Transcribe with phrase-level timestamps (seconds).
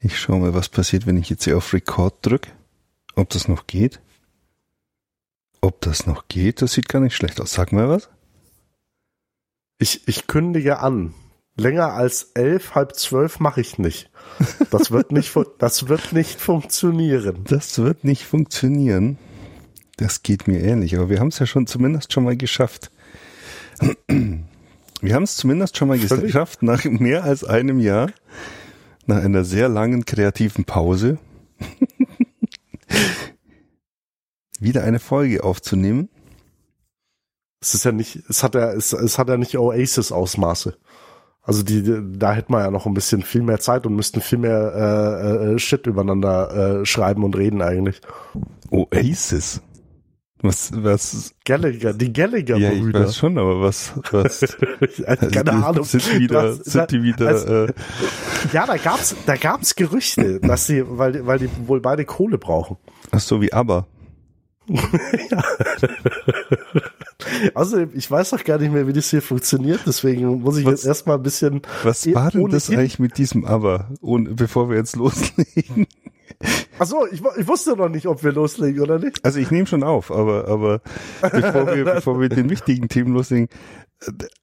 [0.00, 2.50] Ich schaue mal, was passiert, wenn ich jetzt hier auf Record drücke.
[3.14, 4.00] Ob das noch geht.
[5.60, 7.52] Ob das noch geht, das sieht gar nicht schlecht aus.
[7.52, 8.08] Sag mal was.
[9.78, 11.14] Ich, ich kündige an.
[11.56, 14.10] Länger als elf, halb zwölf mache ich nicht.
[14.70, 17.42] Das wird nicht, das wird nicht funktionieren.
[17.44, 19.18] Das wird nicht funktionieren.
[19.96, 22.92] Das geht mir ähnlich, aber wir haben es ja schon zumindest schon mal geschafft.
[24.08, 28.12] Wir haben es zumindest schon mal geschafft, nach mehr als einem Jahr,
[29.08, 31.18] nach einer sehr langen kreativen Pause,
[34.60, 36.08] wieder eine Folge aufzunehmen.
[37.60, 40.76] Es ist ja nicht, es hat ja, es, es hat ja nicht Oasis-Ausmaße.
[41.42, 41.82] Also die,
[42.18, 45.54] da hätten wir ja noch ein bisschen viel mehr Zeit und müssten viel mehr äh,
[45.54, 48.02] äh, Shit übereinander äh, schreiben und reden eigentlich.
[48.70, 49.62] Oasis.
[50.40, 51.34] Was, was?
[51.44, 52.58] Gallagher, die Gallagher-Brüder.
[52.58, 54.40] Ja, ich weiß schon, aber was, was?
[55.32, 55.84] keine Ahnung.
[55.84, 57.72] Sind die wieder, was, sind die wieder, also, äh,
[58.52, 62.76] Ja, da gab's, da gab's Gerüchte, dass sie, weil, weil die wohl beide Kohle brauchen.
[63.10, 63.86] Ach so, wie aber.
[64.68, 65.42] ja.
[67.54, 70.72] Also, ich weiß doch gar nicht mehr, wie das hier funktioniert, deswegen muss ich was,
[70.72, 71.62] jetzt erstmal ein bisschen.
[71.82, 75.86] Was war denn das eigentlich mit diesem aber, ohne, bevor wir jetzt loslegen?
[76.78, 79.24] Ach so, ich, ich wusste noch nicht, ob wir loslegen oder nicht.
[79.24, 80.80] Also ich nehme schon auf, aber, aber
[81.20, 83.48] bevor wir, bevor wir den wichtigen Themen loslegen,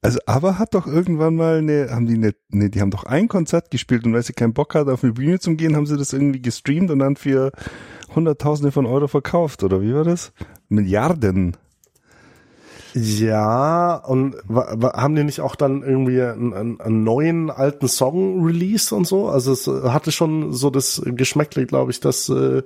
[0.02, 3.28] also aber hat doch irgendwann mal eine, haben die eine, ne, die haben doch ein
[3.28, 5.96] Konzert gespielt und weil sie keinen Bock hat, auf eine Bühne zu gehen, haben sie
[5.96, 7.52] das irgendwie gestreamt und dann für
[8.14, 10.32] Hunderttausende von Euro verkauft, oder wie war das?
[10.68, 11.56] Milliarden.
[12.98, 19.06] Ja, und haben die nicht auch dann irgendwie einen, einen, neuen alten Song released und
[19.06, 19.28] so?
[19.28, 22.62] Also es hatte schon so das Geschmäckle, glaube ich, dass, äh,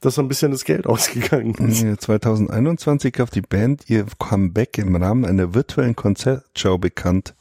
[0.00, 2.00] dass ein bisschen das Geld ausgegangen ist.
[2.00, 7.34] 2021 gab die Band ihr Comeback im Rahmen einer virtuellen Konzertshow bekannt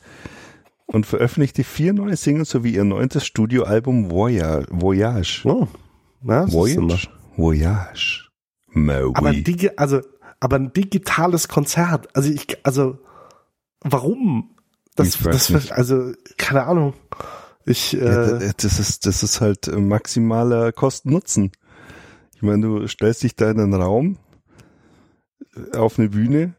[0.88, 4.68] und veröffentlichte vier neue Singles sowie ihr neuntes Studioalbum Voyage.
[4.72, 5.44] Voyage.
[5.46, 5.68] Oh,
[6.28, 7.08] ja, Voyage.
[7.38, 8.30] Voyage.
[8.76, 9.14] Maui.
[9.16, 10.02] Aber die, also
[10.40, 12.98] aber ein digitales Konzert, also ich, also
[13.82, 14.56] warum?
[14.96, 16.94] Das, das, also keine Ahnung.
[17.66, 21.52] Ich, äh, ja, das ist, das ist halt maximaler Kosten-Nutzen.
[22.36, 24.18] Ich meine, du stellst dich da in einen Raum
[25.56, 26.54] äh, auf eine Bühne,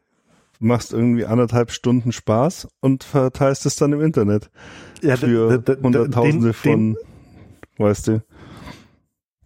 [0.59, 4.51] machst irgendwie anderthalb Stunden Spaß und verteilst es dann im Internet
[5.03, 6.97] ja, für Hunderttausende von,
[7.79, 8.23] weißt du.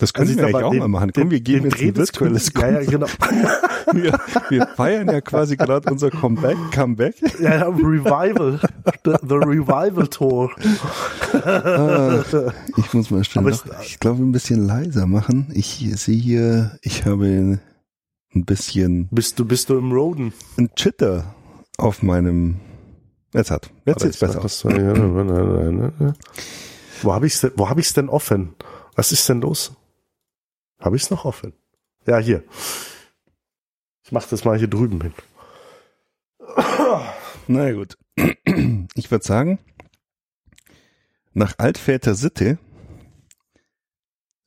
[0.01, 1.13] Das können also wir eigentlich auch den, mal machen.
[1.15, 3.07] Komm, wir geben jetzt ein virtuelles Ja, ja, genau.
[3.93, 4.19] wir,
[4.49, 6.57] wir feiern ja quasi gerade unser Comeback.
[6.73, 7.17] Comeback.
[7.39, 8.59] Ja, ja, Revival.
[9.05, 10.51] The, the Revival Tour.
[11.45, 12.23] Ah,
[12.79, 15.49] ich muss mal schnell noch, ich glaube, ein bisschen leiser machen.
[15.53, 17.61] Ich sehe hier, ich habe
[18.35, 19.09] ein bisschen.
[19.11, 20.33] Bist du, bist du im Roden?
[20.57, 21.35] Ein Chitter
[21.77, 22.57] auf meinem,
[23.35, 24.65] jetzt hat, jetzt sieht's besser aus.
[24.65, 24.73] Wo
[27.13, 28.55] habe habe ich's denn offen?
[28.97, 29.77] Was ist denn los?
[30.81, 31.53] Habe ich es noch offen?
[32.07, 32.43] Ja, hier.
[34.03, 35.15] Ich mache das mal hier drüben hin.
[37.47, 37.97] Na gut.
[38.95, 39.59] Ich würde sagen,
[41.33, 42.59] nach altväter Sitte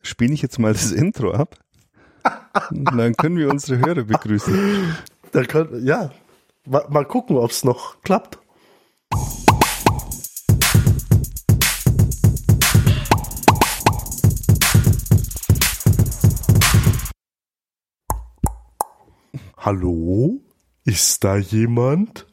[0.01, 1.59] spiele ich jetzt mal das Intro ab.
[2.71, 4.95] Und dann können wir unsere Hörer begrüßen.
[5.31, 6.11] Dann können, ja,
[6.65, 8.39] mal, mal gucken, ob es noch klappt.
[19.65, 20.41] Hallo?
[20.83, 22.27] Ist da jemand?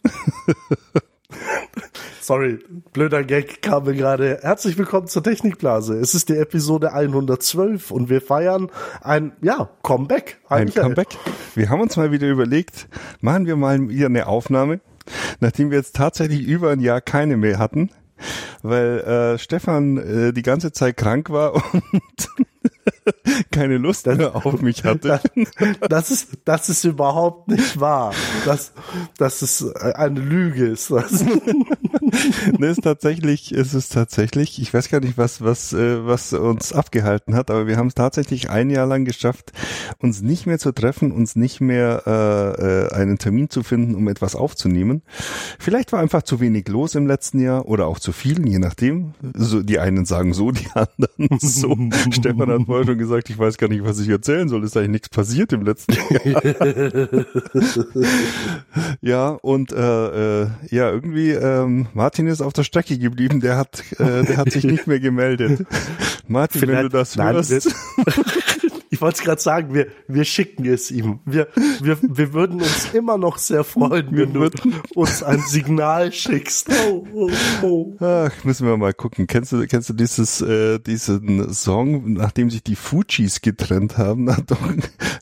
[2.20, 2.58] Sorry,
[2.92, 4.40] blöder Gag kam mir gerade.
[4.42, 5.96] Herzlich willkommen zur Technikblase.
[5.96, 8.68] Es ist die Episode 112 und wir feiern
[9.00, 10.40] ein, ja, Comeback.
[10.48, 10.82] Ein Michael.
[10.82, 11.06] Comeback.
[11.54, 12.88] Wir haben uns mal wieder überlegt,
[13.20, 14.80] machen wir mal wieder eine Aufnahme,
[15.38, 17.90] nachdem wir jetzt tatsächlich über ein Jahr keine mehr hatten,
[18.64, 22.28] weil äh, Stefan äh, die ganze Zeit krank war und
[23.50, 25.20] keine Lust mehr auf mich hatte.
[25.88, 28.12] Das ist, das ist überhaupt nicht wahr.
[28.44, 28.72] Das,
[29.18, 31.24] das ist eine Lüge ist das.
[32.58, 36.72] ne, ist tatsächlich, ist es tatsächlich, ich weiß gar nicht, was, was, äh, was uns
[36.72, 39.52] abgehalten hat, aber wir haben es tatsächlich ein Jahr lang geschafft,
[39.98, 44.08] uns nicht mehr zu treffen, uns nicht mehr äh, äh, einen Termin zu finden, um
[44.08, 45.02] etwas aufzunehmen.
[45.58, 49.14] Vielleicht war einfach zu wenig los im letzten Jahr oder auch zu viel, je nachdem.
[49.34, 51.76] So, die einen sagen so, die anderen so.
[52.10, 54.62] Stefan hat vorher schon gesagt, ich weiß gar nicht, was ich erzählen soll.
[54.62, 57.08] Ist eigentlich nichts passiert im letzten Jahr.
[59.00, 63.40] ja, und äh, äh, ja, irgendwie ähm, Martin ist auf der Strecke geblieben.
[63.40, 65.66] Der hat, äh, der hat sich nicht mehr gemeldet.
[66.28, 67.50] Martin, Vielleicht, wenn du das nein, hörst.
[69.00, 71.20] ich wollte es gerade sagen, wir, wir schicken es ihm.
[71.24, 71.48] Wir,
[71.80, 74.50] wir, wir würden uns immer noch sehr freuen, wenn du
[74.94, 76.68] uns ein Signal schickst.
[76.86, 77.30] Oh, oh,
[77.62, 77.96] oh.
[77.98, 79.26] Ach, müssen wir mal gucken.
[79.26, 84.44] Kennst du, kennst du dieses, äh, diesen Song, nachdem sich die Fujis getrennt haben, haben
[84.44, 84.60] doch,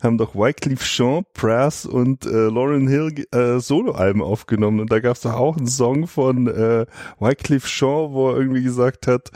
[0.03, 4.81] haben doch Wycliffe Jean, Brass und äh, Lauren Hill äh, Soloalben aufgenommen.
[4.81, 6.85] Und da gab es doch auch einen Song von äh,
[7.21, 9.31] Wycliffe Jean, wo er irgendwie gesagt hat,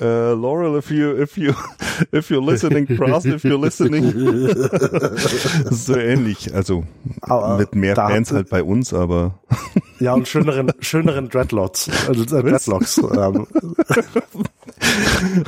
[0.00, 0.04] äh,
[0.34, 1.52] Laurel, if you, if you,
[2.14, 3.87] if you're listening, Brass, if you're listening.
[5.70, 6.54] so ähnlich.
[6.54, 6.84] Also
[7.20, 9.38] aber mit mehr Fans halt bei uns, aber.
[10.00, 11.90] ja, und schöneren, schöneren Dreadlocks.
[12.06, 12.98] Also, äh, Dreadlocks.
[12.98, 13.46] Ähm.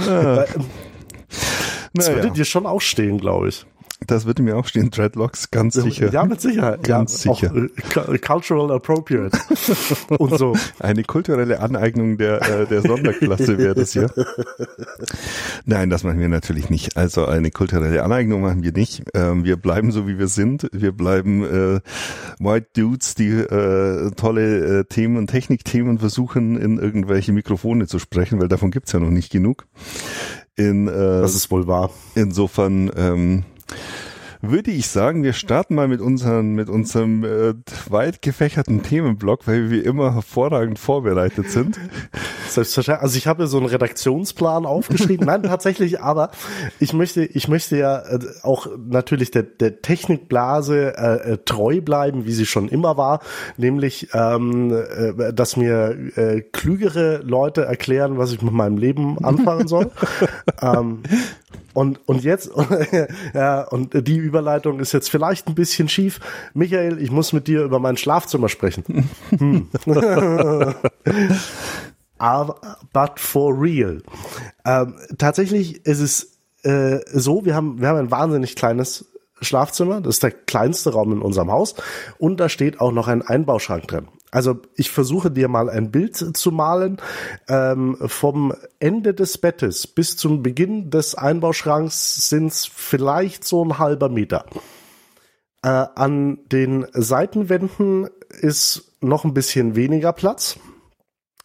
[0.09, 0.45] ah.
[1.93, 2.17] Das naja.
[2.17, 3.67] würde dir schon auch stehen, glaube ich.
[4.07, 6.11] Das würde mir auch stehen, Dreadlocks, ganz sicher.
[6.11, 6.83] Ja, mit Sicherheit.
[6.83, 7.55] Ganz ja, sicher.
[7.55, 9.39] Äh, cultural appropriate.
[10.19, 10.57] Und so.
[10.79, 14.07] Eine kulturelle Aneignung der, äh, der Sonderklasse wäre das ja.
[15.67, 16.97] Nein, das machen wir natürlich nicht.
[16.97, 19.03] Also eine kulturelle Aneignung machen wir nicht.
[19.15, 20.69] Ähm, wir bleiben so, wie wir sind.
[20.73, 21.81] Wir bleiben äh,
[22.39, 28.41] White Dudes, die äh, tolle äh, Themen und Technikthemen versuchen, in irgendwelche Mikrofone zu sprechen,
[28.41, 29.67] weil davon gibt's ja noch nicht genug.
[30.57, 31.91] In, äh, das ist wohl wahr.
[32.15, 33.45] Insofern ähm,
[34.43, 37.55] würde ich sagen, wir starten mal mit unserem, mit unserem äh,
[37.89, 41.79] weit gefächerten Themenblock, weil wir immer hervorragend vorbereitet sind.
[42.49, 43.03] Selbstverständlich.
[43.03, 45.27] Also ich habe so einen Redaktionsplan aufgeschrieben.
[45.27, 46.31] Nein, tatsächlich, aber
[46.79, 52.25] ich möchte, ich möchte ja äh, auch natürlich der, der Technikblase äh, äh, treu bleiben,
[52.25, 53.21] wie sie schon immer war,
[53.57, 59.69] nämlich, ähm, äh, dass mir äh, klügere Leute erklären, was ich mit meinem Leben anfangen
[59.69, 59.91] soll.
[60.63, 61.03] ähm,
[61.73, 62.51] und, und jetzt,
[63.35, 66.21] ja, und die Überleitung ist jetzt vielleicht ein bisschen schief.
[66.55, 69.09] Michael, ich muss mit dir über mein Schlafzimmer sprechen.
[69.31, 69.69] Hm.
[72.19, 72.61] Aber,
[72.93, 74.03] but for real.
[74.67, 79.07] Ähm, tatsächlich ist es äh, so, wir haben, wir haben ein wahnsinnig kleines
[79.41, 80.01] Schlafzimmer.
[80.01, 81.75] Das ist der kleinste Raum in unserem Haus.
[82.19, 84.09] Und da steht auch noch ein Einbauschrank drin.
[84.31, 86.99] Also ich versuche dir mal ein Bild zu malen.
[87.49, 93.79] Ähm, vom Ende des Bettes bis zum Beginn des Einbauschranks sind es vielleicht so ein
[93.79, 94.47] halber Meter.
[95.63, 98.09] Äh, an den Seitenwänden
[98.41, 100.59] ist noch ein bisschen weniger Platz.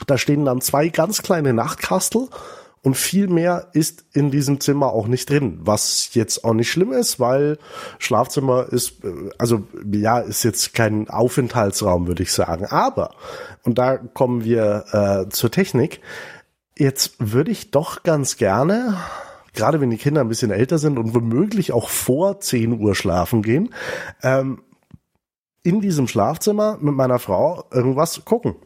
[0.08, 2.28] Da stehen dann zwei ganz kleine Nachtkastel
[2.86, 6.92] und viel mehr ist in diesem Zimmer auch nicht drin, was jetzt auch nicht schlimm
[6.92, 7.58] ist, weil
[7.98, 12.68] Schlafzimmer ist, äh, also ja, ist jetzt kein Aufenthaltsraum, würde ich sagen.
[12.68, 13.16] Aber,
[13.64, 16.00] und da kommen wir äh, zur Technik,
[16.78, 18.98] jetzt würde ich doch ganz gerne,
[19.56, 23.42] gerade wenn die Kinder ein bisschen älter sind und womöglich auch vor 10 Uhr schlafen
[23.42, 23.74] gehen,
[24.22, 24.62] ähm,
[25.64, 28.58] in diesem Schlafzimmer mit meiner Frau irgendwas gucken.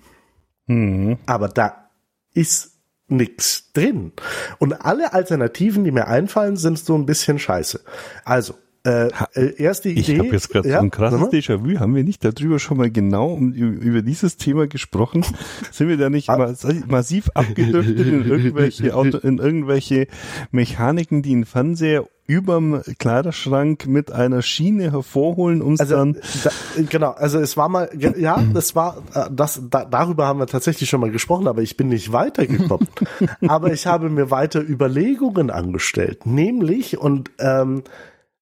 [0.68, 1.20] Mhm.
[1.26, 1.90] Aber da
[2.34, 2.69] ist
[3.12, 4.12] nix drin.
[4.58, 7.82] Und alle Alternativen, die mir einfallen, sind so ein bisschen scheiße.
[8.26, 10.00] Also, äh, äh erste Idee.
[10.00, 11.80] Ich habe jetzt gerade ja, so ein krasses Déjà-vu.
[11.80, 15.26] Haben wir nicht darüber schon mal genau um, über dieses Thema gesprochen?
[15.72, 16.54] Sind wir da nicht ah.
[16.88, 20.08] massiv abgedriftet in irgendwelche, Auto, in irgendwelche
[20.52, 26.18] Mechaniken, die einen Fernseher überm Kleiderschrank mit einer Schiene hervorholen, um es also, dann.
[26.44, 26.52] Da,
[26.88, 30.88] genau, also es war mal, ja, das war, äh, das, da, darüber haben wir tatsächlich
[30.88, 32.88] schon mal gesprochen, aber ich bin nicht weitergekommen.
[33.48, 37.84] aber ich habe mir weiter Überlegungen angestellt, nämlich und ähm,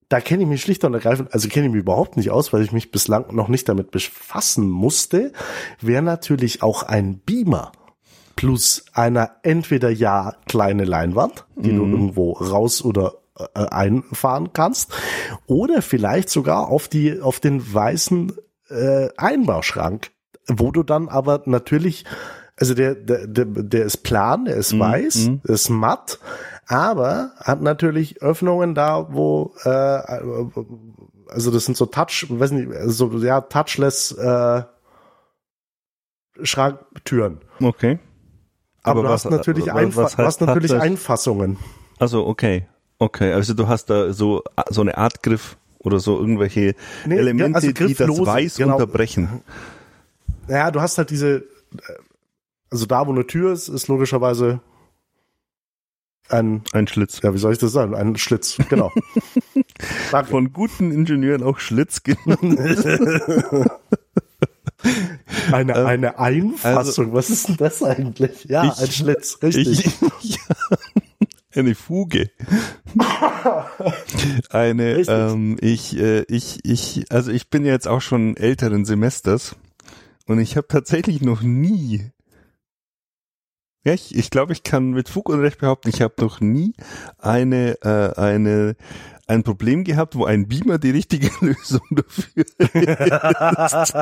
[0.09, 2.63] da kenne ich mich schlicht und ergreifend, also kenne ich mich überhaupt nicht aus, weil
[2.63, 5.33] ich mich bislang noch nicht damit befassen musste,
[5.81, 7.71] wäre natürlich auch ein Beamer
[8.37, 11.77] plus einer entweder ja kleine Leinwand, die mhm.
[11.77, 14.93] du irgendwo raus oder äh, einfahren kannst
[15.45, 18.31] oder vielleicht sogar auf die auf den weißen
[18.69, 20.11] äh, Einbauschrank,
[20.47, 22.05] wo du dann aber natürlich
[22.55, 24.79] also der der der, der ist plan, der ist mhm.
[24.79, 25.41] weiß, mhm.
[25.43, 26.19] ist matt,
[26.67, 29.69] aber hat natürlich Öffnungen da, wo äh,
[31.29, 34.63] also das sind so Touch, weiß nicht, so ja touchless äh,
[36.43, 37.39] Schranktüren.
[37.61, 37.99] Okay.
[38.83, 41.57] Aber, aber du was, hast natürlich, Einfa was hast natürlich Einfassungen.
[41.99, 42.67] Also okay.
[42.99, 46.73] Okay, also du hast da so, so eine Art Griff oder so irgendwelche
[47.05, 48.73] nee, Elemente, also die das Weiß genau.
[48.73, 49.43] unterbrechen.
[50.47, 51.43] Naja, du hast halt diese,
[52.71, 54.61] also da, wo eine Tür ist, ist logischerweise
[56.29, 57.21] ein, ein Schlitz.
[57.23, 57.95] Ja, wie soll ich das sagen?
[57.95, 58.91] Ein Schlitz, genau.
[60.29, 62.41] Von guten Ingenieuren auch Schlitz genannt.
[65.51, 68.45] eine, ähm, eine Einfassung, also, was ist denn das eigentlich?
[68.45, 69.85] Ja, ich, ein Schlitz, richtig.
[70.21, 70.55] Ich, ja
[71.55, 72.29] eine Fuge.
[74.49, 79.55] eine, ähm, ich, äh, ich, ich, also ich bin jetzt auch schon älteren Semesters
[80.25, 82.11] und ich habe tatsächlich noch nie,
[83.87, 86.73] ja, ich, ich glaube, ich kann mit Fug und Recht behaupten, ich habe noch nie
[87.19, 88.75] eine, äh, eine
[89.27, 93.93] ein Problem gehabt, wo ein Beamer die richtige Lösung dafür ist.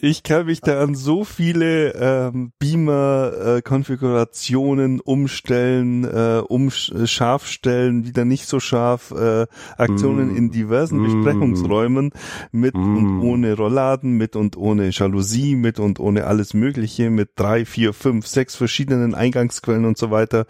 [0.00, 8.06] Ich kann mich da an so viele ähm, Beamer-Konfigurationen äh, umstellen, äh, um scharf stellen,
[8.06, 10.36] wieder nicht so scharf, äh, Aktionen mm.
[10.36, 11.04] in diversen mm.
[11.04, 12.12] Besprechungsräumen
[12.52, 12.96] mit mm.
[12.96, 17.92] und ohne Rollladen, mit und ohne Jalousie, mit und ohne alles Mögliche, mit drei, vier,
[17.92, 20.46] fünf, sechs verschiedenen Eingangsquellen und so weiter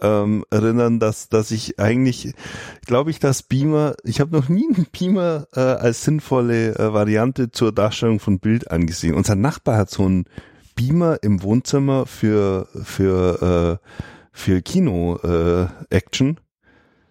[0.00, 2.34] ähm, erinnern, dass dass ich eigentlich
[2.86, 7.50] glaube ich, dass Beamer, ich habe noch nie einen Beamer äh, als sinnvolle äh, Variante
[7.50, 9.14] zur Darstellung von Bild angesehen.
[9.14, 10.24] Unser Nachbar hat so einen
[10.74, 13.86] Beamer im Wohnzimmer für für äh,
[14.32, 15.68] für Kino äh,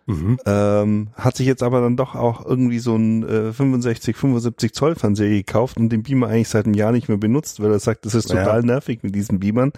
[0.10, 0.40] Mhm.
[0.48, 4.96] Ähm, hat sich jetzt aber dann doch auch irgendwie so ein äh, 65, 75 Zoll
[4.96, 8.08] Fernseher gekauft und den Beamer eigentlich seit einem Jahr nicht mehr benutzt, weil er sagt,
[8.08, 8.66] das ist total ja.
[8.66, 9.72] nervig mit diesen Beamern.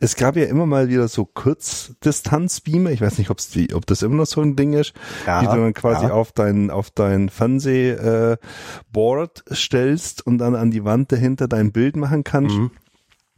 [0.00, 2.90] Es gab ja immer mal wieder so Kurzdistanz-Beamer.
[2.90, 4.94] Ich weiß nicht, ob's die, ob das immer noch so ein Ding ist,
[5.26, 6.12] ja, die du dann quasi ja.
[6.12, 8.38] auf dein, auf dein Fernsehboard
[9.50, 12.56] äh, stellst und dann an die Wand dahinter dein Bild machen kannst.
[12.56, 12.70] Mhm.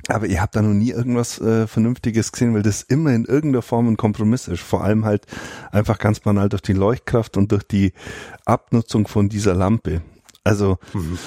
[0.09, 3.62] Aber ihr habt da noch nie irgendwas äh, Vernünftiges gesehen, weil das immer in irgendeiner
[3.62, 4.62] Form ein Kompromiss ist.
[4.62, 5.27] Vor allem halt
[5.71, 7.93] einfach ganz banal durch die Leuchtkraft und durch die
[8.47, 10.00] Abnutzung von dieser Lampe.
[10.45, 11.19] Also mhm.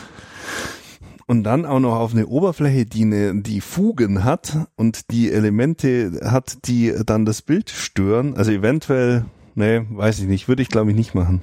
[1.27, 6.19] und dann auch noch auf eine Oberfläche, die eine, die Fugen hat und die Elemente
[6.23, 8.35] hat, die dann das Bild stören.
[8.35, 11.41] Also eventuell, nee, weiß ich nicht, würde ich glaube ich nicht machen.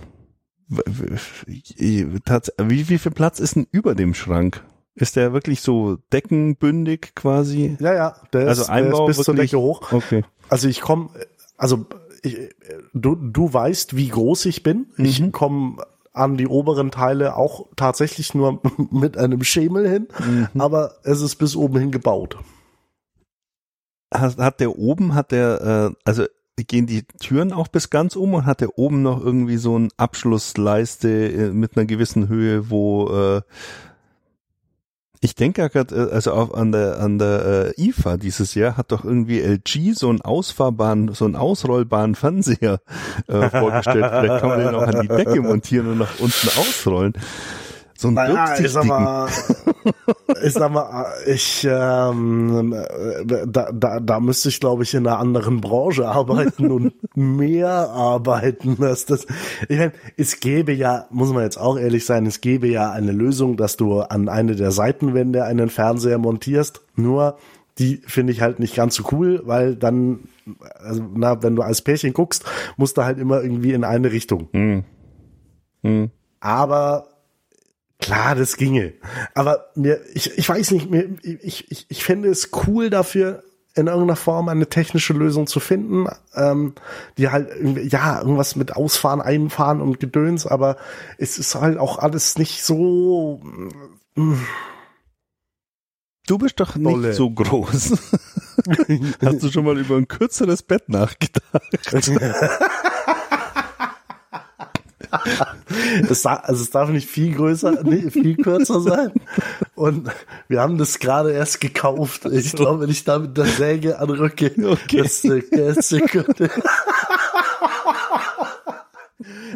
[0.66, 4.64] Wie, wie viel Platz ist denn über dem Schrank?
[5.00, 7.76] Ist der wirklich so deckenbündig quasi?
[7.80, 9.92] Ja, ja, der also ist, Einbau der ist bis zur Decke hoch.
[9.92, 10.24] Okay.
[10.48, 11.10] Also ich komme,
[11.56, 11.86] also
[12.22, 12.36] ich,
[12.94, 14.86] du, du weißt, wie groß ich bin.
[14.96, 15.04] Mhm.
[15.04, 15.76] Ich komme
[16.12, 20.60] an die oberen Teile auch tatsächlich nur mit einem Schemel hin, mhm.
[20.60, 22.36] aber es ist bis oben hin gebaut.
[24.12, 26.24] Hat, hat der oben, hat der, äh, also
[26.56, 29.90] gehen die Türen auch bis ganz um und hat der oben noch irgendwie so ein
[29.96, 33.42] Abschlussleiste äh, mit einer gewissen Höhe, wo äh,
[35.20, 38.92] ich denke gerade, äh, also auch an der an der äh, IFA dieses Jahr hat
[38.92, 42.80] doch irgendwie LG so einen ausfahrbaren, so einen ausrollbaren Fernseher
[43.26, 44.06] äh, vorgestellt.
[44.10, 47.14] Vielleicht kann man den auch an die Decke montieren und nach unten ausrollen.
[48.00, 49.28] So ein naja, ich sag mal,
[50.44, 52.72] ich sag mal, ich ähm,
[53.24, 58.76] da, da, da müsste ich glaube ich in einer anderen Branche arbeiten und mehr arbeiten,
[58.78, 59.26] dass das.
[59.68, 63.10] Ich meine, es gäbe ja, muss man jetzt auch ehrlich sein, es gäbe ja eine
[63.10, 66.82] Lösung, dass du an eine der Seitenwände einen Fernseher montierst.
[66.94, 67.36] Nur
[67.80, 70.20] die finde ich halt nicht ganz so cool, weil dann,
[70.78, 72.44] also na, wenn du als Pärchen guckst,
[72.76, 74.48] musst du halt immer irgendwie in eine Richtung.
[74.52, 74.84] Mhm.
[75.82, 76.10] Mhm.
[76.38, 77.17] Aber
[77.98, 78.94] Klar, das ginge.
[79.34, 83.42] Aber mir, ich, ich weiß nicht, mir, ich, ich, ich fände es cool dafür,
[83.78, 86.74] in irgendeiner Form eine technische Lösung zu finden, ähm,
[87.16, 87.48] die halt
[87.92, 90.76] ja irgendwas mit Ausfahren, Einfahren und Gedöns, aber
[91.16, 93.40] es ist halt auch alles nicht so.
[94.16, 94.34] Mm.
[96.26, 97.12] Du bist doch nicht Dolle.
[97.14, 97.92] so groß.
[99.24, 101.62] Hast du schon mal über ein kürzeres Bett nachgedacht?
[106.10, 109.12] es, also es darf nicht viel größer, nicht viel kürzer sein.
[109.74, 110.10] Und
[110.48, 112.24] wir haben das gerade erst gekauft.
[112.26, 115.02] Ich glaube, wenn ich da mit der Säge anrücke, okay.
[115.02, 115.92] das, das, das,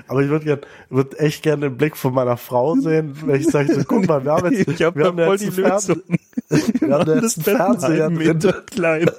[0.09, 3.47] aber ich würde gern, würd echt gerne den Blick von meiner Frau sehen, wenn ich
[3.47, 6.03] sage, so, guck mal, wir haben jetzt, ich hab wir haben voll die Lösung.
[6.81, 8.39] Wir haben jetzt einen Fernseher drin.
[8.67, 9.13] Kleiner.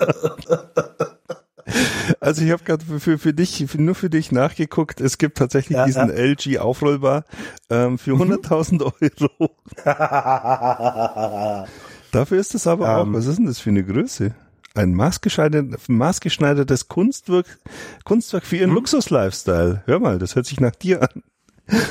[2.23, 5.01] Also ich habe gerade für, für dich, für, nur für dich nachgeguckt.
[5.01, 6.15] Es gibt tatsächlich ja, diesen ja.
[6.15, 7.25] LG Aufrollbar
[7.69, 8.81] ähm, für 100.000 mhm.
[8.81, 9.49] Euro.
[12.11, 13.13] Dafür ist es aber um, auch, ähm.
[13.13, 14.33] was ist denn das für eine Größe?
[14.73, 17.59] Ein maßgeschneidertes, maßgeschneidertes Kunstwerk,
[18.05, 18.75] Kunstwerk für ihren hm?
[18.75, 19.83] Luxus-Lifestyle.
[19.85, 21.23] Hör mal, das hört sich nach dir an.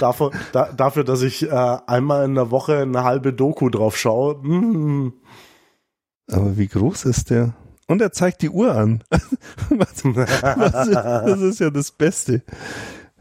[0.01, 4.37] Dafür, da, dafür dass ich äh, einmal in der Woche eine halbe Doku drauf schaue.
[4.37, 5.12] Mm.
[6.31, 7.55] Aber wie groß ist der?
[7.87, 9.03] Und er zeigt die Uhr an.
[9.71, 12.43] was, was ist, das ist ja das Beste.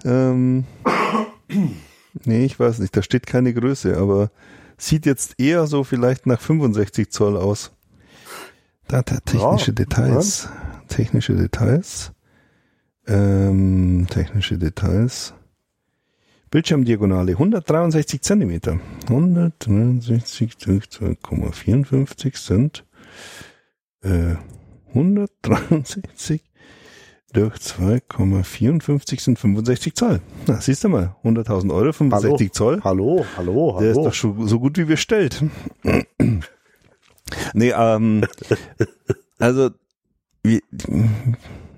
[0.03, 0.65] Ähm,
[2.25, 4.32] nee, ich weiß nicht, da steht keine Größe, aber
[4.77, 7.72] sieht jetzt eher so vielleicht nach 65 Zoll aus.
[8.88, 10.46] Da, da technische ja, Details.
[10.46, 10.84] Ja.
[10.88, 12.12] Technische Details.
[13.08, 15.34] Ähm, technische Details.
[16.50, 18.80] Bildschirmdiagonale 163 Zentimeter.
[19.08, 22.86] 163 durch 2,54 sind
[24.03, 24.36] äh,
[24.93, 26.41] 163
[27.34, 30.20] durch 2,54 sind 65 Zoll.
[30.48, 32.81] Na, siehst du mal, 100.000 Euro, 65 hallo, Zoll.
[32.84, 33.79] Hallo, hallo, hallo.
[33.79, 35.43] Der ist doch schon so gut wie bestellt.
[37.53, 38.25] nee, ähm,
[39.39, 39.70] also,
[40.43, 40.62] wie,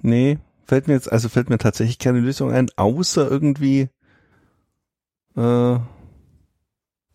[0.01, 3.89] nee, fällt mir jetzt, also fällt mir tatsächlich keine Lösung ein, außer irgendwie
[5.35, 5.77] äh,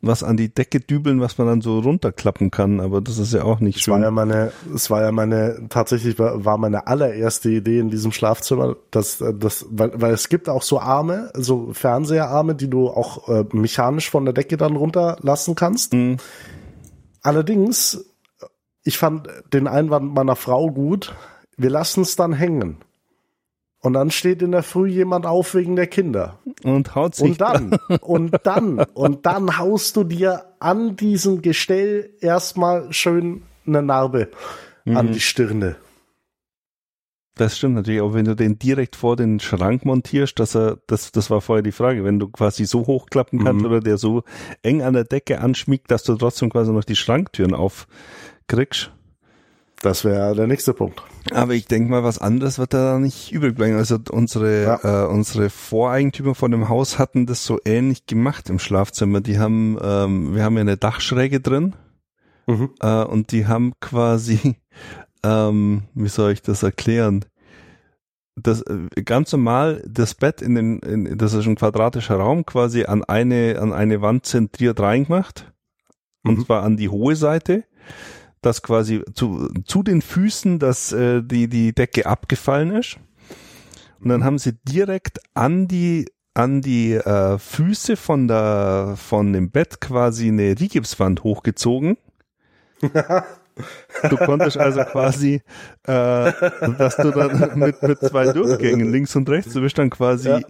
[0.00, 3.42] was an die Decke dübeln, was man dann so runterklappen kann, aber das ist ja
[3.42, 3.94] auch nicht das schön.
[3.94, 8.12] War ja meine, es war ja meine, tatsächlich war, war meine allererste Idee in diesem
[8.12, 13.28] Schlafzimmer, dass das, weil, weil es gibt auch so Arme, so Fernseherarme, die du auch
[13.28, 15.92] äh, mechanisch von der Decke dann runterlassen kannst.
[15.94, 16.18] Mhm.
[17.22, 18.04] Allerdings,
[18.84, 21.14] ich fand den Einwand meiner Frau gut,
[21.56, 22.78] wir lassen es dann hängen.
[23.80, 26.38] Und dann steht in der Früh jemand auf wegen der Kinder.
[26.64, 32.10] Und haut sich Und dann, und dann, und dann haust du dir an diesem Gestell
[32.20, 34.28] erstmal schön eine Narbe
[34.86, 35.76] an die Stirne.
[37.34, 41.12] Das stimmt natürlich, aber wenn du den direkt vor den Schrank montierst, dass er, das,
[41.12, 43.70] das war vorher die Frage, wenn du quasi so hochklappen kannst Mhm.
[43.70, 44.24] oder der so
[44.62, 48.90] eng an der Decke anschmiegt, dass du trotzdem quasi noch die Schranktüren aufkriegst.
[49.82, 51.02] Das wäre der nächste Punkt.
[51.32, 53.76] Aber ich denke mal, was anderes wird da nicht übrig bleiben.
[53.76, 55.04] Also unsere, Ja.
[55.04, 59.20] äh, unsere Voreigentümer von dem Haus hatten das so ähnlich gemacht im Schlafzimmer.
[59.20, 61.76] Die haben, ähm, wir haben ja eine Dachschräge drin
[62.46, 62.70] Mhm.
[62.80, 64.56] äh, und die haben quasi,
[65.24, 67.24] ähm, wie soll ich das erklären?
[68.34, 72.84] Das äh, ganz normal das Bett in den, in, das ist ein quadratischer Raum quasi
[72.84, 75.52] an eine an eine Wand zentriert reingemacht
[76.24, 76.44] und Mhm.
[76.46, 77.64] zwar an die hohe Seite,
[78.42, 82.98] dass quasi zu zu den Füßen, dass äh, die die Decke abgefallen ist
[84.00, 89.50] und dann haben sie direkt an die an die äh, Füße von der von dem
[89.50, 91.96] Bett quasi eine Rigipswand hochgezogen.
[94.08, 95.42] Du konntest also quasi,
[95.86, 96.32] äh,
[96.78, 100.38] dass du dann mit, mit zwei Durchgängen links und rechts, du bist dann quasi Ja.
[100.38, 100.42] äh,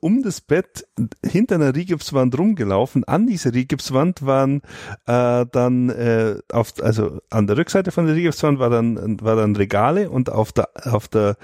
[0.00, 0.86] um das Bett
[1.24, 3.04] hinter einer Rigipswand rumgelaufen.
[3.04, 4.62] An dieser Rigipswand waren
[5.06, 9.56] äh, dann äh, auf, also an der Rückseite von der Rigipswand war dann war dann
[9.56, 11.36] Regale und auf der auf der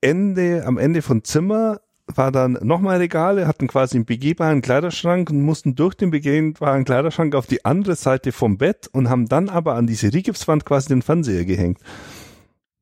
[0.00, 1.80] Ende am Ende von Zimmer
[2.16, 7.34] war dann nochmal Regale, hatten quasi einen begehbaren Kleiderschrank und mussten durch den begehbaren Kleiderschrank
[7.34, 11.02] auf die andere Seite vom Bett und haben dann aber an diese Rigipswand quasi den
[11.02, 11.78] Fernseher gehängt.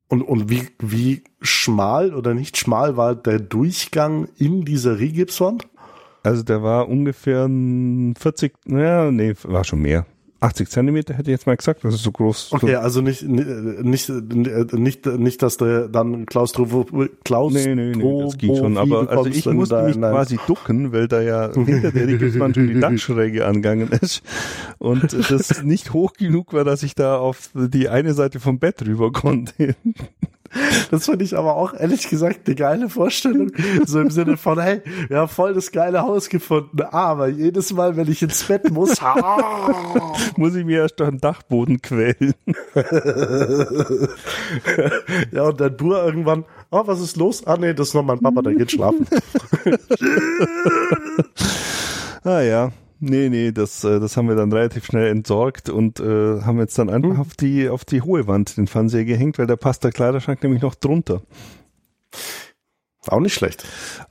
[0.07, 5.67] Und, und wie, wie schmal oder nicht schmal war der Durchgang in dieser Rigipswand?
[6.23, 10.05] Also der war ungefähr ein 40, naja, nee, war schon mehr.
[10.41, 12.53] 80 Zentimeter hätte ich jetzt mal gesagt, das ist so groß.
[12.53, 18.37] Okay, also nicht, nicht, nicht, nicht, dass du dann Klaustrophob Klaus Nee, nee, nee, das
[18.37, 18.77] ging schon.
[18.77, 22.79] Aber also ich musste mich quasi ducken, weil da ja hinter der Rigipswand schon die
[22.79, 24.23] Dachschräge angegangen ist.
[24.77, 28.85] Und das nicht hoch genug war, dass ich da auf die eine Seite vom Bett
[28.85, 29.75] rüber konnte.
[30.91, 33.51] Das finde ich aber auch ehrlich gesagt eine geile Vorstellung.
[33.85, 37.95] So im Sinne von, hey, wir haben voll das geile Haus gefunden, aber jedes Mal,
[37.95, 38.95] wenn ich ins Bett muss,
[40.37, 42.33] muss ich mir erst durch den Dachboden quälen.
[45.31, 47.45] ja, und dann du irgendwann, oh, was ist los?
[47.45, 49.05] Ah, nee, das ist noch mein Papa, der geht schlafen.
[52.23, 52.71] ah ja.
[52.99, 56.77] Nee, nee, das, äh, das haben wir dann relativ schnell entsorgt und äh, haben jetzt
[56.77, 57.19] dann einfach Hm.
[57.19, 60.61] auf die auf die hohe Wand den Fernseher gehängt, weil da passt der Kleiderschrank nämlich
[60.61, 61.21] noch drunter.
[63.07, 63.63] Auch nicht schlecht.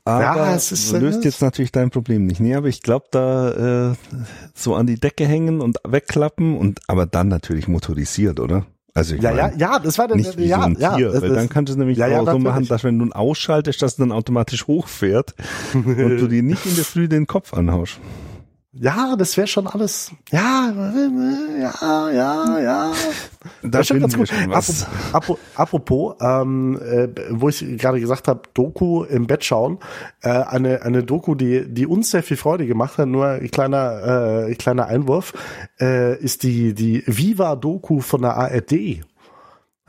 [0.04, 2.40] Aber Ja, es ist, löst jetzt natürlich dein Problem nicht.
[2.40, 3.94] Nee, aber ich glaube, da äh,
[4.54, 8.64] so an die Decke hängen und wegklappen und aber dann natürlich motorisiert, oder?
[8.94, 11.10] Also ich Ja, ja, mein, ja, das war der, nicht ja, so ein ja, Tier,
[11.12, 13.04] das- weil dann kannst du es nämlich Ja, ja, auch so machen, dass wenn du
[13.04, 15.34] ihn ausschaltest, dass es dann automatisch hochfährt
[15.74, 15.84] und
[16.18, 18.00] du dir nicht in der Früh den Kopf anhaust.
[18.80, 20.10] Ja, das wäre schon alles.
[20.30, 20.72] Ja,
[21.60, 22.92] ja, ja, ja.
[23.62, 24.30] Da Das schon ganz gut.
[25.12, 29.78] Apropos, apropos ähm, äh, wo ich gerade gesagt habe, Doku im Bett schauen,
[30.22, 33.08] äh, eine eine Doku, die die uns sehr viel Freude gemacht hat.
[33.08, 35.32] Nur ein kleiner äh, kleiner Einwurf
[35.80, 39.00] äh, ist die die Viva Doku von der ARD.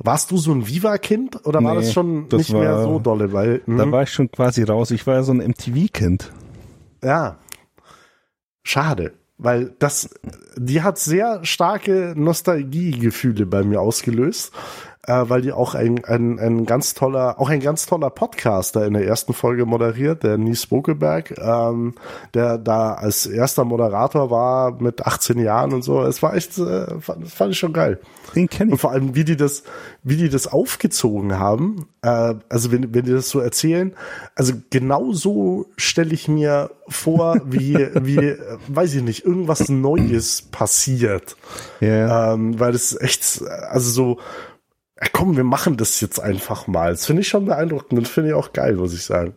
[0.02, 3.00] Warst du so ein Viva-Kind oder war Nee, das schon das nicht mehr war- so
[3.00, 3.34] dolle?
[3.34, 4.92] Weil Da hm, war ich schon quasi raus.
[4.92, 6.32] Ich war ja so ein MTV-Kind.
[7.04, 7.36] ja,
[8.70, 10.10] schade, weil das,
[10.58, 14.54] die hat sehr starke Nostalgiegefühle bei mir ausgelöst,
[15.10, 19.06] weil die auch ein, ein, ein ganz toller, auch ein ganz toller Podcaster in der
[19.06, 21.96] ersten Folge moderiert, der Nies Bokelberg, ähm,
[22.34, 26.02] der da als erster Moderator war mit 18 Jahren und so.
[26.04, 28.00] Es war echt, äh, fand, das fand ich schon geil.
[28.36, 28.82] Den kenne Und ich.
[28.82, 29.64] vor allem, wie die das,
[30.04, 33.94] wie die das aufgezogen haben, äh, also wenn, wenn die das so erzählen,
[34.36, 40.44] also genau so stelle ich mir vor, wie, wie, äh, weiß ich nicht, irgendwas Neues
[40.44, 41.36] passiert.
[41.80, 42.34] Ja.
[42.34, 44.18] Ähm, weil das echt, also so,
[45.02, 46.92] ja, komm, wir machen das jetzt einfach mal.
[46.92, 49.34] Das finde ich schon beeindruckend und finde ich auch geil, muss ich sagen.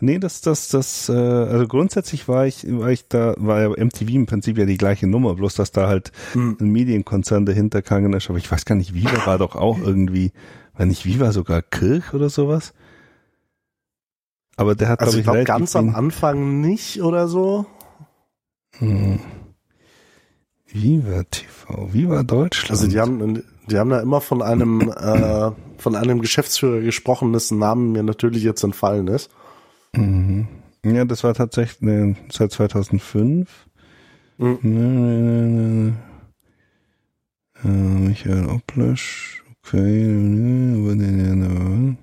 [0.00, 4.08] Nee, das, das, das, äh, also grundsätzlich war ich, war ich da, war ja MTV
[4.10, 6.56] im Prinzip ja die gleiche Nummer, bloß dass da halt Hm.
[6.60, 10.32] ein Medienkonzern dahinter gegangen ist, aber ich weiß gar nicht, Viva war doch auch irgendwie,
[10.76, 12.74] war nicht Viva sogar Kirch oder sowas?
[14.56, 17.66] Aber der hat, Also ich glaube, relativ ganz am Anfang nicht oder so.
[18.78, 19.20] Hm.
[20.66, 22.70] Viva TV, Viva Deutschland.
[22.70, 27.58] Also die haben, die haben da immer von einem, äh, von einem Geschäftsführer gesprochen, dessen
[27.58, 29.30] Namen mir natürlich jetzt entfallen ist.
[29.92, 30.48] Mhm.
[30.84, 33.66] Ja, das war tatsächlich ne, seit 2005.
[34.38, 34.58] Mhm.
[34.62, 35.94] Ne, ne, ne, ne.
[37.64, 39.76] Äh, Michael Oplösch, okay.
[39.76, 41.96] ne, ne, ne, ne.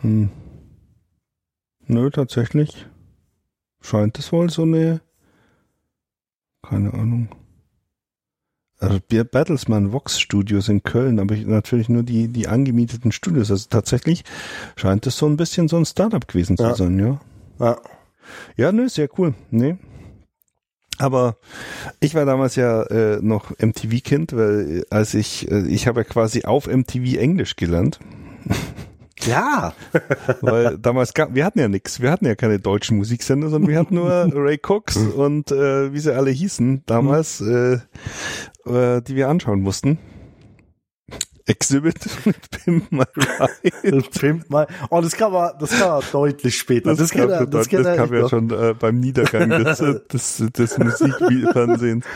[0.00, 0.30] Hm.
[1.86, 2.86] Nö, tatsächlich
[3.80, 5.00] scheint es wohl so eine,
[6.62, 7.28] keine Ahnung.
[8.84, 13.50] Also Bertelsmann Vox Studios in Köln, aber ich, natürlich nur die, die angemieteten Studios.
[13.50, 14.24] Also tatsächlich
[14.76, 16.74] scheint es so ein bisschen so ein Startup gewesen zu Ja.
[16.74, 17.20] sein, ja.
[17.58, 17.78] Ja.
[18.56, 19.34] Ja, nö, sehr cool.
[19.50, 19.76] Nee.
[20.98, 21.36] Aber
[22.00, 26.04] ich war damals ja äh, noch MTV-Kind, weil äh, als ich, äh, ich habe ja
[26.04, 27.98] quasi auf MTV Englisch gelernt,
[29.20, 29.72] Ja.
[30.40, 33.78] weil damals gab, wir hatten ja nix, wir hatten ja keine deutschen Musiksender, sondern wir
[33.78, 37.78] hatten nur Ray Cox und äh, wie sie alle hießen damals, äh,
[38.66, 39.98] äh, die wir anschauen mussten.
[41.46, 44.02] Exhibit mit Pimp My Ride.
[44.18, 44.66] Pimp mal.
[44.90, 46.94] Oh, das kann man, das kann man deutlich später.
[46.94, 48.30] Das, kam, kann er, das, das kann er kam ja noch.
[48.30, 52.06] schon äh, beim Niedergang des, äh, des, des Musikfernsehens.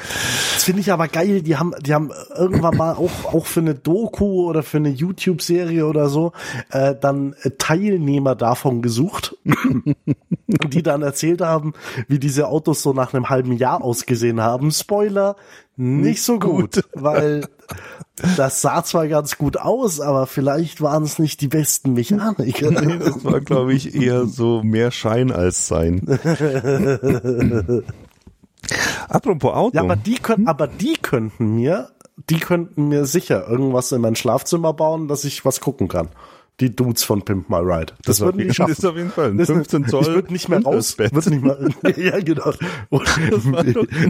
[0.54, 1.42] Das finde ich aber geil.
[1.42, 5.86] Die haben, die haben irgendwann mal auch, auch für eine Doku oder für eine YouTube-Serie
[5.86, 6.32] oder so,
[6.70, 9.36] äh, dann äh, Teilnehmer davon gesucht,
[10.46, 11.74] die dann erzählt haben,
[12.06, 14.70] wie diese Autos so nach einem halben Jahr ausgesehen haben.
[14.70, 15.36] Spoiler,
[15.78, 17.46] nicht so gut, weil
[18.36, 22.70] das sah zwar ganz gut aus, aber vielleicht waren es nicht die besten Mechaniker.
[22.88, 26.02] Nee, das war, glaube ich, eher so mehr Schein als Sein.
[29.08, 29.76] Apropos Auto.
[29.76, 31.90] Ja, aber die können, aber die könnten mir,
[32.28, 36.08] die könnten mir sicher irgendwas in mein Schlafzimmer bauen, dass ich was gucken kann.
[36.60, 37.92] Die Dudes von Pimp My Ride.
[38.04, 38.70] Das, würden die jeden- schaffen.
[38.70, 40.98] das ist auf jeden Fall ein Das- 15 Zoll Ich würde nicht mehr das raus.
[40.98, 42.52] Würde nicht mal, ja, genau.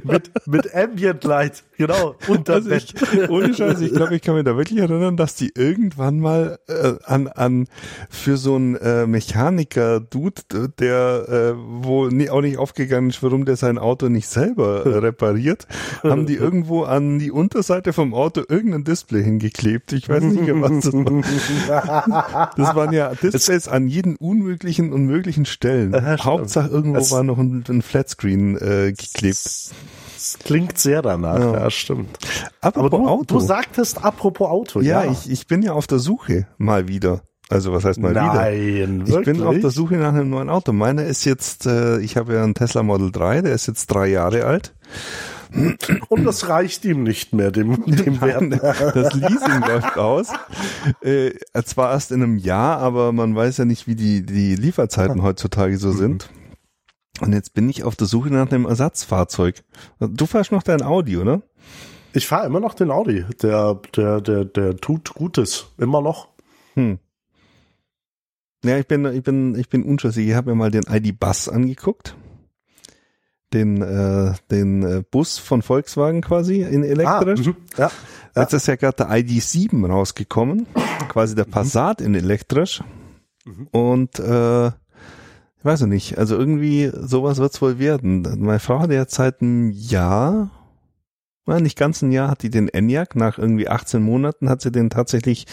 [0.04, 2.14] Mit, mit Ambient Light, genau.
[2.26, 2.94] Unter Also ich,
[3.28, 6.94] ohne Scheiß, ich glaube, ich kann mich da wirklich erinnern, dass die irgendwann mal äh,
[7.04, 7.66] an, an
[8.08, 10.42] für so einen äh, Mechaniker-Dude,
[10.78, 14.98] der äh, wo nie, auch nicht aufgegangen ist, warum der sein Auto nicht selber äh,
[14.98, 15.66] repariert,
[16.02, 19.92] haben die irgendwo an die Unterseite vom Auto irgendein Display hingeklebt.
[19.92, 22.34] Ich weiß nicht mehr, was das war.
[22.56, 25.92] Das waren ja Displays an jeden unmöglichen und möglichen Stellen.
[25.92, 26.24] Ja.
[26.24, 29.36] Hauptsache irgendwo Es- war noch ein, ein Flatscreen äh, geklebt.
[30.16, 31.70] Das klingt sehr danach, ja, Ja.
[31.70, 32.18] stimmt.
[32.60, 33.38] Aber, Aber du, Auto.
[33.38, 35.12] du sagtest apropos Auto, Ja, ja.
[35.12, 37.22] Ich, ich bin ja auf der Suche mal wieder.
[37.50, 38.34] Also was heißt mal wieder?
[38.34, 39.38] Nein, Ich wirklich?
[39.38, 40.72] bin auf der Suche nach einem neuen Auto.
[40.72, 44.08] Meiner ist jetzt, äh, ich habe ja einen Tesla Model 3, der ist jetzt drei
[44.08, 44.74] Jahre alt.
[46.08, 48.62] Und das reicht ihm nicht mehr, dem, dem Wert.
[48.94, 50.28] Das Leasing läuft aus.
[51.00, 51.32] Äh,
[51.64, 55.78] zwar erst in einem Jahr, aber man weiß ja nicht, wie die, die Lieferzeiten heutzutage
[55.78, 56.28] so sind.
[57.20, 59.64] Und jetzt bin ich auf der Suche nach einem Ersatzfahrzeug.
[59.98, 61.42] Du fährst noch dein Audi, oder?
[62.12, 63.24] Ich fahre immer noch den Audi.
[63.42, 65.66] Der, der, der, der tut Gutes.
[65.78, 66.28] Immer noch.
[66.74, 66.98] Hm.
[68.64, 70.28] Ja, ich bin, ich bin, ich bin unschlüssig.
[70.28, 72.16] Ich habe mir mal den ID Bus angeguckt.
[73.52, 77.46] Den, äh, den äh, Bus von Volkswagen quasi in elektrisch.
[77.46, 77.56] mhm.
[77.76, 77.90] ja.
[78.34, 78.42] ja.
[78.42, 80.66] Jetzt ist ja gerade der ID7 rausgekommen.
[81.08, 82.82] Quasi der Passat in elektrisch.
[83.70, 88.22] Und äh, ich weiß noch nicht, also irgendwie sowas wird's wohl werden.
[88.38, 90.50] Meine Frau hat jetzt seit einem Jahr,
[91.48, 94.70] na, nicht ganz ein Jahr, hat die den Enyaq, nach irgendwie 18 Monaten hat sie
[94.70, 95.46] den tatsächlich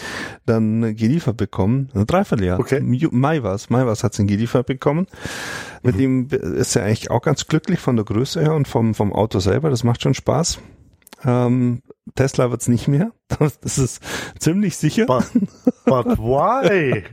[0.44, 1.88] dann geliefert bekommen.
[1.94, 2.60] Ein Dreivierteljahr.
[2.60, 2.80] Okay.
[2.80, 5.06] Mai war's, Mai war's, hat sie ihn geliefert bekommen.
[5.82, 9.12] Mit dem ist sie eigentlich auch ganz glücklich von der Größe her und vom, vom
[9.12, 10.58] Auto selber, das macht schon Spaß.
[11.24, 11.82] Ähm,
[12.14, 13.12] Tesla wird's nicht mehr.
[13.60, 14.00] Das ist
[14.38, 15.06] ziemlich sicher.
[15.06, 15.24] But,
[15.84, 17.04] but why?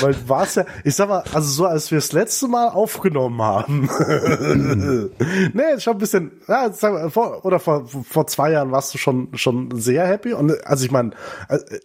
[0.00, 3.82] Weil war's ja, ich sag mal, also so als wir das letzte Mal aufgenommen haben.
[5.52, 8.98] nee, schon ein bisschen, ja, sag mal, vor, oder vor, vor zwei Jahren warst du
[8.98, 10.32] schon, schon sehr happy.
[10.32, 11.10] Und also ich meine,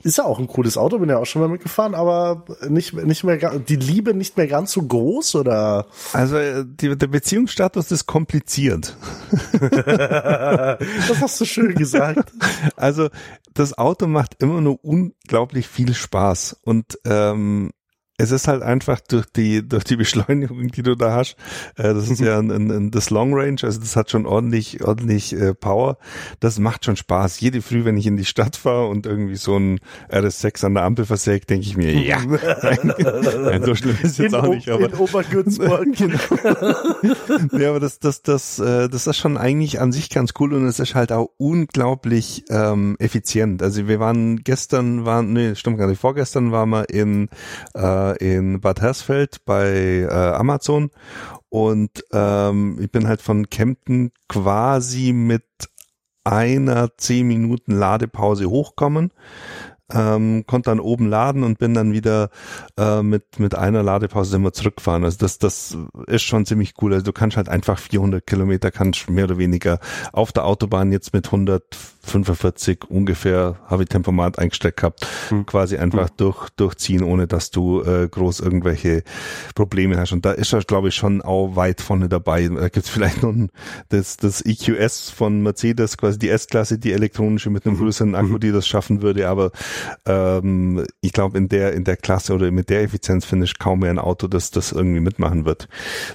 [0.04, 3.26] ist ja auch ein cooles Auto, bin ja auch schon mal mitgefahren, aber nicht, nicht
[3.26, 5.88] mehr, die Liebe nicht mehr ganz so groß oder?
[6.14, 8.96] Also äh, die, der Beziehungsstatus ist kompliziert.
[9.60, 12.32] Das hast du schön gesagt.
[12.76, 13.10] Also
[13.54, 16.60] das Auto macht immer nur unglaublich viel Spaß.
[16.64, 17.72] Und ähm,
[18.18, 21.36] es ist halt einfach durch die durch die Beschleunigung, die du da hast,
[21.76, 24.84] äh, das ist ja ein, ein, ein, das Long Range, also das hat schon ordentlich
[24.84, 25.98] ordentlich äh, Power.
[26.40, 27.40] Das macht schon Spaß.
[27.40, 30.84] Jede Früh, wenn ich in die Stadt fahre und irgendwie so ein RS6 an der
[30.84, 34.86] Ampel versägt, denke ich mir, ja, Nein, so schlimm ist jetzt In, auch nicht, aber
[34.86, 35.88] in Obergünzburg.
[35.96, 37.58] genau.
[37.58, 40.66] ja, aber das, das, das, äh, das ist schon eigentlich an sich ganz cool und
[40.66, 43.62] es ist halt auch unglaublich ähm, effizient.
[43.62, 47.30] Also wir waren gestern, waren, nee, stimmt gar nicht, vorgestern waren wir in,
[47.76, 50.92] äh, in Bad Hersfeld bei äh, Amazon
[51.50, 55.46] und ähm, ich bin halt von Kempten quasi mit
[56.24, 59.12] einer zehn Minuten Ladepause hochkommen
[59.94, 62.30] ähm, konnte dann oben laden und bin dann wieder
[62.78, 65.04] äh, mit mit einer Ladepause immer zurückfahren.
[65.04, 66.94] Also das das ist schon ziemlich cool.
[66.94, 69.80] Also du kannst halt einfach 400 Kilometer kannst mehr oder weniger
[70.12, 71.32] auf der Autobahn jetzt mit
[72.08, 75.46] 145 ungefähr habe ich Tempomat eingesteckt gehabt, mhm.
[75.46, 76.18] quasi einfach mhm.
[76.18, 79.04] durch durchziehen, ohne dass du äh, groß irgendwelche
[79.56, 80.12] Probleme hast.
[80.12, 82.48] Und da ist er glaube ich schon auch weit vorne dabei.
[82.48, 83.50] Da gibt's vielleicht noch ein,
[83.90, 87.80] das das EQS von Mercedes, quasi die S-Klasse, die elektronische mit einem mhm.
[87.80, 88.40] größeren Akku, mhm.
[88.40, 89.52] die das schaffen würde, aber
[90.06, 93.80] ähm, ich glaube, in der, in der Klasse oder mit der Effizienz finde ich kaum
[93.80, 95.68] mehr ein Auto, das das irgendwie mitmachen wird.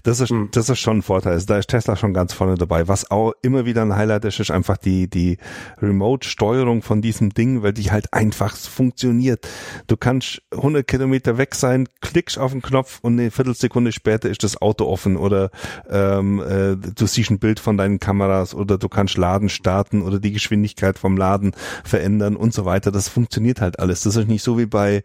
[0.03, 0.49] Das ist, mhm.
[0.53, 1.33] das ist schon ein Vorteil.
[1.35, 2.89] Also da ist Tesla schon ganz vorne dabei.
[2.89, 5.39] Was auch immer wieder ein Highlight ist, ist einfach die, die
[5.83, 9.49] Remote-Steuerung von diesem Ding, weil die halt einfach funktioniert.
[9.87, 14.45] Du kannst 100 Kilometer weg sein, klickst auf den Knopf und eine Viertelsekunde später ist
[14.45, 15.51] das Auto offen oder
[15.91, 20.21] ähm, äh, du siehst ein Bild von deinen Kameras oder du kannst Laden starten oder
[20.21, 21.53] die Geschwindigkeit vom Laden
[21.85, 22.93] verändern und so weiter.
[22.93, 24.03] Das funktioniert halt alles.
[24.03, 25.03] Das ist nicht so wie bei,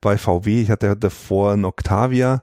[0.00, 0.60] bei VW.
[0.60, 2.42] Ich hatte davor ein Octavia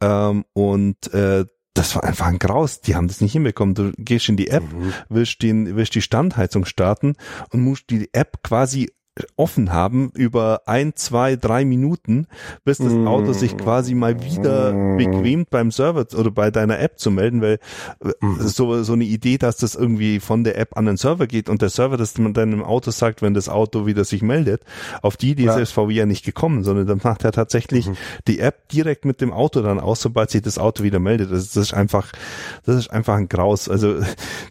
[0.00, 2.80] ähm, und äh, das war einfach ein Graus.
[2.80, 3.74] Die haben das nicht hinbekommen.
[3.74, 4.92] Du gehst in die App, mhm.
[5.08, 7.16] willst, den, willst die Standheizung starten
[7.50, 8.92] und musst die App quasi
[9.36, 12.26] offen haben über ein, zwei, drei Minuten,
[12.64, 17.12] bis das Auto sich quasi mal wieder bequemt beim Server oder bei deiner App zu
[17.12, 17.58] melden, weil
[18.04, 21.48] äh, so, so eine Idee, dass das irgendwie von der App an den Server geht
[21.48, 24.62] und der Server das man dann im Auto sagt, wenn das Auto wieder sich meldet,
[25.00, 25.58] auf die Idee ja.
[25.58, 27.96] ist VW ja nicht gekommen, sondern dann macht er tatsächlich mhm.
[28.26, 31.30] die App direkt mit dem Auto dann aus, sobald sich das Auto wieder meldet.
[31.30, 32.10] Das, das ist einfach,
[32.64, 33.68] das ist einfach ein Graus.
[33.68, 34.00] Also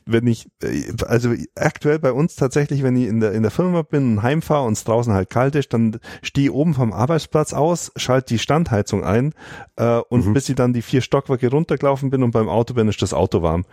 [0.06, 3.82] wenn ich, äh, also aktuell bei uns tatsächlich, wenn ich in der, in der Firma
[3.82, 7.92] bin, heimfahre, fahre und es draußen halt kalt ist, dann stehe oben vom Arbeitsplatz aus,
[7.96, 9.34] schalte die Standheizung ein
[9.78, 10.34] äh, und mhm.
[10.34, 13.42] bis ich dann die vier Stockwerke runtergelaufen bin und beim Auto bin, ist das Auto
[13.42, 13.66] warm.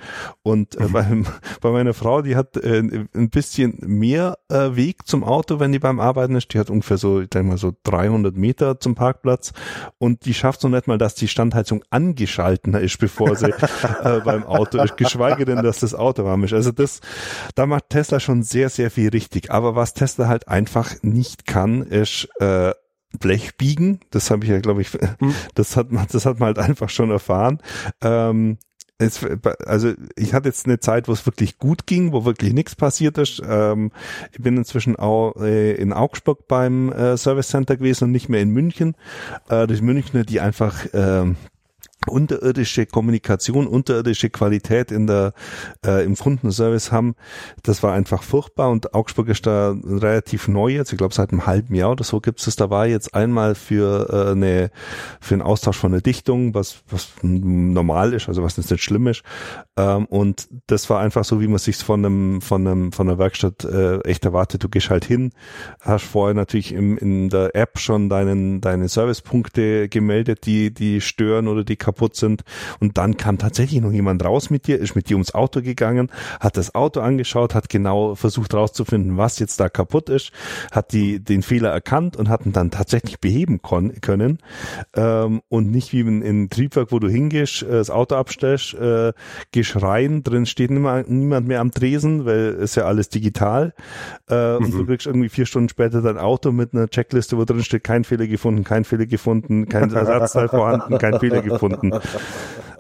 [0.43, 0.93] Und äh, mhm.
[0.93, 1.27] beim,
[1.61, 5.79] bei meiner Frau, die hat äh, ein bisschen mehr äh, Weg zum Auto, wenn die
[5.79, 6.55] beim Arbeiten ist.
[6.55, 9.53] Die hat ungefähr so, ich denke mal so 300 Meter zum Parkplatz
[9.99, 14.45] und die schafft so nicht mal, dass die Standheizung angeschalten ist, bevor sie äh, beim
[14.45, 16.55] Auto ist, geschweige denn, dass das Auto warm ist.
[16.55, 17.01] Also das,
[17.55, 19.51] da macht Tesla schon sehr, sehr viel richtig.
[19.51, 22.73] Aber was Tesla halt einfach einfach nicht kann, ist äh,
[23.19, 24.01] Blech biegen.
[24.11, 25.35] Das habe ich ja, glaube ich, hm.
[25.55, 27.59] das hat man, das hat man halt einfach schon erfahren.
[28.01, 28.59] Ähm,
[28.99, 29.27] es,
[29.67, 33.19] also ich hatte jetzt eine Zeit, wo es wirklich gut ging, wo wirklich nichts passiert
[33.19, 33.43] ist.
[33.45, 33.91] Ähm,
[34.31, 38.43] ich bin inzwischen auch äh, in Augsburg beim äh, Service Center gewesen und nicht mehr
[38.43, 38.95] in München.
[39.49, 41.37] Äh, durch Münchner, die einfach ähm,
[42.07, 45.35] unterirdische Kommunikation, unterirdische Qualität in der
[45.85, 47.15] äh, im Kundenservice haben,
[47.63, 51.47] das war einfach furchtbar und Augsburg ist da relativ neu jetzt, ich glaube seit einem
[51.47, 52.57] halben Jahr oder so gibt es.
[52.57, 54.71] Da war jetzt einmal für äh, eine
[55.21, 59.23] für einen Austausch von der Dichtung, was was normal ist, also was nicht schlimm ist.
[59.77, 63.19] Ähm, und das war einfach so, wie man sich von einem von einem von einer
[63.19, 64.65] Werkstatt äh, echt erwartet.
[64.65, 65.33] Du gehst halt hin,
[65.81, 71.47] hast vorher natürlich im, in der App schon deinen deine Servicepunkte gemeldet, die die stören
[71.47, 72.43] oder die kaputt sind.
[72.79, 76.09] Und dann kam tatsächlich noch jemand raus mit dir, ist mit dir ums Auto gegangen,
[76.39, 80.31] hat das Auto angeschaut, hat genau versucht rauszufinden, was jetzt da kaputt ist,
[80.71, 84.39] hat die, den Fehler erkannt und hat ihn dann tatsächlich beheben können.
[84.95, 89.13] Ähm, und nicht wie in, in Triebwerk, wo du hingehst, äh, das Auto abstellst, äh,
[89.53, 93.75] gehst rein, drin steht niemand, niemand mehr am Tresen, weil es ja alles digital.
[94.29, 94.65] Äh, mhm.
[94.65, 97.83] Und du kriegst irgendwie vier Stunden später dein Auto mit einer Checkliste, wo drin steht,
[97.83, 101.93] kein Fehler gefunden, kein Fehler gefunden, kein Ersatzteil vorhanden, kein Fehler gefunden hatten.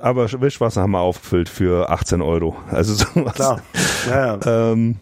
[0.01, 2.57] Aber Wischwasser haben wir aufgefüllt für 18 Euro.
[2.71, 3.35] Also sowas.
[3.35, 3.61] Klar.
[4.09, 4.73] Ja, ja.
[4.73, 4.97] Ähm,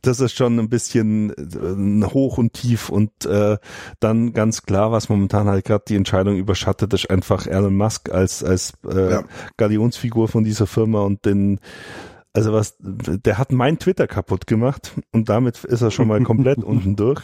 [0.00, 3.58] das ist schon ein bisschen äh, hoch und tief und äh,
[4.00, 8.42] dann ganz klar, was momentan halt gerade die Entscheidung überschattet, ist einfach Elon Musk als
[8.42, 9.24] als äh, ja.
[9.58, 11.60] Galionsfigur von dieser Firma und den
[12.34, 16.58] also was, der hat mein Twitter kaputt gemacht und damit ist er schon mal komplett
[16.64, 17.22] unten durch.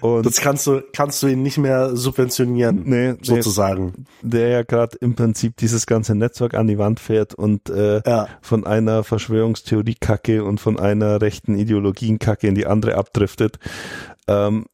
[0.00, 4.06] Und das kannst du, kannst du ihn nicht mehr subventionieren, nee, sozusagen.
[4.22, 8.00] Der, der ja gerade im Prinzip dieses ganze Netzwerk an die Wand fährt und äh,
[8.06, 8.28] ja.
[8.40, 13.58] von einer Verschwörungstheorie-Kacke und von einer rechten Ideologien-Kacke in die andere abdriftet.
[14.28, 14.66] Ähm,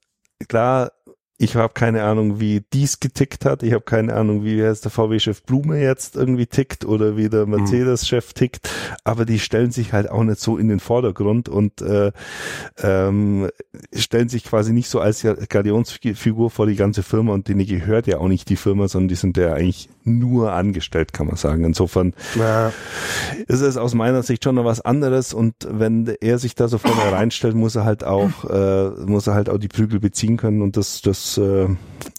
[0.48, 0.92] klar,
[1.36, 3.64] ich habe keine Ahnung, wie dies getickt hat.
[3.64, 7.46] Ich habe keine Ahnung, wie jetzt der VW-Chef Blume jetzt irgendwie tickt oder wie der
[7.46, 7.56] mhm.
[7.56, 8.70] Mercedes-Chef tickt.
[9.02, 12.12] Aber die stellen sich halt auch nicht so in den Vordergrund und äh,
[12.80, 13.48] ähm,
[13.92, 18.18] stellen sich quasi nicht so als Galionsfigur vor die ganze Firma und denen gehört ja
[18.18, 21.64] auch nicht die Firma, sondern die sind ja eigentlich nur angestellt, kann man sagen.
[21.64, 22.72] Insofern ja.
[23.48, 26.78] ist es aus meiner Sicht schon noch was anderes und wenn er sich da so
[26.78, 30.62] vorne reinstellt, muss er halt auch, äh, muss er halt auch die Prügel beziehen können
[30.62, 31.68] und das, das äh,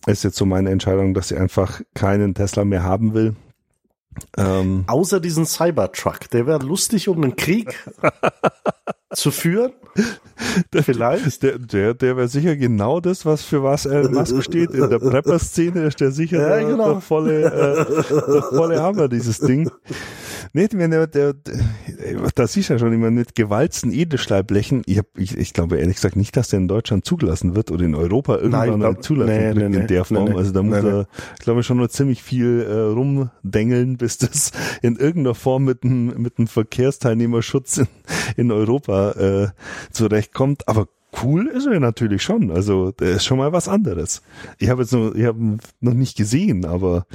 [0.07, 3.35] ist jetzt so meine Entscheidung, dass ich einfach keinen Tesla mehr haben will.
[4.37, 7.75] Ähm, Außer diesen Cybertruck, der wäre lustig, um einen Krieg
[9.13, 9.73] zu führen.
[10.73, 11.41] Der, Vielleicht.
[11.43, 14.71] Der, der, der wäre sicher genau das, was für was Elon Musk steht.
[14.71, 16.91] In der Prepper-Szene ist der sicher ja, der, genau.
[16.93, 19.69] der, volle, äh, der volle Hammer, dieses Ding.
[20.55, 21.35] Nicht, wenn der, der,
[22.33, 24.83] das ist ja schon immer mit gewalzten Edelstahlblechen.
[24.85, 27.83] Ich, hab, ich, ich glaube ehrlich gesagt nicht, dass der in Deutschland zugelassen wird oder
[27.83, 30.29] in Europa irgendwann Nein, zulassen nee, wird nee, in der Form.
[30.29, 34.53] Nee, also da muss er, ich glaube schon nur ziemlich viel äh, rumdengeln, bis das
[34.81, 37.87] in irgendeiner Form mit einem mit einem Verkehrsteilnehmerschutz in,
[38.37, 39.47] in Europa äh,
[39.91, 40.69] zurechtkommt.
[40.69, 40.87] Aber
[41.21, 42.49] cool ist er natürlich schon.
[42.49, 44.21] Also der ist schon mal was anderes.
[44.57, 47.05] Ich habe jetzt noch, ich habe noch nicht gesehen, aber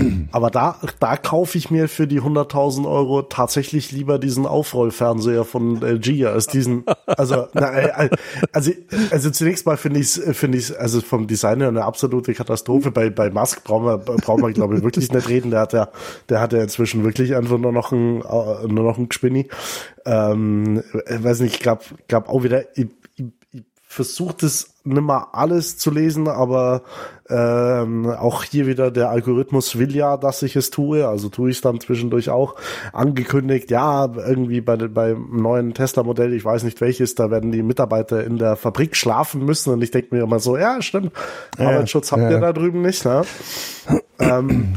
[0.32, 5.82] aber da, da kaufe ich mir für die 100.000 Euro tatsächlich lieber diesen Aufrollfernseher von
[5.82, 8.10] LG als diesen, also, na, äh, äh,
[8.52, 8.72] also,
[9.10, 12.90] also zunächst mal finde ich es, finde ich also vom Design her eine absolute Katastrophe.
[12.90, 15.50] Bei, bei Musk brauchen wir, brauchen wir, glaube ich, wirklich nicht reden.
[15.50, 15.88] Der hat ja,
[16.28, 19.48] der hat ja inzwischen wirklich einfach nur noch ein, äh, nur noch ein Gespinni.
[20.04, 25.90] Ähm, weiß nicht, gab, gab auch wieder, ich, ich, ich versucht es nimmer alles zu
[25.90, 26.82] lesen, aber
[27.28, 31.56] ähm, auch hier wieder der Algorithmus will ja, dass ich es tue, also tue ich
[31.56, 32.56] es dann zwischendurch auch.
[32.92, 38.24] Angekündigt, ja, irgendwie bei beim neuen Tesla-Modell, ich weiß nicht welches, da werden die Mitarbeiter
[38.24, 41.12] in der Fabrik schlafen müssen und ich denke mir immer so, ja, stimmt,
[41.58, 42.30] ja, Arbeitsschutz habt ja.
[42.30, 43.22] ihr da drüben nicht, ne?
[44.18, 44.74] ähm,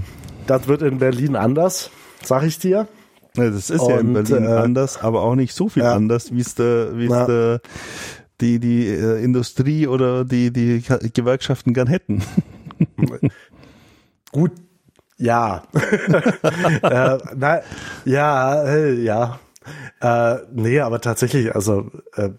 [0.47, 1.89] das wird in Berlin anders,
[2.23, 2.88] sag ich dir.
[3.36, 5.93] Ja, das ist und, ja in Berlin äh, anders, aber auch nicht so viel ja.
[5.93, 7.62] anders, wie es der, wie es der
[8.41, 12.24] die die äh, Industrie oder die die Gewerkschaften gern hätten.
[14.32, 14.52] Gut,
[15.17, 15.63] ja.
[15.74, 17.62] äh, na,
[18.06, 19.39] ja, äh, ja.
[20.02, 22.32] Äh, nee, aber tatsächlich, also, äh,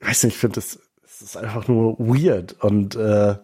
[0.00, 3.36] weiß nicht, ich finde das, das ist einfach nur weird und äh,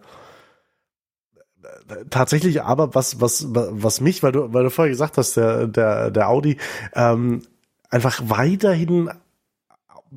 [2.11, 6.11] tatsächlich aber was was was mich weil du weil du vorher gesagt hast der der
[6.11, 6.57] der Audi
[6.95, 7.43] ähm,
[7.91, 9.11] einfach weiterhin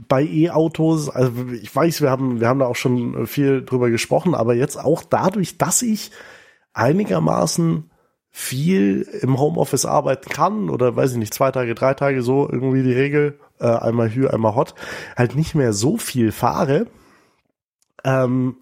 [0.08, 4.36] bei E-Autos, also ich weiß, wir haben, wir haben da auch schon viel drüber gesprochen,
[4.36, 6.12] aber jetzt auch dadurch, dass ich
[6.74, 7.90] einigermaßen
[8.30, 12.84] viel im Homeoffice arbeiten kann oder weiß ich nicht, zwei Tage, drei Tage so irgendwie
[12.84, 14.76] die Regel, äh, einmal Hü, einmal Hot,
[15.16, 16.86] halt nicht mehr so viel fahre,
[18.04, 18.58] ähm,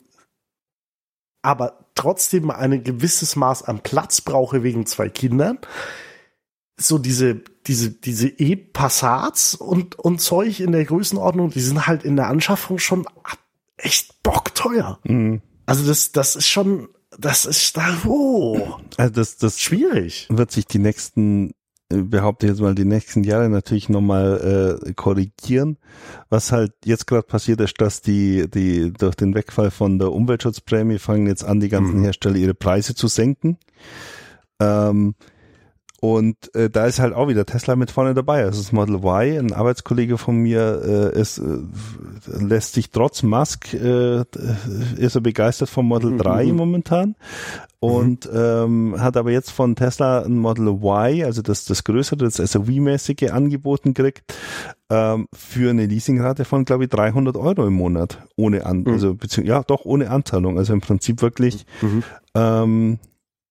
[1.42, 5.60] aber trotzdem ein gewisses Maß an Platz brauche wegen zwei Kindern,
[6.78, 12.16] so diese, diese, diese E-Passats und, und Zeug in der Größenordnung, die sind halt in
[12.16, 13.06] der Anschaffung schon
[13.78, 15.00] echt bockteuer.
[15.04, 15.42] Mhm.
[15.66, 18.78] Also das, das ist schon, das ist da, oh.
[18.98, 20.28] Also das, das schwierig.
[20.30, 21.52] Wird sich die nächsten,
[21.90, 25.78] äh, behaupte jetzt mal, die nächsten Jahre natürlich nochmal äh, korrigieren.
[26.30, 31.00] Was halt jetzt gerade passiert ist, dass die, die durch den Wegfall von der Umweltschutzprämie
[31.00, 32.04] fangen jetzt an, die ganzen mhm.
[32.04, 33.58] Hersteller ihre Preise zu senken.
[34.60, 35.16] Ähm,
[36.14, 38.44] und äh, da ist halt auch wieder Tesla mit vorne dabei.
[38.44, 41.58] Also das Model Y, ein Arbeitskollege von mir äh, ist, äh,
[42.28, 44.24] lässt sich trotz Musk, äh,
[44.98, 46.18] ist er begeistert vom Model mhm.
[46.20, 46.56] 3 mhm.
[46.56, 47.16] momentan
[47.80, 48.40] und mhm.
[48.40, 53.32] ähm, hat aber jetzt von Tesla ein Model Y, also das, das größere, das SUV-mäßige
[53.32, 54.32] angeboten kriegt,
[54.92, 58.20] ähm, für eine Leasingrate von, glaube ich, 300 Euro im Monat.
[58.36, 58.94] Ohne An, mhm.
[58.94, 60.60] also, ja, doch ohne Anzahlung.
[60.60, 62.04] Also im Prinzip wirklich, mhm.
[62.36, 63.00] ähm,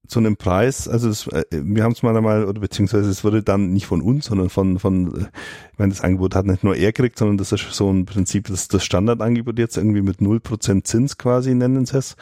[0.06, 3.42] zu einem Preis, also das, äh, wir haben es mal einmal, oder beziehungsweise es wurde
[3.42, 5.28] dann nicht von uns, sondern von, von,
[5.72, 8.48] ich meine, das Angebot hat nicht nur er gekriegt, sondern das ist so ein Prinzip,
[8.48, 12.16] das, das Standardangebot jetzt irgendwie mit 0% Zins quasi nennen sie es.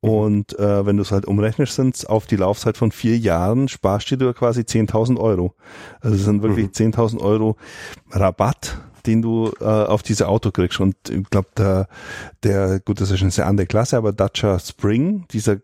[0.00, 4.10] Und äh, wenn du es halt umrechnest, sind auf die Laufzeit von vier Jahren sparst
[4.12, 5.54] du quasi 10.000 Euro.
[6.00, 6.92] Also es sind wirklich mhm.
[6.92, 7.56] 10.000 Euro
[8.12, 8.78] Rabatt
[9.08, 10.80] den du äh, auf diese Auto kriegst.
[10.80, 11.88] Und ich glaube, der,
[12.42, 15.56] der, gut, das ist eine sehr andere Klasse, aber Dacia Spring, dieser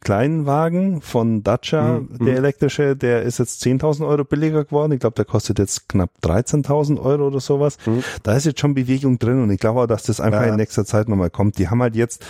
[0.00, 2.24] kleinen Wagen von Dacia, mhm.
[2.26, 4.92] der elektrische, der ist jetzt 10.000 Euro billiger geworden.
[4.92, 7.78] Ich glaube, der kostet jetzt knapp 13.000 Euro oder sowas.
[7.86, 8.02] Mhm.
[8.24, 10.48] Da ist jetzt schon Bewegung drin und ich glaube auch, dass das einfach ja.
[10.48, 11.58] in nächster Zeit nochmal kommt.
[11.58, 12.24] Die haben halt jetzt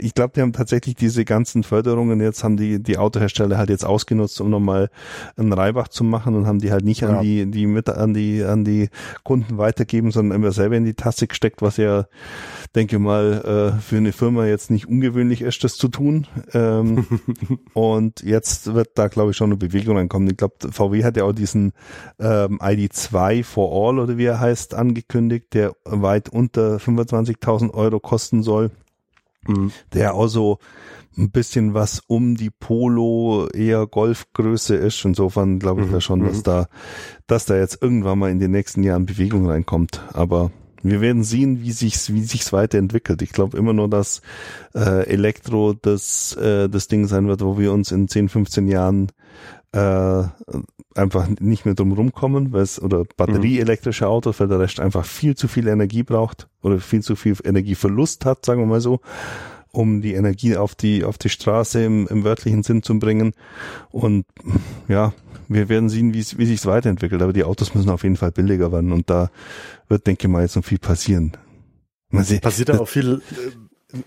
[0.00, 3.84] ich glaube, die haben tatsächlich diese ganzen Förderungen, jetzt haben die, die Autohersteller halt jetzt
[3.84, 4.90] ausgenutzt, um nochmal
[5.36, 7.08] einen Reibach zu machen und haben die halt nicht ja.
[7.08, 8.88] an die, die mit, an die, an die
[9.24, 12.06] Kunden weitergeben, sondern immer selber in die Tasse gesteckt, was ja,
[12.74, 16.26] denke mal, äh, für eine Firma jetzt nicht ungewöhnlich ist, das zu tun.
[16.52, 17.06] Ähm,
[17.74, 20.30] und jetzt wird da, glaube ich, schon eine Bewegung reinkommen.
[20.30, 21.72] Ich glaube, VW hat ja auch diesen
[22.18, 28.42] ähm, ID2 for All oder wie er heißt, angekündigt, der weit unter 25.000 Euro kosten
[28.42, 28.70] soll
[29.48, 29.72] mhm.
[29.92, 30.58] der auch so
[31.16, 35.04] ein bisschen was um die Polo eher Golfgröße ist.
[35.04, 36.00] Insofern glaube ich ja mhm.
[36.00, 36.42] schon, dass mhm.
[36.44, 36.68] da,
[37.26, 40.02] dass da jetzt irgendwann mal in den nächsten Jahren Bewegung reinkommt.
[40.12, 40.50] Aber
[40.82, 43.20] Wir werden sehen, wie sich's, wie sich's weiterentwickelt.
[43.22, 44.22] Ich glaube immer nur, dass
[44.74, 49.08] äh, Elektro das, äh, das Ding sein wird, wo wir uns in 10, 15 Jahren
[49.72, 50.22] äh,
[50.98, 55.36] einfach nicht mehr drum rumkommen, weil es oder batterieelektrische Autos, weil der Rest einfach viel
[55.36, 59.00] zu viel Energie braucht oder viel zu viel Energieverlust hat, sagen wir mal so,
[59.70, 63.32] um die Energie auf die auf die Straße im, im wörtlichen Sinn zu bringen.
[63.90, 64.26] Und
[64.88, 65.12] ja,
[65.48, 67.22] wir werden sehen, wie wie sich weiterentwickelt.
[67.22, 69.30] Aber die Autos müssen auf jeden Fall billiger werden und da
[69.88, 71.32] wird, denke ich mal, jetzt noch viel passieren.
[72.10, 73.20] Sieht, Passiert da auch viel.
[73.92, 73.98] Äh,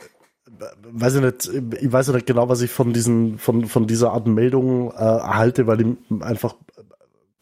[0.91, 4.27] weiß ich nicht, ich weiß nicht genau, was ich von diesen, von, von dieser Art
[4.27, 6.55] Meldungen äh, erhalte, weil ich einfach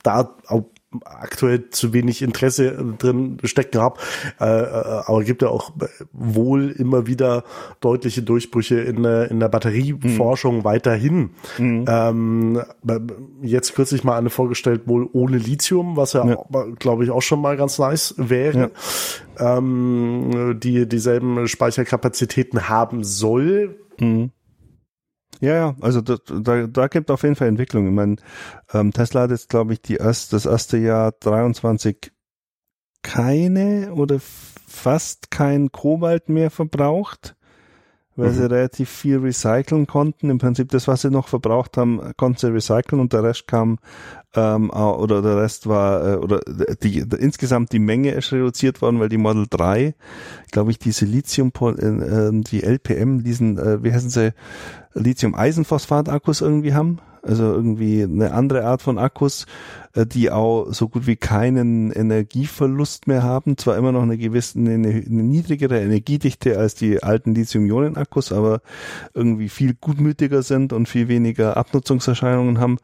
[0.03, 0.65] da auch
[1.05, 3.99] aktuell zu wenig Interesse drin stecken habe.
[4.39, 5.71] Äh, äh, aber gibt ja auch
[6.11, 7.43] wohl immer wieder
[7.79, 10.63] deutliche Durchbrüche in, in der Batterieforschung mhm.
[10.63, 11.29] weiterhin.
[11.57, 11.85] Mhm.
[11.87, 12.61] Ähm,
[13.41, 16.37] jetzt kürzlich mal eine vorgestellt, wohl ohne Lithium, was ja, ja.
[16.79, 18.71] glaube ich, auch schon mal ganz nice wäre.
[19.39, 19.57] Ja.
[19.57, 23.79] Ähm, die dieselben Speicherkapazitäten haben soll.
[23.99, 24.31] Mhm.
[25.41, 27.87] Ja, ja, also da, da, da gibt auf jeden Fall Entwicklung.
[27.87, 28.17] Ich meine,
[28.73, 32.11] ähm, Tesla hat jetzt, glaube ich, die erst, das erste Jahr 23
[33.01, 37.35] keine oder fast kein Kobalt mehr verbraucht
[38.19, 38.35] weil mhm.
[38.35, 40.29] sie relativ viel recyceln konnten.
[40.29, 43.79] Im Prinzip das, was sie noch verbraucht haben, konnten sie recyceln und der Rest kam
[44.35, 46.41] ähm, oder der Rest war äh, oder
[46.83, 49.95] die, die, insgesamt die Menge ist reduziert worden, weil die Model 3,
[50.51, 54.33] glaube ich, diese Lithium, äh, äh, die LPM, diesen, äh, wie heißen sie,
[54.93, 59.45] Lithium-Eisenphosphat-Akkus irgendwie haben also irgendwie eine andere Art von Akkus,
[59.93, 63.57] äh, die auch so gut wie keinen Energieverlust mehr haben.
[63.57, 68.61] Zwar immer noch eine gewisse, eine, eine niedrigere Energiedichte als die alten Lithium-Ionen-Akkus, aber
[69.13, 72.77] irgendwie viel gutmütiger sind und viel weniger Abnutzungserscheinungen haben.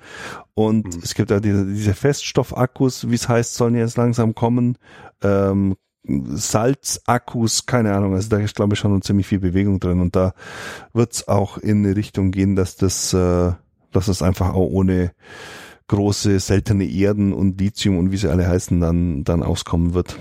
[0.53, 1.01] Und mhm.
[1.03, 4.77] es gibt da diese, diese Feststoffakkus, wie es heißt, sollen jetzt langsam kommen.
[5.21, 5.75] Ähm,
[6.07, 10.33] Salzakkus, keine Ahnung, also da ist glaube ich schon ziemlich viel Bewegung drin und da
[10.93, 13.53] wird es auch in eine Richtung gehen, dass das äh,
[13.95, 15.11] dass es einfach auch ohne
[15.87, 20.17] große seltene Erden und Lithium und wie sie alle heißen dann dann auskommen wird.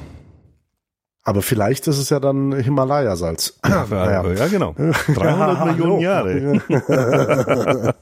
[1.27, 3.59] Aber vielleicht ist es ja dann Himalaya-Salz.
[3.67, 4.31] Ja, naja.
[4.35, 4.75] ja, genau.
[5.15, 6.63] 300 ja, Millionen Jahre.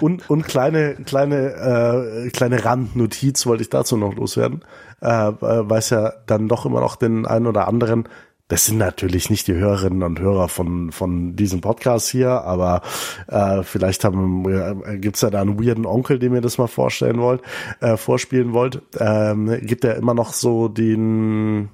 [0.00, 4.64] und, und kleine, kleine, äh, kleine Randnotiz wollte ich dazu noch loswerden,
[5.00, 8.08] äh, weil es ja dann doch immer noch den einen oder anderen
[8.50, 12.82] das sind natürlich nicht die Hörerinnen und Hörer von, von diesem Podcast hier, aber
[13.28, 17.20] äh, vielleicht haben äh, gibt's ja da einen weirden Onkel, den mir das mal vorstellen
[17.20, 17.42] wollt,
[17.80, 18.82] äh, vorspielen wollt.
[18.98, 21.68] Ähm, gibt ja immer noch so den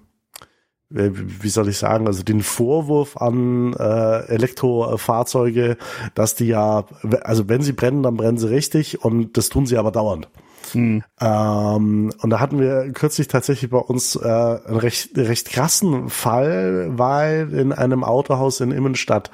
[0.95, 5.79] äh, wie soll ich sagen, also den Vorwurf an äh, Elektrofahrzeuge,
[6.15, 6.85] dass die ja,
[7.23, 10.29] also wenn sie brennen, dann brennen sie richtig und das tun sie aber dauernd.
[10.75, 11.03] Mhm.
[11.21, 16.91] Ähm, und da hatten wir kürzlich tatsächlich bei uns äh, einen recht, recht krassen Fall,
[16.93, 19.31] weil in einem Autohaus in Immenstadt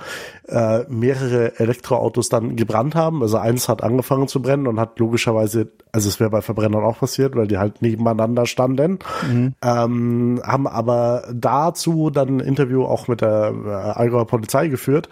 [0.49, 3.23] äh, mehrere Elektroautos dann gebrannt haben.
[3.23, 6.99] Also eins hat angefangen zu brennen und hat logischerweise, also es wäre bei Verbrennern auch
[6.99, 8.99] passiert, weil die halt nebeneinander standen,
[9.31, 9.55] mhm.
[9.63, 15.09] ähm, haben aber dazu dann ein Interview auch mit der äh, Allgäuer Polizei geführt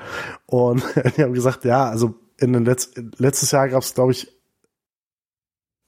[0.47, 0.83] und
[1.17, 4.29] die haben gesagt, ja, also in den Letz letztes Jahr gab es, glaube ich,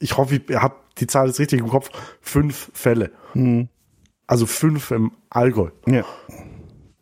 [0.02, 1.90] ich hoffe, ich habe die Zahl jetzt richtig im Kopf,
[2.20, 3.12] fünf Fälle.
[3.32, 3.68] Hm.
[4.26, 5.70] Also fünf im Allgäu.
[5.86, 6.04] Ja.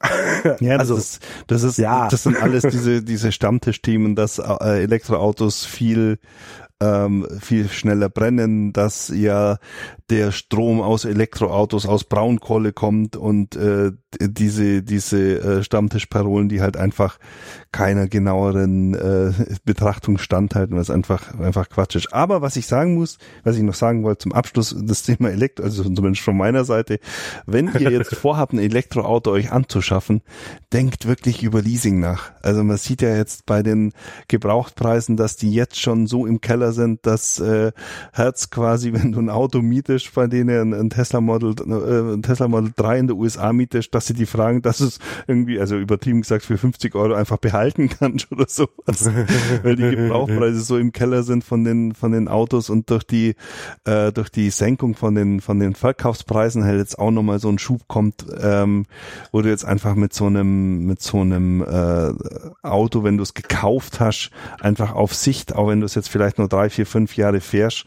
[0.60, 2.08] ja, also, das ist, das ist, ja.
[2.08, 6.18] das sind alles diese, diese Stammtischthemen, dass äh, Elektroautos viel
[6.80, 9.58] ähm, viel schneller brennen, dass ja
[10.08, 16.76] der Strom aus Elektroautos aus Braunkohle kommt und äh, diese diese äh, Stammtischparolen, die halt
[16.76, 17.18] einfach
[17.70, 19.32] keiner genaueren äh,
[19.64, 22.12] Betrachtung standhalten, was einfach einfach Quatsch ist.
[22.12, 25.64] Aber was ich sagen muss, was ich noch sagen wollte zum Abschluss, das Thema Elektro,
[25.64, 26.98] also zumindest von meiner Seite,
[27.46, 30.22] wenn ihr jetzt vorhabt, ein Elektroauto euch anzuschaffen,
[30.72, 32.32] denkt wirklich über Leasing nach.
[32.42, 33.92] Also man sieht ja jetzt bei den
[34.28, 37.72] Gebrauchtpreisen, dass die jetzt schon so im Keller sind, dass äh,
[38.12, 42.48] Herz quasi, wenn du ein Auto mietest, bei denen ein, Tesla Model, äh, ein Tesla
[42.48, 46.22] Model 3 in der USA mietest, dass sie die fragen, dass es irgendwie, also übertrieben
[46.22, 49.10] gesagt, für 50 Euro einfach behalten kannst oder sowas.
[49.62, 53.34] Weil die Gebrauchpreise so im Keller sind von den, von den Autos und durch die,
[53.84, 57.58] äh, durch die Senkung von den, von den Verkaufspreisen halt jetzt auch nochmal so ein
[57.58, 58.86] Schub kommt, ähm,
[59.32, 62.12] wo du jetzt einfach mit so einem, mit so einem äh,
[62.62, 66.38] Auto, wenn du es gekauft hast, einfach auf Sicht, auch wenn du es jetzt vielleicht
[66.38, 67.84] nur drei, vier, fünf Jahre fährst,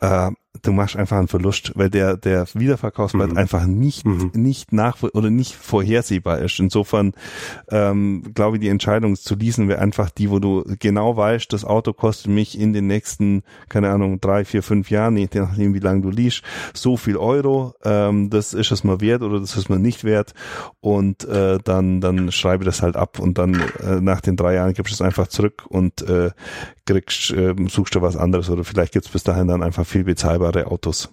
[0.00, 0.30] äh,
[0.62, 3.36] du machst einfach einen Verlust, weil der, der Wiederverkaufswert mhm.
[3.36, 4.30] einfach nicht, mhm.
[4.34, 6.58] nicht nach oder nicht vorhersehbar ist.
[6.58, 7.12] Insofern
[7.70, 11.64] ähm, glaube ich, die Entscheidung zu leasen wäre einfach die, wo du genau weißt, das
[11.64, 15.80] Auto kostet mich in den nächsten, keine Ahnung, drei, vier, fünf Jahren, je nachdem wie
[15.80, 16.42] lange du liest,
[16.72, 20.34] so viel Euro, ähm, das ist es mal wert oder das ist mir nicht wert
[20.80, 24.72] und äh, dann, dann schreibe das halt ab und dann äh, nach den drei Jahren
[24.72, 26.30] gibst du es einfach zurück und äh,
[26.86, 30.66] kriegst, äh, suchst du was anderes oder vielleicht gibt's bis dahin dann einfach viel bezahlbare
[30.66, 31.10] Autos.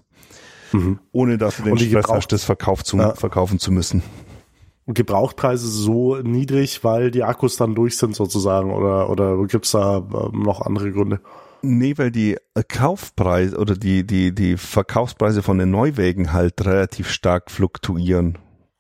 [0.72, 1.00] Mhm.
[1.12, 3.14] Ohne dass du den Stress hast, das Verkauf zu, ja.
[3.16, 4.04] verkaufen zu müssen.
[4.88, 10.42] Gebrauchtpreise so niedrig, weil die Akkus dann durch sind sozusagen oder, oder gibt's da ähm,
[10.44, 11.22] noch andere Gründe?
[11.62, 17.52] Nee, weil die Kaufpreise oder die, die, die Verkaufspreise von den Neuwägen halt relativ stark
[17.52, 18.40] fluktuieren.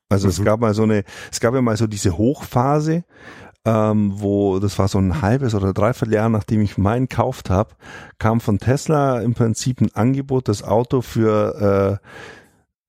[0.09, 0.31] Also mhm.
[0.31, 3.03] es gab mal so eine, es gab ja mal so diese Hochphase,
[3.65, 7.75] ähm, wo das war so ein halbes oder dreiviertel Jahr, nachdem ich meinen gekauft habe,
[8.17, 12.07] kam von Tesla im Prinzip ein Angebot, das Auto für äh,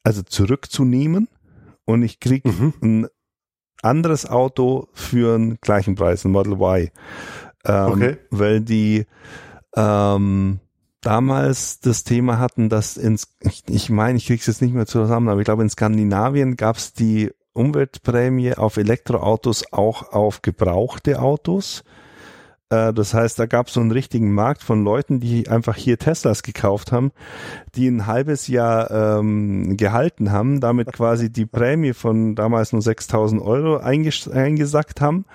[0.03, 1.29] also zurückzunehmen
[1.85, 2.75] und ich krieg mhm.
[2.83, 3.07] ein
[3.83, 6.91] anderes Auto für einen gleichen Preis, ein Model Y.
[7.64, 8.16] Ähm, okay.
[8.31, 9.07] Weil die
[9.77, 10.61] ähm,
[11.01, 15.29] damals das Thema hatten, dass ins, ich, ich meine, ich krieg's jetzt nicht mehr zusammen,
[15.29, 21.85] aber ich glaube in Skandinavien gab's die Umweltprämie auf Elektroautos auch auf gebrauchte Autos.
[22.73, 25.99] Äh, das heißt, da gab es so einen richtigen Markt von Leuten, die einfach hier
[25.99, 27.12] Teslas gekauft haben,
[27.75, 33.43] die ein halbes Jahr ähm, gehalten haben, damit quasi die Prämie von damals nur 6.000
[33.43, 35.27] Euro einges eingesackt haben,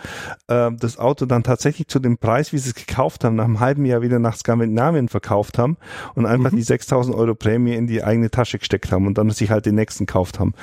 [0.48, 3.60] äh, das Auto dann tatsächlich zu dem Preis, wie sie es gekauft haben, nach einem
[3.60, 5.78] halben Jahr wieder nach Skandinavien verkauft haben
[6.16, 6.58] und einfach mhm.
[6.58, 9.76] die 6.000 Euro Prämie in die eigene Tasche gesteckt haben und dann sich halt den
[9.76, 10.54] nächsten gekauft haben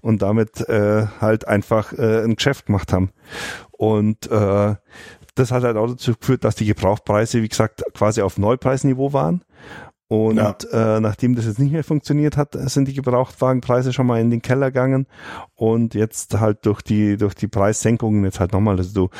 [0.00, 3.10] und damit äh, halt einfach äh, ein Geschäft gemacht haben.
[3.80, 4.74] Und äh,
[5.40, 9.42] das hat halt auch dazu geführt, dass die Gebrauchpreise, wie gesagt, quasi auf Neupreisniveau waren.
[10.08, 10.56] Und ja.
[10.72, 14.42] äh, nachdem das jetzt nicht mehr funktioniert hat, sind die Gebrauchtwagenpreise schon mal in den
[14.42, 15.06] Keller gegangen.
[15.54, 19.10] Und jetzt halt durch die durch die Preissenkungen jetzt halt nochmal, also du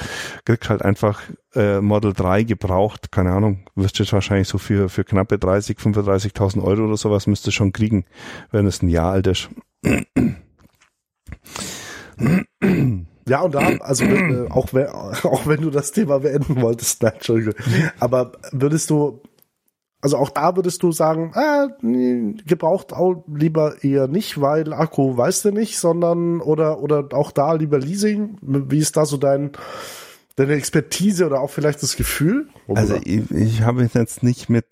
[0.45, 1.23] kriegst halt einfach
[1.55, 5.79] äh, Model 3 gebraucht, keine Ahnung, wirst du jetzt wahrscheinlich so für für knappe 30,
[5.79, 8.05] 35.000 Euro oder sowas müsstest du schon kriegen,
[8.51, 9.49] wenn es ein Jahr alt ist.
[13.31, 17.13] Ja, und da, also äh, auch, wenn, auch wenn du das Thema beenden wolltest, nein,
[17.15, 17.55] Entschuldigung.
[18.01, 19.23] Aber würdest du,
[20.01, 25.45] also auch da würdest du sagen, äh, gebraucht auch lieber eher nicht, weil Akku weißt
[25.45, 28.37] du nicht, sondern oder oder auch da lieber Leasing.
[28.43, 29.53] Wie ist da so dein
[30.35, 32.49] deine Expertise oder auch vielleicht das Gefühl?
[32.67, 34.67] Also ich, ich habe jetzt nicht mit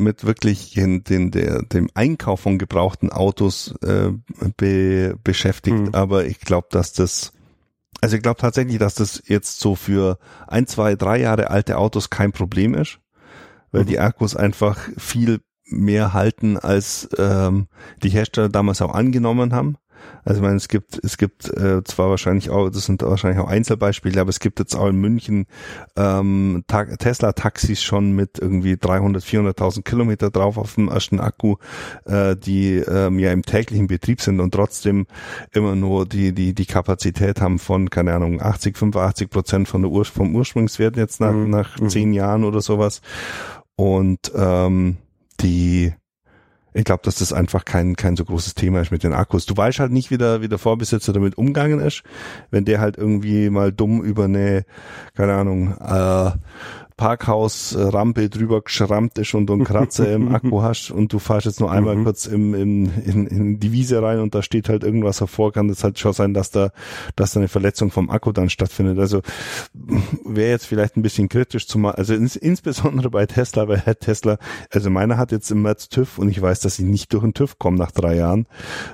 [0.00, 4.12] mit wirklich den, den der, dem Einkauf von gebrauchten Autos äh,
[4.56, 5.94] be, beschäftigt, hm.
[5.96, 7.32] aber ich glaube, dass das
[8.00, 12.10] also ich glaube tatsächlich, dass das jetzt so für ein, zwei, drei Jahre alte Autos
[12.10, 13.00] kein Problem ist,
[13.72, 13.86] weil mhm.
[13.86, 17.68] die Akkus einfach viel mehr halten, als ähm,
[18.02, 19.76] die Hersteller damals auch angenommen haben.
[20.24, 23.48] Also ich meine, es gibt, es gibt äh, zwar wahrscheinlich auch, das sind wahrscheinlich auch
[23.48, 25.46] Einzelbeispiele, aber es gibt jetzt auch in München
[25.96, 31.56] ähm, Tesla-Taxis schon mit irgendwie 300, 400.000 Kilometer drauf auf dem ersten Akku,
[32.04, 35.06] äh, die ähm, ja im täglichen Betrieb sind und trotzdem
[35.52, 39.90] immer nur die die die Kapazität haben von keine Ahnung 80, 85 Prozent von der
[39.90, 41.50] Ur vom Ursprungswert jetzt nach mhm.
[41.50, 41.88] nach mhm.
[41.88, 43.00] zehn Jahren oder sowas
[43.76, 44.96] und ähm,
[45.40, 45.94] die
[46.78, 49.46] ich glaube, dass das einfach kein, kein so großes Thema ist mit den Akkus.
[49.46, 52.04] Du weißt halt nicht, wie der, wie der Vorbesitzer damit umgegangen ist.
[52.52, 54.64] Wenn der halt irgendwie mal dumm über eine,
[55.16, 56.30] keine Ahnung, äh,
[56.98, 61.60] Parkhausrampe drüber geschrammt ist und du einen Kratzer im Akku hast und du fährst jetzt
[61.60, 62.04] nur einmal mhm.
[62.04, 65.68] kurz im, im, in, in die Wiese rein und da steht halt irgendwas hervor, kann
[65.68, 66.70] das halt schon sein, dass da,
[67.14, 68.98] dass da eine Verletzung vom Akku dann stattfindet.
[68.98, 69.22] Also
[70.24, 73.98] wäre jetzt vielleicht ein bisschen kritisch zu machen, also ins, insbesondere bei Tesla, weil Herr
[73.98, 74.38] Tesla,
[74.72, 77.32] also meiner hat jetzt im März TÜV und ich weiß, dass ich nicht durch den
[77.32, 78.46] TÜV komme nach drei Jahren,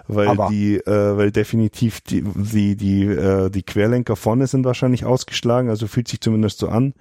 [0.09, 5.07] weil Aber die, äh, weil definitiv die, die, die, äh, die Querlenker vorne sind wahrscheinlich
[5.07, 6.93] ausgeschlagen, also fühlt sich zumindest so an.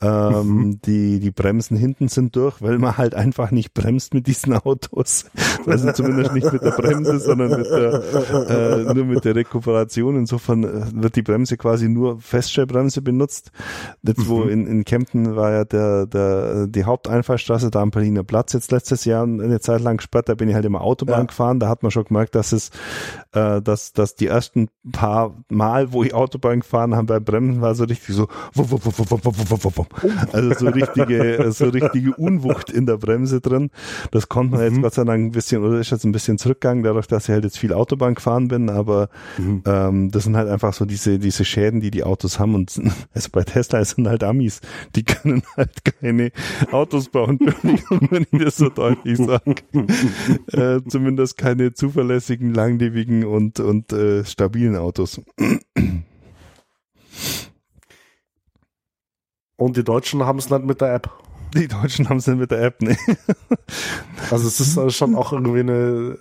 [0.00, 4.26] Äh, ähm, die, die Bremsen hinten sind durch, weil man halt einfach nicht bremst mit
[4.26, 5.26] diesen Autos.
[5.66, 10.16] Also zumindest nicht mit der Bremse, sondern mit der, äh, nur mit der Rekuperation.
[10.16, 13.50] Insofern äh, wird die Bremse quasi nur Feststellbremse benutzt.
[14.02, 14.50] Jetzt wo mhm.
[14.50, 19.04] in, in Kempten war ja der, der, die Haupteinfallstraße da am Berliner Platz jetzt letztes
[19.04, 20.28] Jahr eine Zeit lang gesperrt.
[20.28, 21.26] Da bin ich halt immer Autobahn ja.
[21.26, 21.60] gefahren.
[21.60, 22.70] Da hat man schon gemerkt, dass es,
[23.32, 27.74] äh, dass, dass die ersten paar Mal, wo ich Autobahn gefahren habe, beim Bremsen war
[27.74, 30.27] so richtig so, wupp, wupp, wupp, wupp, wupp, wupp, wupp.
[30.32, 33.70] Also so richtige, so richtige Unwucht in der Bremse drin.
[34.10, 34.82] Das konnte man jetzt Mhm.
[34.82, 37.44] Gott sei Dank ein bisschen, oder ist jetzt ein bisschen zurückgegangen, dadurch, dass ich halt
[37.44, 39.08] jetzt viel Autobahn gefahren bin, aber
[39.38, 39.62] Mhm.
[39.66, 42.78] ähm, das sind halt einfach so diese, diese Schäden, die die Autos haben und
[43.14, 44.60] also bei Tesla sind halt Amis,
[44.94, 46.30] die können halt keine
[46.72, 47.38] Autos bauen,
[48.10, 49.54] wenn ich das so deutlich sage.
[50.52, 55.20] äh, zumindest keine zuverlässigen, langlebigen und, und äh, stabilen Autos.
[59.58, 61.10] Und die Deutschen haben es nicht mit der App.
[61.54, 62.96] Die Deutschen haben es nicht mit der App, ne?
[64.30, 66.18] Also es ist schon auch irgendwie eine,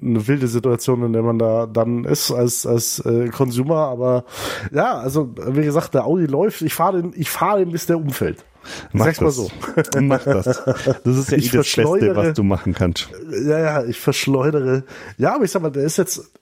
[0.00, 3.88] eine wilde Situation, in der man da dann ist als, als äh, Consumer.
[3.88, 4.24] Aber
[4.72, 6.62] ja, also wie gesagt, der Audi läuft.
[6.62, 8.44] Ich fahre den, ich fahre den, bis der umfällt.
[8.92, 9.36] Mach Sag's mal das.
[9.36, 9.50] so.
[10.00, 10.44] Mach das.
[10.44, 13.08] Das ist ja Ich eh das Beste, was du machen kannst.
[13.46, 14.82] Ja, ja, ich verschleudere.
[15.16, 16.32] Ja, aber ich sag mal, der ist jetzt,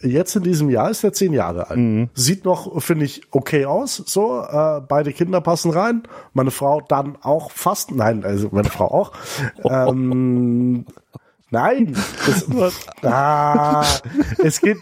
[0.00, 1.78] jetzt in diesem Jahr ist er zehn Jahre alt.
[1.78, 2.10] Mhm.
[2.14, 3.96] Sieht noch, finde ich, okay aus.
[4.06, 6.02] So, äh, beide Kinder passen rein.
[6.32, 7.92] Meine Frau dann auch fast.
[7.92, 9.12] Nein, also meine Frau auch.
[9.64, 10.86] Ähm,
[11.50, 11.96] nein.
[12.28, 12.46] Es,
[13.02, 13.84] ah,
[14.42, 14.78] es geht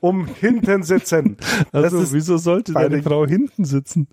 [0.00, 1.36] um Hintensitzen.
[1.72, 4.08] Das Also, ist wieso sollte deine Frau hinten sitzen?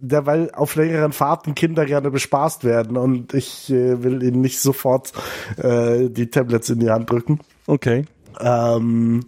[0.00, 4.60] da, weil auf längeren Fahrten Kinder gerne bespaßt werden und ich äh, will ihnen nicht
[4.60, 5.12] sofort
[5.56, 7.40] äh, die Tablets in die Hand drücken.
[7.66, 8.04] Okay.
[8.38, 9.24] Ähm,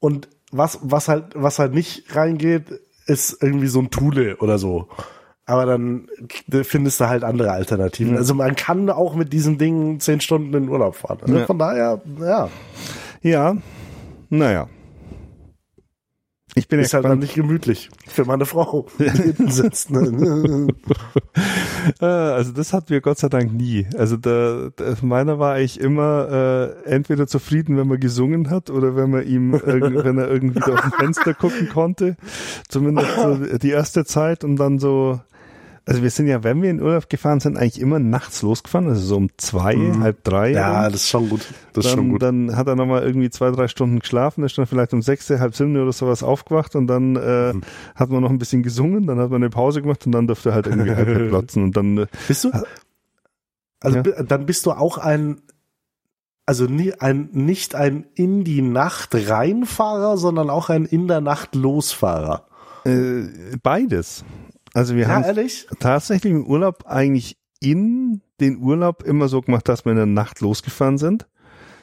[0.00, 4.88] und was, was halt, was halt nicht reingeht, ist irgendwie so ein Thule oder so.
[5.44, 6.08] Aber dann
[6.62, 8.16] findest du halt andere Alternativen.
[8.16, 11.18] Also man kann auch mit diesen Dingen zehn Stunden in den Urlaub fahren.
[11.22, 11.46] Also Ja.
[11.46, 12.50] Von daher, ja,
[13.22, 13.56] Ja,
[14.28, 14.68] naja.
[16.56, 19.90] Ich bin ist halt dann nicht gemütlich für meine Frau, die hinten sitzt.
[19.90, 20.68] Ne?
[22.00, 23.86] Äh, also das hatten wir Gott sei Dank nie.
[23.96, 28.96] Also da, da meiner war eigentlich immer äh, entweder zufrieden, wenn man gesungen hat oder
[28.96, 32.16] wenn man ihm, wenn er irgendwie durch ein Fenster gucken konnte.
[32.68, 35.20] Zumindest so die erste Zeit und dann so.
[35.88, 39.00] Also wir sind ja, wenn wir in Urlaub gefahren sind, eigentlich immer nachts losgefahren, also
[39.00, 40.50] so um zwei, halb drei.
[40.50, 41.42] ja, das ist schon gut.
[41.74, 42.22] Das ist schon dann, gut.
[42.22, 45.54] dann hat er nochmal irgendwie zwei, drei Stunden geschlafen, ist dann vielleicht um sechs, halb
[45.54, 47.60] sieben oder sowas aufgewacht und dann äh, Mhm.
[47.94, 50.48] hat man noch ein bisschen gesungen, dann hat man eine Pause gemacht und dann durfte
[50.48, 52.50] er halt irgendwie iPad platzen und dann äh, Bist du?
[53.80, 54.22] Also Ja.
[54.24, 55.40] dann bist du auch ein,
[56.46, 61.54] also nie, ein, nicht ein in die Nacht reinfahrer, sondern auch ein in der Nacht
[61.54, 62.46] losfahrer.
[62.84, 64.24] äh, beides.
[64.76, 65.66] Also wir Ja, haben ehrlich?
[65.80, 70.42] tatsächlich im Urlaub eigentlich in den Urlaub immer so gemacht, dass wir in der Nacht
[70.42, 71.26] losgefahren sind.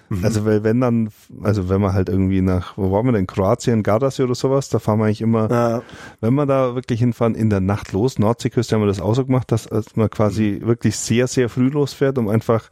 [0.10, 0.24] Mhm.
[0.24, 1.10] Also weil wenn dann,
[1.42, 4.78] also wenn man halt irgendwie nach, wo waren wir denn, Kroatien, Gardasee oder sowas, da
[4.78, 5.82] fahren wir eigentlich immer Ja,
[6.22, 9.26] wenn wir da wirklich hinfahren, in der Nacht los, Nordseeküste haben wir das auch so
[9.26, 12.70] gemacht, dass man quasi wirklich sehr, sehr früh losfährt, um einfach,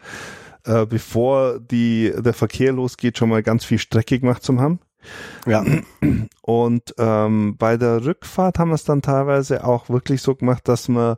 [0.65, 4.79] äh, bevor die, der Verkehr losgeht, schon mal ganz viel Strecke gemacht zu haben.
[5.45, 5.63] Ja.
[6.41, 10.89] Und ähm, bei der Rückfahrt haben wir es dann teilweise auch wirklich so gemacht, dass
[10.89, 11.17] wir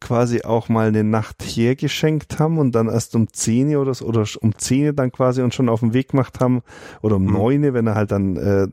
[0.00, 4.04] quasi auch mal eine Nacht hergeschenkt haben und dann erst um 10 Uhr oder so,
[4.04, 6.62] oder um 10 Uhr dann quasi uns schon auf den Weg gemacht haben
[7.02, 7.32] oder um Mhm.
[7.32, 8.68] 9 Uhr, wenn er halt dann äh,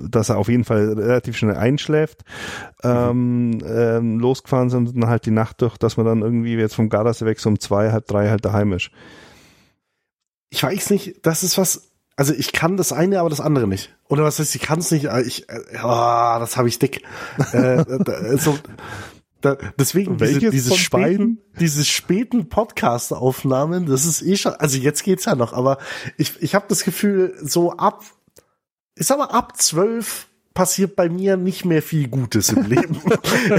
[0.00, 2.22] dass er auf jeden Fall relativ schnell einschläft,
[2.82, 6.74] ähm, ähm, losgefahren sind und dann halt die Nacht durch, dass man dann irgendwie jetzt
[6.74, 8.90] vom Gardasee weg so um zwei, halb drei halt daheim ist.
[10.48, 11.89] Ich weiß nicht, das ist was,
[12.20, 13.96] also ich kann das eine, aber das andere nicht.
[14.10, 17.02] Oder was heißt, ich kann es nicht, äh, ich, äh, ah, das habe ich dick.
[17.52, 18.58] äh, da, so,
[19.40, 25.24] da, deswegen diese, diese späten, diese späten Podcast-Aufnahmen, das ist eh schon, also jetzt geht's
[25.24, 25.78] ja noch, aber
[26.18, 28.04] ich, ich habe das Gefühl, so ab,
[28.96, 33.00] ich sag mal, ab zwölf passiert bei mir nicht mehr viel Gutes im Leben.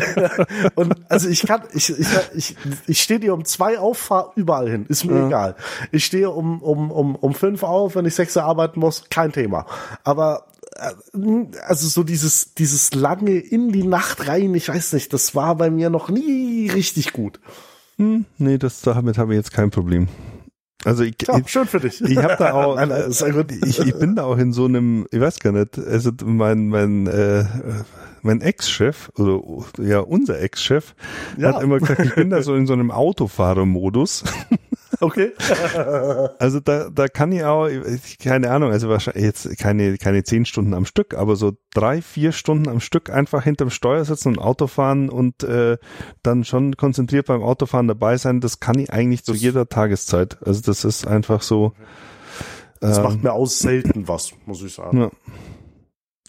[0.76, 2.56] und also ich kann, ich, ich, ich,
[2.88, 5.56] ich stehe dir um zwei auf, fahr überall hin, ist mir egal.
[5.92, 9.66] Ich stehe um, um, um, um fünf auf, wenn ich sechs arbeiten muss, kein Thema.
[10.04, 10.92] Aber äh,
[11.66, 15.70] also so dieses, dieses lange in die Nacht rein, ich weiß nicht, das war bei
[15.70, 17.40] mir noch nie richtig gut.
[17.98, 20.08] Hm, nee, das damit habe ich jetzt kein Problem.
[20.86, 22.02] Also ich, Ja, ich, schön für dich.
[22.02, 22.78] ich habe da auch,
[23.66, 27.08] ich, ich bin da auch in so einem, ich weiß gar nicht, also mein mein
[27.08, 27.46] äh,
[28.24, 29.42] mein Ex-Chef oder
[29.80, 30.94] ja unser Ex-Chef
[31.38, 31.54] Ja.
[31.56, 34.24] hat immer gesagt, ich bin da so in so einem Autofahrermodus.
[35.02, 35.32] Okay.
[36.40, 40.46] Also da da kann ich auch, ich, keine Ahnung, also wahrscheinlich jetzt keine keine zehn
[40.46, 44.40] Stunden am Stück, aber so drei vier Stunden am Stück einfach hinterm Steuer sitzen und
[44.40, 45.78] Auto fahren und äh,
[46.24, 50.38] dann schon konzentriert beim Autofahren dabei sein, das kann ich eigentlich zu jeder Tageszeit.
[50.46, 51.74] Also das ist einfach so.
[52.80, 55.02] Das ähm, macht mir aus selten was, muss ich sagen.
[55.02, 55.12] Ja.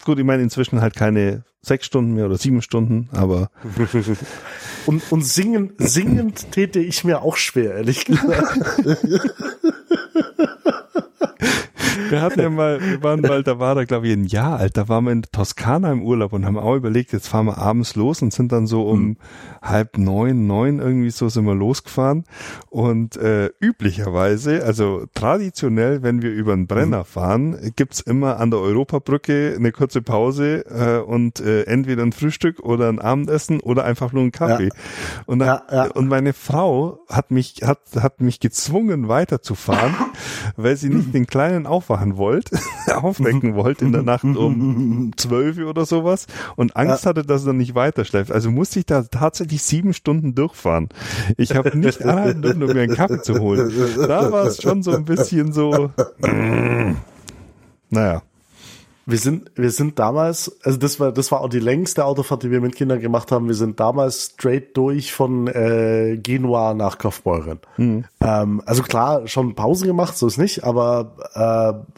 [0.05, 3.49] Gut, ich meine inzwischen halt keine sechs Stunden mehr oder sieben Stunden, aber
[4.85, 8.59] Und, und singen, singend täte ich mir auch schwer, ehrlich gesagt.
[12.13, 14.77] Wir hatten ja mal, wir waren mal, da war da glaube ich ein Jahr alt,
[14.77, 17.95] da waren wir in Toskana im Urlaub und haben auch überlegt, jetzt fahren wir abends
[17.95, 19.17] los und sind dann so um hm.
[19.61, 22.25] halb neun, neun irgendwie so sind wir losgefahren
[22.69, 27.05] und äh, üblicherweise, also traditionell, wenn wir über einen Brenner hm.
[27.05, 32.59] fahren, gibt's immer an der Europabrücke eine kurze Pause äh, und äh, entweder ein Frühstück
[32.59, 34.65] oder ein Abendessen oder einfach nur ein Kaffee.
[34.65, 35.23] Ja.
[35.25, 35.91] Und, dann, ja, ja.
[35.91, 39.95] und meine Frau hat mich hat hat mich gezwungen weiterzufahren,
[40.57, 41.65] weil sie nicht den Kleinen
[42.03, 42.59] aufwachen wollte,
[42.95, 47.75] aufwecken wollte in der Nacht um zwölf oder sowas und Angst hatte, dass er nicht
[47.75, 48.31] weiterschläft.
[48.31, 50.89] Also musste ich da tatsächlich sieben Stunden durchfahren.
[51.37, 53.71] Ich habe nicht anhalten dürfen, um mir einen Kaffee zu holen.
[53.97, 55.91] Da war es schon so ein bisschen so.
[57.89, 58.21] naja.
[59.05, 62.51] Wir sind, wir sind damals, also das war, das war auch die längste Autofahrt, die
[62.51, 63.47] wir mit Kindern gemacht haben.
[63.47, 67.59] Wir sind damals straight durch von äh, Genua nach Kaufbeuren.
[67.77, 68.05] Mhm.
[68.21, 71.93] Ähm, also klar, schon Pause gemacht, so ist nicht, aber äh,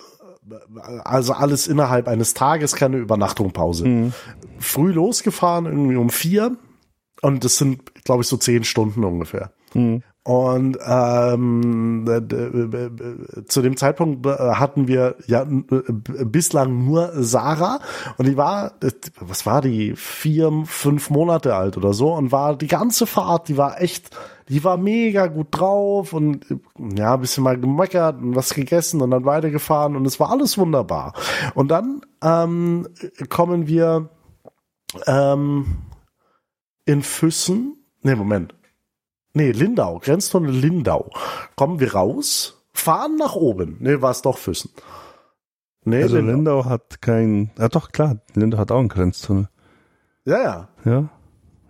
[1.03, 3.87] also alles innerhalb eines Tages, keine Übernachtung, Pause.
[3.87, 4.13] Mhm.
[4.59, 6.57] Früh losgefahren, irgendwie um vier.
[7.21, 9.51] Und das sind, glaube ich, so zehn Stunden ungefähr.
[9.73, 10.03] Mhm.
[10.27, 12.03] Und ähm,
[13.45, 17.79] zu dem Zeitpunkt äh, hatten wir ja bislang nur Sarah.
[18.17, 18.73] Und die war,
[19.19, 22.11] was war die, vier, fünf Monate alt oder so.
[22.11, 24.17] Und war die ganze Fahrt, die war echt,
[24.49, 26.43] die war mega gut drauf und
[26.97, 30.57] ja, ein bisschen mal gemeckert und was gegessen und dann weitergefahren und es war alles
[30.57, 31.13] wunderbar.
[31.53, 32.87] Und dann ähm,
[33.29, 34.09] kommen wir
[35.05, 35.83] ähm,
[36.85, 38.55] in Füssen, nee, Moment,
[39.35, 41.09] Nee, Lindau, Grenztunnel Lindau.
[41.57, 43.75] Kommen wir raus, fahren nach oben.
[43.81, 44.71] Nee, war es doch Füssen.
[45.83, 46.31] Nee, also Lindau.
[46.31, 49.49] Lindau hat kein, ja doch klar, Lindau hat auch einen Grenztunnel.
[50.23, 50.67] Ja, ja.
[50.85, 51.09] Ja.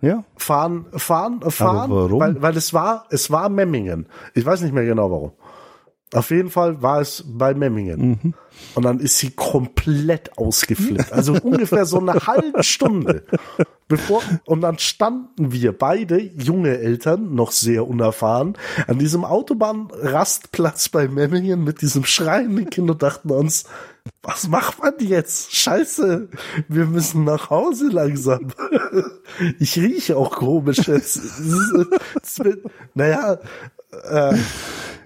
[0.00, 0.24] Ja.
[0.36, 4.06] Fahren, fahren, fahren, weil, weil es war, es war Memmingen.
[4.34, 5.32] Ich weiß nicht mehr genau warum.
[6.16, 8.18] Auf jeden Fall war es bei Memmingen.
[8.22, 8.34] Mhm.
[8.74, 11.12] Und dann ist sie komplett ausgeflippt.
[11.12, 13.24] Also ungefähr so eine halbe Stunde.
[13.88, 18.56] Bevor, und dann standen wir beide, junge Eltern, noch sehr unerfahren,
[18.88, 23.64] an diesem Autobahnrastplatz bei Memmingen mit diesem schreienden Kind und dachten uns,
[24.22, 25.54] was macht man jetzt?
[25.54, 26.28] Scheiße,
[26.68, 28.48] wir müssen nach Hause langsam.
[29.58, 30.80] Ich rieche auch komisch.
[32.94, 33.38] naja,
[34.08, 34.34] äh,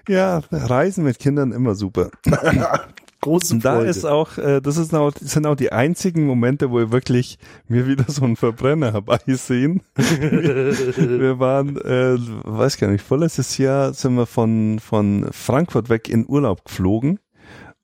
[0.07, 2.09] ja, Reisen mit Kindern immer super.
[3.21, 3.61] Große Freude.
[3.61, 7.37] Da ist auch, äh, das ist auch, sind auch die einzigen Momente, wo wir wirklich
[7.67, 9.83] mir wieder so einen Verbrenner herbeisehen.
[9.95, 16.09] wir, wir waren, äh, weiß gar nicht, vorletztes Jahr sind wir von, von Frankfurt weg
[16.09, 17.19] in Urlaub geflogen.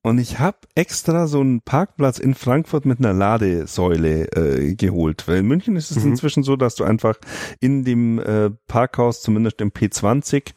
[0.08, 5.28] Und ich habe extra so einen Parkplatz in Frankfurt mit einer Ladesäule äh, geholt.
[5.28, 6.12] Weil in München ist es mhm.
[6.12, 7.16] inzwischen so, dass du einfach
[7.60, 10.54] in dem äh, Parkhaus, zumindest im P20,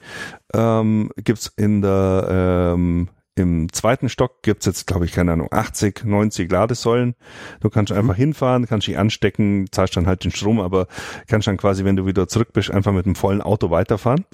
[0.54, 3.08] ähm, gibt's in der ähm,
[3.40, 7.14] im zweiten Stock gibt's jetzt, glaube ich, keine Ahnung, 80, 90 Ladesäulen.
[7.60, 8.20] Du kannst einfach mhm.
[8.20, 10.86] hinfahren, kannst dich anstecken, zahlst dann halt den Strom, aber
[11.26, 14.24] kannst dann quasi, wenn du wieder zurück bist, einfach mit einem vollen Auto weiterfahren.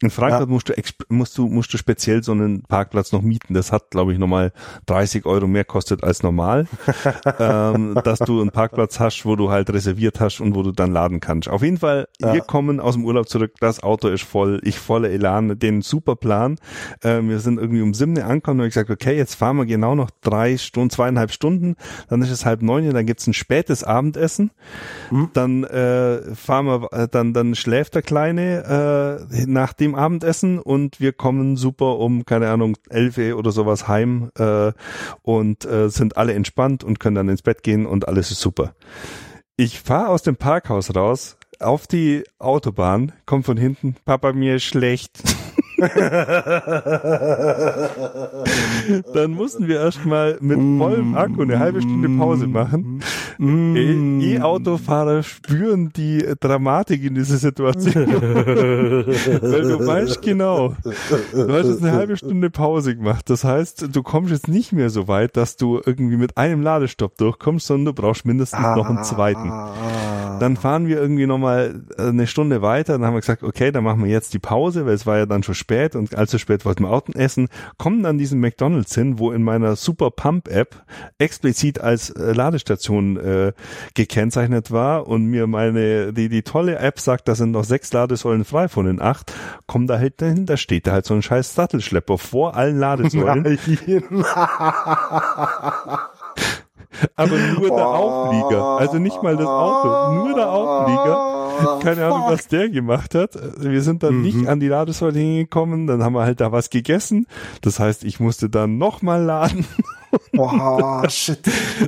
[0.00, 0.52] In Frankfurt ja.
[0.52, 0.74] musst du
[1.08, 3.54] musst du musst du speziell so einen Parkplatz noch mieten.
[3.54, 4.52] Das hat, glaube ich, nochmal
[4.86, 6.66] 30 Euro mehr kostet als normal,
[7.38, 10.92] ähm, dass du einen Parkplatz hast, wo du halt reserviert hast und wo du dann
[10.92, 11.48] laden kannst.
[11.48, 12.34] Auf jeden Fall, ja.
[12.34, 16.16] wir kommen aus dem Urlaub zurück, das Auto ist voll, ich voller Elan, den super
[16.16, 16.56] Plan.
[17.02, 20.10] Äh, wir sind irgendwie um Simne angekommen ich gesagt, okay, jetzt fahren wir genau noch
[20.22, 21.76] drei Stunden, zweieinhalb Stunden,
[22.08, 24.50] dann ist es halb neun, dann gibt's ein spätes Abendessen,
[25.10, 25.30] mhm.
[25.32, 31.00] dann äh, fahren wir, äh, dann, dann schläft der Kleine äh, nach dem Abendessen und
[31.00, 34.72] wir kommen super um, keine Ahnung, elf oder sowas heim äh,
[35.22, 38.74] und äh, sind alle entspannt und können dann ins Bett gehen und alles ist super.
[39.56, 44.64] Ich fahre aus dem Parkhaus raus, auf die Autobahn, kommt von hinten, Papa, mir ist
[44.64, 45.22] schlecht.
[49.14, 53.02] Dann mussten wir erstmal mit vollem Akku eine halbe Stunde Pause machen.
[53.38, 57.94] E-Autofahrer spüren die Dramatik in dieser Situation.
[58.06, 63.28] Weil du weißt genau, du hast jetzt eine halbe Stunde Pause gemacht.
[63.28, 67.18] Das heißt, du kommst jetzt nicht mehr so weit, dass du irgendwie mit einem Ladestopp
[67.18, 69.52] durchkommst, sondern du brauchst mindestens noch einen zweiten.
[70.40, 72.94] Dann fahren wir irgendwie nochmal eine Stunde weiter.
[72.94, 75.26] Dann haben wir gesagt, okay, dann machen wir jetzt die Pause, weil es war ja
[75.26, 77.48] dann schon spät und allzu spät wollten wir auch essen,
[77.78, 80.84] kommen dann diesen McDonalds hin, wo in meiner Super Pump App
[81.18, 83.52] explizit als äh, Ladestation äh,
[83.94, 88.44] gekennzeichnet war und mir meine, die, die tolle App sagt, da sind noch sechs Ladesäulen
[88.44, 89.32] frei von den acht,
[89.66, 93.44] komm da halt dahin, da steht da halt so ein scheiß Sattelschlepper vor allen Ladesäulen.
[97.16, 98.64] aber nur der Auflieger.
[98.78, 101.45] Also nicht mal das Auto, nur der Auflieger.
[101.82, 103.38] Keine Ahnung, was der gemacht hat.
[103.58, 104.22] Wir sind dann mhm.
[104.22, 107.26] nicht an die Ladesäule hingekommen, dann haben wir halt da was gegessen.
[107.60, 109.64] Das heißt, ich musste dann nochmal laden.
[110.32, 111.40] Boah, shit.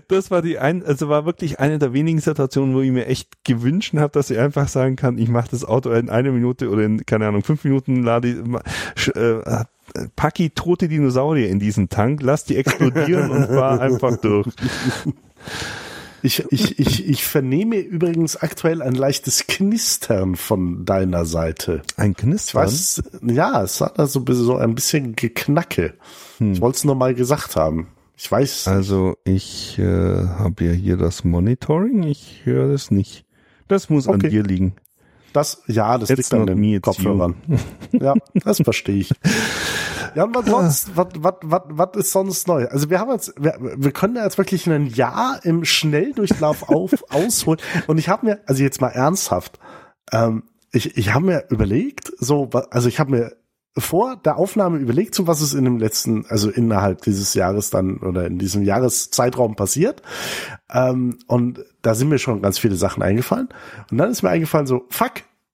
[0.08, 3.44] Das war die ein, also war wirklich eine der wenigen Situationen, wo ich mir echt
[3.44, 6.82] gewünscht habe, dass ich einfach sagen kann, ich mache das Auto in einer Minute oder
[6.82, 8.44] in, keine Ahnung, fünf Minuten lade,
[9.14, 9.64] äh,
[10.16, 14.48] packi tote Dinosaurier in diesen Tank, lass die explodieren und fahr einfach durch.
[16.22, 21.82] Ich, ich, ich, ich vernehme übrigens aktuell ein leichtes Knistern von deiner Seite.
[21.96, 22.62] Ein Knistern?
[22.62, 25.94] Weiß, ja, es hat also so ein bisschen Geknacke.
[26.38, 26.52] Hm.
[26.52, 27.88] Ich wollte es nur mal gesagt haben.
[28.16, 28.66] Ich weiß.
[28.66, 32.02] Also ich äh, habe ja hier das Monitoring.
[32.02, 33.24] Ich höre das nicht.
[33.68, 34.26] Das muss okay.
[34.26, 34.74] an dir liegen.
[35.32, 37.36] Das, ja, das It's liegt an den Kopfhörern.
[37.92, 39.12] ja, das verstehe ich.
[40.18, 42.66] Ja, und was sonst, was, was, was, was ist sonst neu?
[42.66, 47.60] Also wir haben jetzt, wir, wir können jetzt wirklich ein Jahr im Schnelldurchlauf auf, ausholen.
[47.86, 49.60] Und ich habe mir, also jetzt mal ernsthaft,
[50.10, 50.42] ähm,
[50.72, 53.36] ich, ich habe mir überlegt, so, also ich habe mir
[53.78, 57.98] vor der Aufnahme überlegt, so was ist in dem letzten, also innerhalb dieses Jahres dann
[57.98, 60.02] oder in diesem Jahreszeitraum passiert.
[60.68, 63.50] Ähm, und da sind mir schon ganz viele Sachen eingefallen.
[63.88, 65.12] Und dann ist mir eingefallen, so, fuck,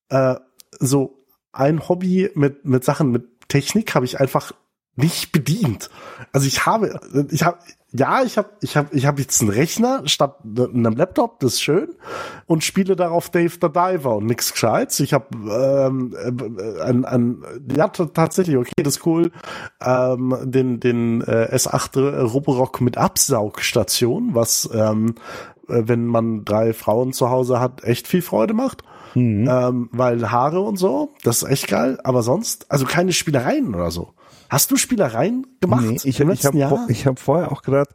[0.08, 0.36] äh,
[0.80, 4.52] so ein Hobby mit, mit Sachen, mit Technik habe ich einfach
[4.96, 5.90] nicht bedient.
[6.32, 7.58] Also ich habe, ich habe,
[7.92, 11.62] ja, ich habe, ich habe, ich habe jetzt einen Rechner statt einem Laptop, das ist
[11.62, 11.88] schön,
[12.46, 15.00] und spiele darauf Dave the Diver und nix Gescheites.
[15.00, 17.42] Ich habe ähm, äh, ein, ein,
[17.74, 19.32] ja tatsächlich, okay, das ist cool,
[19.80, 25.16] ähm, den den äh, S8 Roborock mit Absaugstation, was ähm,
[25.68, 28.82] äh, wenn man drei Frauen zu Hause hat, echt viel Freude macht.
[29.14, 29.48] Mhm.
[29.48, 31.98] Ähm, weil Haare und so, das ist echt geil.
[32.04, 34.14] Aber sonst, also keine Spielereien oder so.
[34.50, 35.84] Hast du Spielereien gemacht?
[35.84, 37.90] Nee, ich, ich habe hab vorher auch gerade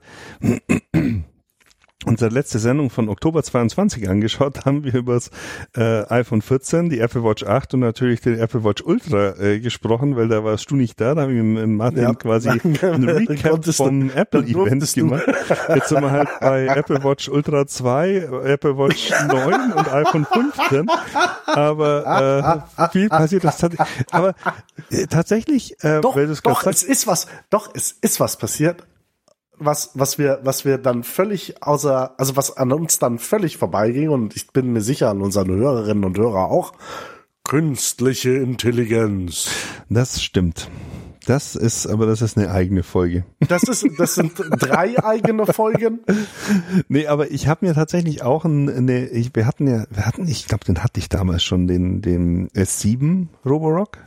[2.05, 5.31] unsere letzte Sendung von Oktober 22 angeschaut, haben wir über das
[5.75, 10.15] äh, iPhone 14, die Apple Watch 8 und natürlich den Apple Watch Ultra äh, gesprochen,
[10.15, 12.13] weil da warst du nicht da, da haben wir mit Martin ja.
[12.13, 15.23] quasi ein Recap vom Apple-Event gemacht.
[15.75, 20.87] Jetzt sind wir halt bei Apple Watch Ultra 2, Apple Watch 9 und iPhone 15,
[21.45, 23.43] aber äh, viel passiert.
[23.43, 23.59] Das
[24.11, 24.35] aber
[24.89, 28.85] äh, tatsächlich, äh, doch, weil doch, es ist was, doch, es ist was passiert,
[29.59, 34.09] was, was wir, was wir dann völlig außer, also was an uns dann völlig vorbeiging
[34.09, 36.73] und ich bin mir sicher an unseren Hörerinnen und Hörer auch,
[37.43, 39.49] künstliche Intelligenz.
[39.89, 40.69] Das stimmt.
[41.25, 43.23] Das ist, aber das ist eine eigene Folge.
[43.47, 45.99] Das ist, das sind drei eigene Folgen.
[46.87, 50.47] Nee, aber ich habe mir tatsächlich auch eine, ich, wir hatten ja, wir hatten, ich
[50.47, 53.99] glaube, den hatte ich damals schon, den, den S7 Roborock.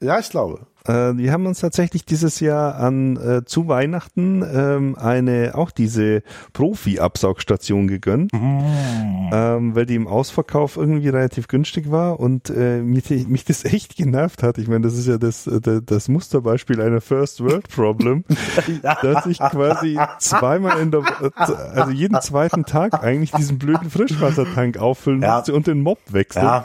[0.00, 0.66] Ja, ich glaube.
[0.86, 6.22] Äh, wir haben uns tatsächlich dieses Jahr an äh, zu Weihnachten ähm, eine auch diese
[6.52, 9.30] Profi-Absaugstation gegönnt, mm.
[9.32, 13.96] ähm, weil die im Ausverkauf irgendwie relativ günstig war und äh, mich, mich das echt
[13.96, 14.58] genervt hat.
[14.58, 18.24] Ich meine, das ist ja das, äh, das, das Musterbeispiel einer First World Problem,
[18.82, 18.96] ja.
[19.02, 21.02] dass ich quasi zweimal in der,
[21.34, 25.36] also jeden zweiten Tag eigentlich diesen blöden Frischwassertank auffüllen ja.
[25.36, 26.44] musste und den Mob wechseln.
[26.44, 26.64] Ja.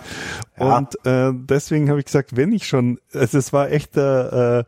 [0.57, 4.63] Und äh, deswegen habe ich gesagt, wenn ich schon, also es war echt der, äh,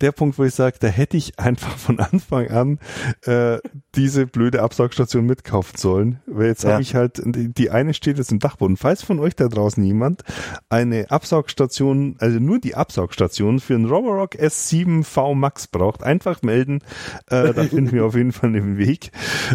[0.00, 2.78] der Punkt, wo ich sage, da hätte ich einfach von Anfang an
[3.24, 3.58] äh,
[3.96, 6.20] diese blöde Absaugstation mitkaufen sollen.
[6.26, 6.72] Weil jetzt ja.
[6.72, 8.76] habe ich halt, die eine steht jetzt im Dachboden.
[8.76, 10.22] Falls von euch da draußen jemand
[10.68, 16.80] eine Absaugstation, also nur die Absaugstation für einen Roborock S7V Max braucht, einfach melden.
[17.28, 19.10] Äh, da finden wir auf jeden Fall den Weg.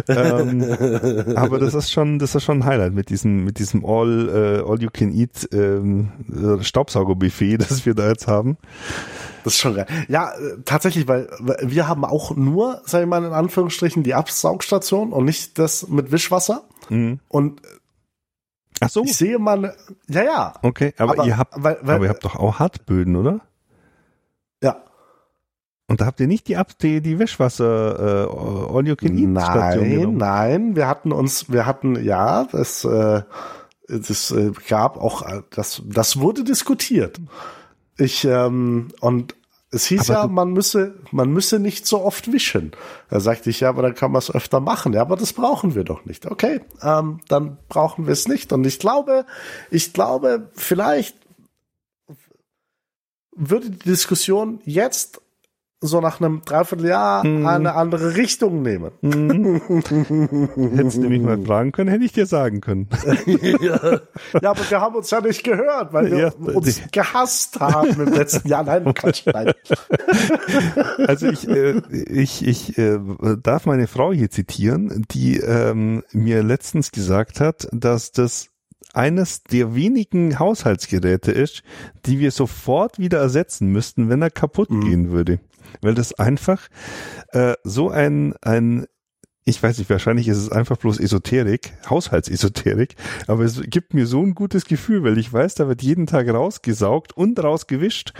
[0.08, 0.64] Ähm,
[1.36, 4.68] aber das ist schon, das ist schon ein Highlight mit diesem, mit diesem All, äh,
[4.68, 6.10] All You Can Eat ähm,
[6.60, 8.56] Staubsaugerbuffet, das wir da jetzt haben.
[9.44, 9.86] Das ist schon geil.
[10.08, 10.32] Ja,
[10.64, 11.28] tatsächlich, weil
[11.62, 14.29] wir haben auch nur, sag ich mal in Anführungsstrichen, die Absaugstation
[15.12, 16.64] und nicht das mit Wischwasser.
[16.88, 17.20] Mhm.
[17.28, 17.60] Und
[18.80, 19.04] Ach so.
[19.04, 19.76] Ich sehe mal,
[20.08, 20.54] ja, ja.
[20.62, 23.40] Okay, aber, aber ihr habt, weil, weil, aber ihr habt doch auch Hartböden, oder?
[24.62, 24.82] Ja.
[25.86, 29.42] Und da habt ihr nicht die Ab die, die Wäschwasser äh, All You Can Eat
[29.42, 30.16] Station Nein, genommen?
[30.16, 33.22] nein, wir hatten uns, wir hatten ja, das, äh,
[33.88, 37.20] das äh, gab auch, äh, das, das wurde diskutiert.
[37.98, 39.34] Ich, ähm, und
[39.72, 42.72] es hieß aber ja, man müsse, man müsse nicht so oft wischen.
[43.08, 44.92] Da sagte ich, ja, aber dann kann man es öfter machen.
[44.92, 46.26] Ja, aber das brauchen wir doch nicht.
[46.26, 48.52] Okay, ähm, dann brauchen wir es nicht.
[48.52, 49.26] Und ich glaube,
[49.70, 51.16] ich glaube, vielleicht
[53.36, 55.20] würde die Diskussion jetzt
[55.82, 57.46] so nach einem Dreivierteljahr hm.
[57.46, 58.90] eine andere Richtung nehmen.
[59.00, 59.60] Hm.
[60.76, 62.88] Hättest du mich mal fragen können, hätte ich dir sagen können.
[63.26, 64.00] ja.
[64.42, 68.12] ja, aber wir haben uns ja nicht gehört, weil wir ja, uns gehasst haben im
[68.12, 68.62] letzten Jahr.
[68.64, 69.52] Nein, Quatsch, nein.
[71.06, 72.98] Also ich, äh, ich, ich äh,
[73.42, 78.49] darf meine Frau hier zitieren, die ähm, mir letztens gesagt hat, dass das
[78.94, 81.62] eines der wenigen Haushaltsgeräte ist,
[82.06, 84.80] die wir sofort wieder ersetzen müssten, wenn er kaputt mhm.
[84.82, 85.40] gehen würde.
[85.80, 86.68] Weil das einfach
[87.28, 88.86] äh, so ein, ein
[89.50, 92.94] ich weiß nicht, wahrscheinlich ist es einfach bloß Esoterik, Haushaltsesoterik,
[93.26, 96.28] aber es gibt mir so ein gutes Gefühl, weil ich weiß, da wird jeden Tag
[96.28, 98.12] rausgesaugt und rausgewischt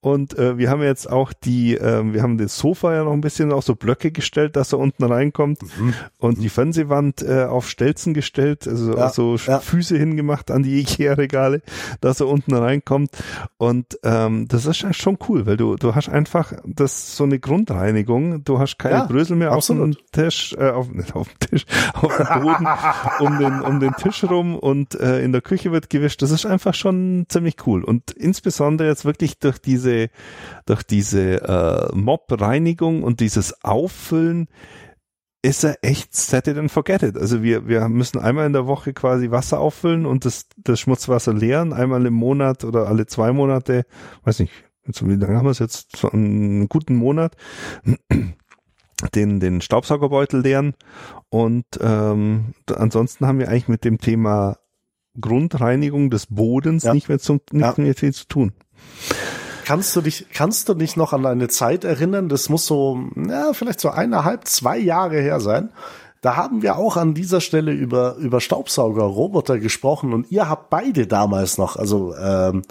[0.00, 3.20] und äh, wir haben jetzt auch die, äh, wir haben das Sofa ja noch ein
[3.20, 5.94] bisschen auf so Blöcke gestellt, dass er unten reinkommt mhm.
[6.18, 9.60] und die Fernsehwand äh, auf Stelzen gestellt, also ja, so ja.
[9.60, 11.62] Füße hingemacht an die Ikea-Regale,
[12.00, 13.10] dass er unten reinkommt
[13.56, 18.42] und ähm, das ist schon cool, weil du, du hast einfach das so eine Grundreinigung,
[18.42, 19.82] du hast keine ja, Brösel mehr absolut.
[19.82, 22.66] auf dem Tisch, äh, auf, nicht auf dem Tisch, auf dem Boden
[23.20, 26.22] um den, um den Tisch rum und äh, in der Küche wird gewischt.
[26.22, 27.84] Das ist einfach schon ziemlich cool.
[27.84, 30.08] Und insbesondere jetzt wirklich durch diese,
[30.66, 34.48] durch diese äh, Mob-Reinigung und dieses Auffüllen
[35.42, 37.16] ist er echt set it and forget it.
[37.16, 41.34] Also wir, wir müssen einmal in der Woche quasi Wasser auffüllen und das, das Schmutzwasser
[41.34, 43.84] leeren, einmal im Monat oder alle zwei Monate,
[44.22, 44.52] weiß nicht,
[44.84, 46.04] wie lange haben wir es jetzt?
[46.04, 47.36] Einen guten Monat
[49.10, 50.74] den, den Staubsaugerbeutel leeren.
[51.28, 54.58] Und ähm, ansonsten haben wir eigentlich mit dem Thema
[55.20, 56.94] Grundreinigung des Bodens ja.
[56.94, 58.52] nicht mehr, zum, nicht mehr viel zu tun.
[59.64, 62.28] Kannst du dich, kannst du dich noch an eine Zeit erinnern?
[62.28, 65.70] Das muss so, ja, vielleicht so eineinhalb, zwei Jahre her sein.
[66.20, 71.06] Da haben wir auch an dieser Stelle über, über Staubsaugerroboter gesprochen und ihr habt beide
[71.06, 72.62] damals noch, also ähm,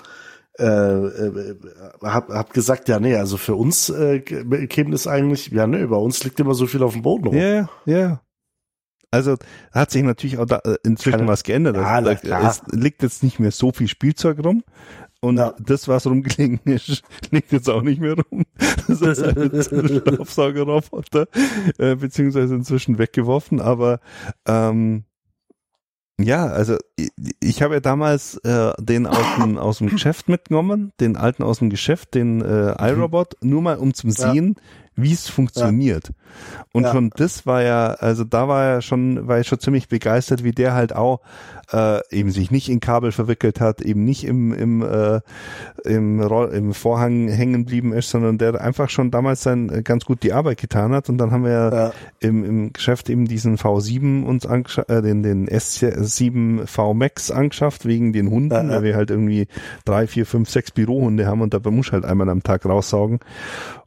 [0.62, 1.56] äh, äh,
[2.02, 5.98] hab, hab gesagt, ja, nee, also für uns äh, käme das eigentlich, ja, nee, bei
[5.98, 7.36] uns liegt immer so viel auf dem Boden rum.
[7.36, 7.98] Ja, yeah, ja.
[7.98, 8.22] Yeah.
[9.14, 9.36] Also
[9.74, 11.76] hat sich natürlich auch da äh, inzwischen Keine, was geändert.
[11.76, 14.64] Ja, also, da, es liegt jetzt nicht mehr so viel Spielzeug rum.
[15.20, 15.54] Und ja.
[15.60, 18.46] das, was rumgelegen ist, liegt jetzt auch nicht mehr rum.
[18.88, 19.62] Das ist ein
[20.02, 21.28] Staubsaugerroboter,
[21.78, 23.60] äh, beziehungsweise inzwischen weggeworfen.
[23.62, 24.00] Aber
[24.48, 25.04] ähm,
[26.20, 27.10] ja, also ich,
[27.40, 31.60] ich habe ja damals äh, den aus dem, aus dem Geschäft mitgenommen, den alten aus
[31.60, 36.08] dem Geschäft, den äh, iRobot, nur mal um zum sehen, ja wie es funktioniert.
[36.08, 36.66] Ja.
[36.74, 36.92] Und ja.
[36.92, 40.52] schon das war ja, also da war ja schon, war ich schon ziemlich begeistert, wie
[40.52, 41.20] der halt auch
[41.74, 45.22] äh, eben sich nicht in Kabel verwickelt hat, eben nicht im im äh,
[45.84, 50.24] im, im Vorhang hängen blieben ist, sondern der einfach schon damals sein äh, ganz gut
[50.24, 51.10] die Arbeit getan hat.
[51.10, 51.92] Und dann haben wir ja.
[52.20, 58.14] im, im Geschäft eben diesen V7 uns äh, den den S7 V Max angeschafft wegen
[58.14, 59.48] den Hunden, weil wir halt irgendwie
[59.86, 63.20] drei, vier, fünf, sechs Bürohunde haben und da muss halt einmal am Tag raussaugen.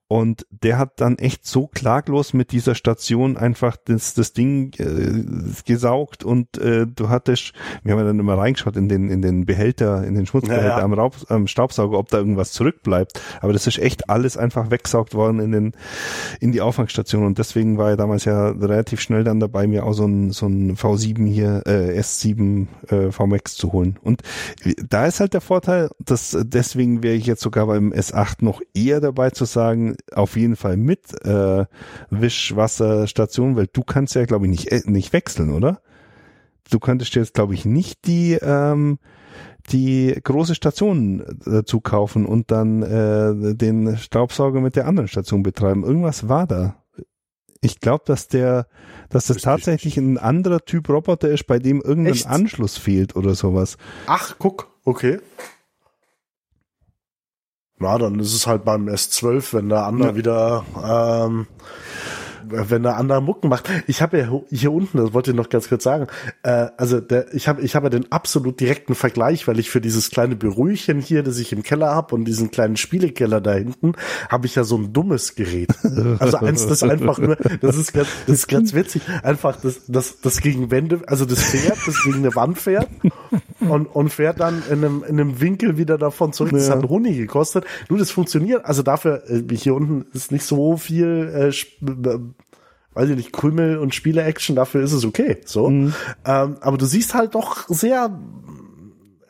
[0.06, 5.24] Und der hat dann echt so klaglos mit dieser Station einfach das, das Ding äh,
[5.64, 9.46] gesaugt und äh, du hattest, wir haben ja dann immer reingeschaut in den, in den
[9.46, 10.84] Behälter, in den Schmutzbehälter ja, ja.
[10.84, 13.18] Am, Raub, am Staubsauger, ob da irgendwas zurückbleibt.
[13.40, 15.72] Aber das ist echt alles einfach weggesaugt worden in den,
[16.38, 19.94] in die Auffangstation und deswegen war er damals ja relativ schnell dann dabei, mir auch
[19.94, 23.98] so ein, so ein V7 hier, äh, S7 äh, VMAX zu holen.
[24.02, 24.20] Und
[24.86, 29.00] da ist halt der Vorteil, dass deswegen wäre ich jetzt sogar beim S8 noch eher
[29.00, 31.66] dabei zu sagen, auf jeden Fall mit äh,
[32.10, 35.80] Wischwasserstation, weil du kannst ja, glaube ich, nicht, äh, nicht wechseln, oder?
[36.70, 38.98] Du könntest jetzt, glaube ich, nicht die ähm,
[39.70, 45.84] die große Station dazu kaufen und dann äh, den Staubsauger mit der anderen Station betreiben.
[45.84, 46.76] Irgendwas war da.
[47.60, 48.66] Ich glaube, dass der,
[49.08, 52.26] dass das tatsächlich ein anderer Typ Roboter ist, bei dem irgendein Echt?
[52.26, 53.78] Anschluss fehlt oder sowas.
[54.06, 55.18] Ach, guck, okay.
[57.78, 60.16] Na, dann ist es halt beim S12, wenn der andere ja.
[60.16, 61.46] wieder ähm,
[62.48, 63.68] wenn der andere Mucken macht.
[63.86, 66.06] Ich habe ja hier unten, das wollte ich noch ganz kurz sagen,
[66.42, 69.80] äh, also der, ich habe ich habe ja den absolut direkten Vergleich, weil ich für
[69.80, 73.92] dieses kleine Bürüchen hier, das ich im Keller habe und diesen kleinen Spielekeller da hinten,
[74.28, 75.70] habe ich ja so ein dummes Gerät.
[76.18, 80.20] Also eins, das einfach nur, das ist ganz, das ist ganz witzig, einfach das, das,
[80.20, 82.88] das gegen Wände, also das fährt, das gegen eine Wand fährt
[83.60, 86.52] und, und fährt dann in einem, in einem Winkel wieder davon zurück.
[86.52, 87.64] Das hat Honig gekostet.
[87.88, 88.64] Du, das funktioniert.
[88.64, 91.52] Also dafür, äh, hier unten ist nicht so viel äh,
[92.94, 95.38] weiß ich nicht, Krümel und Spiele-Action, dafür ist es okay.
[95.44, 95.68] So.
[95.68, 95.94] Mhm.
[96.24, 98.18] Ähm, aber du siehst halt doch sehr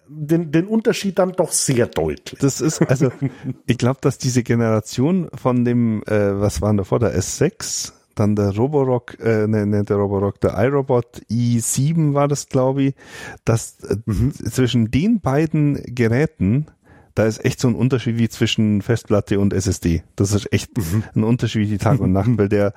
[0.07, 2.39] den, den Unterschied dann doch sehr deutlich.
[2.41, 3.11] Das ist, also,
[3.67, 8.55] ich glaube, dass diese Generation von dem, äh, was waren davor, der S6, dann der
[8.55, 12.95] Roborock, äh, ne, ne, der Roborock, der iRobot i7 war das, glaube ich,
[13.45, 14.33] dass äh, mhm.
[14.33, 16.67] zwischen den beiden Geräten
[17.15, 20.03] da ist echt so ein Unterschied wie zwischen Festplatte und SSD.
[20.17, 21.05] Das ist echt mhm.
[21.15, 22.73] ein Unterschied wie Tag und Nacht, weil der,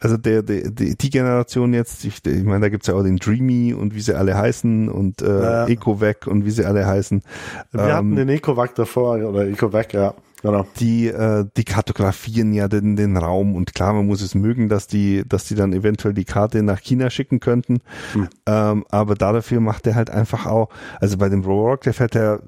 [0.00, 3.18] also der, der die, die Generation jetzt, ich, ich meine, da gibt's ja auch den
[3.18, 5.66] Dreamy und wie sie alle heißen und äh, ja.
[5.68, 7.22] EcoVac und wie sie alle heißen.
[7.70, 10.14] Wir ähm, hatten den EcoVac davor oder EcoVac, ja.
[10.42, 10.66] Genau.
[10.78, 14.86] Die, äh, die kartografieren ja den, den Raum und klar, man muss es mögen, dass
[14.86, 17.78] die, dass die dann eventuell die Karte nach China schicken könnten.
[18.12, 18.28] Hm.
[18.46, 20.68] Ähm, aber dafür macht er halt einfach auch,
[21.00, 22.40] also bei dem Rock, der fährt er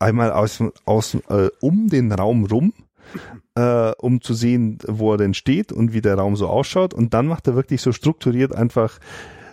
[0.00, 2.72] einmal aus, aus äh, um den Raum rum,
[3.56, 6.94] äh, um zu sehen, wo er denn steht und wie der Raum so ausschaut.
[6.94, 8.98] Und dann macht er wirklich so strukturiert einfach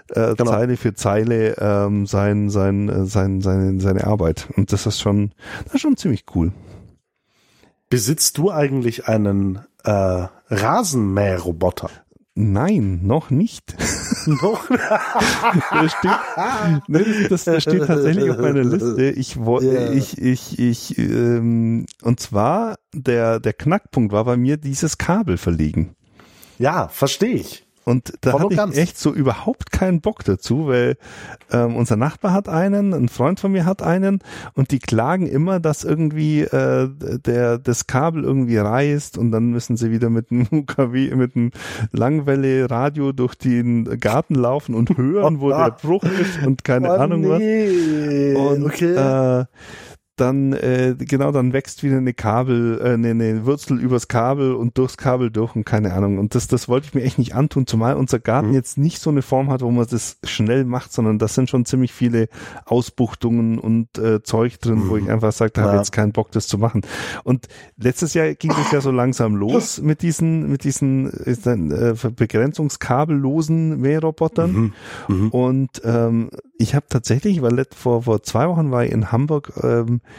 [0.09, 0.51] äh, genau.
[0.51, 4.47] Zeile für Zeile ähm, sein, sein, äh, sein, seine, seine Arbeit.
[4.55, 5.31] Und das ist schon,
[5.65, 6.51] das ist schon ziemlich cool.
[7.91, 11.89] Besitzt du eigentlich einen äh, Rasenmäherroboter?
[12.35, 13.75] Nein, noch nicht.
[14.25, 14.69] Noch?
[14.69, 16.11] das, steht,
[17.29, 19.09] das, das, steht tatsächlich auf meiner Liste.
[19.09, 19.91] Ich wollte, yeah.
[19.91, 25.95] ich, ich, ich, ähm, und zwar der der Knackpunkt war bei mir dieses Kabel verlegen.
[26.59, 27.67] Ja, verstehe ich.
[27.83, 30.97] Und da Voll hatte ich echt so überhaupt keinen Bock dazu, weil
[31.51, 34.19] ähm, unser Nachbar hat einen, ein Freund von mir hat einen
[34.53, 36.89] und die klagen immer, dass irgendwie äh,
[37.25, 41.51] der das Kabel irgendwie reißt und dann müssen sie wieder mit einem UKW, mit einem
[41.91, 47.21] Langwelle-Radio durch den Garten laufen und hören, wo der Bruch ist und keine oh, Ahnung
[47.21, 48.33] nee.
[48.35, 48.51] was.
[48.51, 48.93] Und okay.
[48.93, 49.45] äh,
[50.21, 54.77] dann äh, genau dann wächst wieder eine Kabel, äh, eine, eine Wurzel übers Kabel und
[54.77, 56.19] durchs Kabel durch und keine Ahnung.
[56.19, 58.53] Und das, das wollte ich mir echt nicht antun, zumal unser Garten mhm.
[58.53, 61.65] jetzt nicht so eine Form hat, wo man das schnell macht, sondern das sind schon
[61.65, 62.29] ziemlich viele
[62.65, 64.89] Ausbuchtungen und äh, Zeug drin, mhm.
[64.89, 65.09] wo ich mhm.
[65.09, 65.67] einfach sage, da ja.
[65.69, 66.81] habe jetzt keinen Bock, das zu machen.
[67.23, 67.47] Und
[67.77, 74.51] letztes Jahr ging es ja so langsam los mit diesen, mit diesen äh, begrenzungskabellosen Mährobotern.
[74.51, 74.73] Mhm.
[75.07, 75.29] Mhm.
[75.29, 79.71] Und ähm, ich habe tatsächlich, weil vor, vor zwei Wochen war ich in Hamburg ähm,
[79.97, 80.10] äh,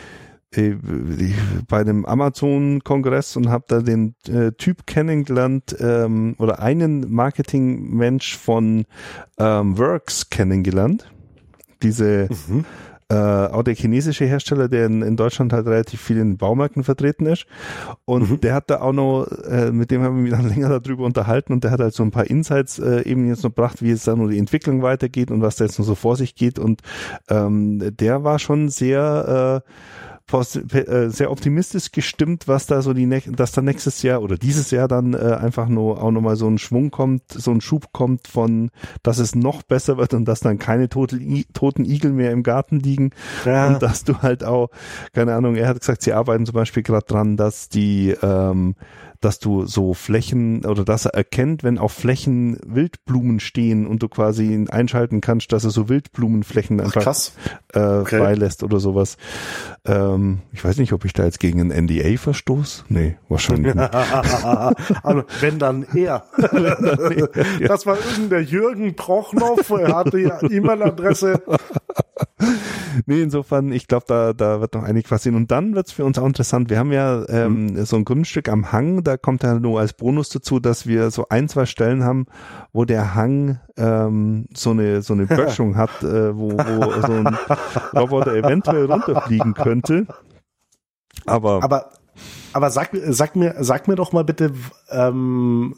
[1.68, 8.84] bei einem Amazon-Kongress und habe da den äh, Typ kennengelernt ähm, oder einen Marketingmensch von
[9.38, 11.10] ähm, Works kennengelernt.
[11.82, 12.66] Diese mhm
[13.12, 17.26] äh, auch der chinesische Hersteller, der in, in, Deutschland halt relativ viel in Baumärkten vertreten
[17.26, 17.44] ist.
[18.06, 18.40] Und mhm.
[18.40, 21.52] der hat da auch noch, äh, mit dem haben wir mich dann länger darüber unterhalten
[21.52, 24.04] und der hat halt so ein paar Insights äh, eben jetzt noch gebracht, wie es
[24.04, 26.58] dann nur die Entwicklung weitergeht und was da jetzt noch so vor sich geht.
[26.58, 26.80] Und
[27.28, 29.70] ähm, der war schon sehr äh,
[30.28, 35.14] sehr optimistisch gestimmt, was da so die, dass da nächstes Jahr oder dieses Jahr dann
[35.14, 38.70] äh, einfach nur auch nochmal so ein Schwung kommt, so ein Schub kommt von,
[39.02, 41.18] dass es noch besser wird und dass dann keine tote,
[41.52, 43.10] toten Igel mehr im Garten liegen
[43.44, 43.68] ja.
[43.68, 44.70] und dass du halt auch,
[45.12, 48.74] keine Ahnung, er hat gesagt, sie arbeiten zum Beispiel gerade dran, dass die ähm,
[49.24, 54.08] dass du so Flächen oder dass er erkennt, wenn auf Flächen Wildblumen stehen und du
[54.08, 58.18] quasi einschalten kannst, dass er so Wildblumenflächen einfach Ach, äh, okay.
[58.18, 59.16] freilässt oder sowas.
[59.84, 62.86] Ähm, ich weiß nicht, ob ich da jetzt gegen ein NDA verstoß.
[62.88, 63.94] Nee, wahrscheinlich nicht.
[63.94, 66.24] also, wenn dann er.
[67.66, 71.42] Das war irgendein Jürgen Prochnow, er hatte ja E-Mail-Adresse.
[73.06, 75.36] Nee, insofern, ich glaube, da, da wird noch einig passieren.
[75.36, 76.70] Und dann wird's für uns auch interessant.
[76.70, 77.84] Wir haben ja ähm, mhm.
[77.84, 81.26] so ein Grundstück am Hang, da kommt ja nur als Bonus dazu, dass wir so
[81.28, 82.26] ein, zwei Stellen haben,
[82.72, 87.38] wo der Hang ähm, so eine so eine Böschung hat, äh, wo, wo so ein
[87.94, 90.06] Roboter eventuell runterfliegen könnte.
[91.26, 91.90] Aber aber
[92.52, 94.52] aber sag, sag mir sag mir doch mal bitte,
[94.90, 95.76] ähm,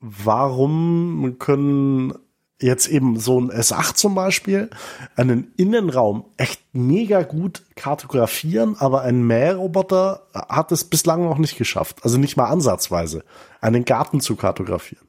[0.00, 2.14] warum können
[2.60, 4.70] jetzt eben so ein S8 zum Beispiel
[5.14, 11.98] einen Innenraum echt mega gut kartografieren, aber ein Mähroboter hat es bislang noch nicht geschafft.
[12.02, 13.24] Also nicht mal ansatzweise,
[13.60, 15.06] einen Garten zu kartografieren.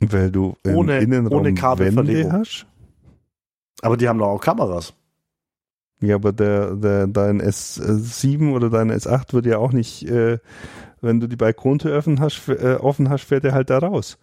[0.00, 2.66] Weil du im ohne, Innenraum ohne Kabelverlegung hast?
[3.80, 4.92] Aber die haben doch auch Kameras.
[6.00, 10.38] Ja, aber der, der, dein S7 oder dein S8 wird ja auch nicht, äh,
[11.00, 14.18] wenn du die Balkontür offen hast, äh, offen hast, fährt er halt da raus.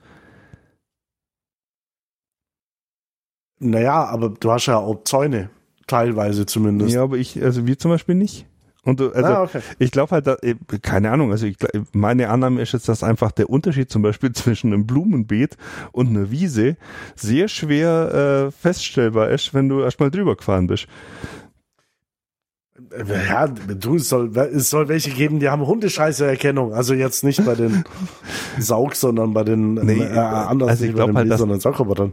[3.62, 5.50] Naja, aber du hast ja auch Zäune,
[5.88, 6.94] teilweise zumindest.
[6.94, 8.48] Ja, aber ich, also wir zum Beispiel nicht.
[8.84, 9.62] Und du, also ah, okay.
[9.78, 11.56] ich glaube halt, da, äh, keine Ahnung, also ich,
[11.92, 15.56] meine Annahme ist jetzt, dass einfach der Unterschied zum Beispiel zwischen einem Blumenbeet
[15.92, 16.78] und einer Wiese
[17.16, 20.88] sehr schwer äh, feststellbar ist, wenn du erstmal drüber gefahren bist.
[23.30, 26.74] Ja, du, es soll, es soll welche geben, die haben Hundescheiße-Erkennung.
[26.74, 27.84] Also jetzt nicht bei den
[28.60, 31.32] Saug, sondern bei den nee, äh, anderen, also ich glaube halt,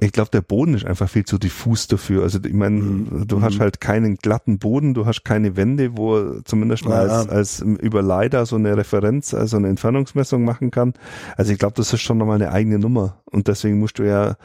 [0.01, 2.23] ich glaube, der Boden ist einfach viel zu diffus dafür.
[2.23, 3.27] Also ich meine, mhm.
[3.27, 3.61] du hast mhm.
[3.61, 8.47] halt keinen glatten Boden, du hast keine Wände, wo zumindest mal ja, als, als Überleiter
[8.47, 10.95] so eine Referenz, also eine Entfernungsmessung machen kann.
[11.37, 13.23] Also ich glaube, das ist schon nochmal eine eigene Nummer.
[13.31, 14.37] Und deswegen musst du ja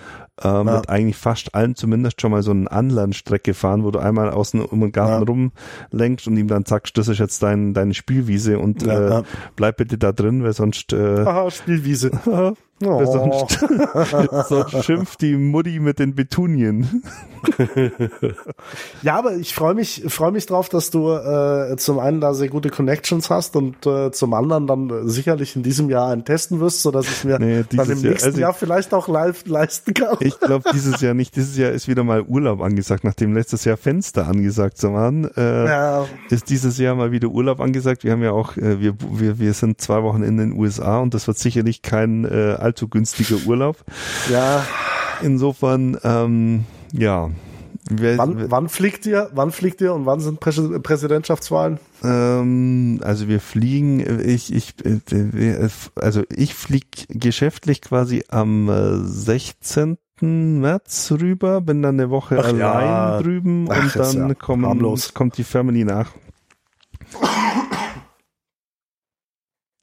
[0.41, 0.63] äh, ja.
[0.63, 4.61] mit eigentlich fast allen zumindest schon mal so eine Anlandstrecke fahren, wo du einmal außen
[4.61, 5.49] um den Garten ja.
[5.91, 9.23] rumlenkst und ihm dann sagst, das ist jetzt dein, deine Spielwiese und ja, äh,
[9.55, 12.11] bleib bitte da drin, weil sonst äh, Aha, Spielwiese.
[12.81, 13.05] Oh.
[13.05, 13.59] Sonst,
[14.49, 17.03] sonst schimpft die Mutti mit den Betunien.
[19.01, 22.47] ja, aber ich freue mich, freue mich drauf, dass du äh, zum einen da sehr
[22.47, 26.81] gute Connections hast und äh, zum anderen dann sicherlich in diesem Jahr einen testen wirst,
[26.81, 29.93] so dass ich mir nee, dann im nächsten Jahr, also Jahr vielleicht auch live leisten
[29.93, 30.17] kann.
[30.21, 31.35] Ich glaube dieses Jahr nicht.
[31.35, 35.29] Dieses Jahr ist wieder mal Urlaub angesagt, nachdem letztes Jahr Fenster angesagt waren.
[35.35, 36.05] Äh, ja.
[36.29, 38.03] Ist dieses Jahr mal wieder Urlaub angesagt.
[38.03, 41.13] Wir haben ja auch, äh, wir, wir, wir sind zwei Wochen in den USA und
[41.13, 43.77] das wird sicherlich kein äh, allzu günstiger Urlaub.
[44.31, 44.65] Ja.
[45.21, 47.29] Insofern, ähm, ja.
[47.89, 49.29] Wer, wann, wann fliegt ihr?
[49.33, 51.79] Wann fliegt ihr und wann sind Prä Präsidentschaftswahlen?
[52.03, 54.73] Ähm, also wir fliegen, ich, ich,
[55.95, 58.71] also ich fliege geschäftlich quasi am
[59.03, 59.97] 16.
[60.21, 63.21] Äh, März rüber, bin dann eine Woche Ach allein ja.
[63.21, 66.11] drüben Ach, und dann ja kommen, kommt die Family nach.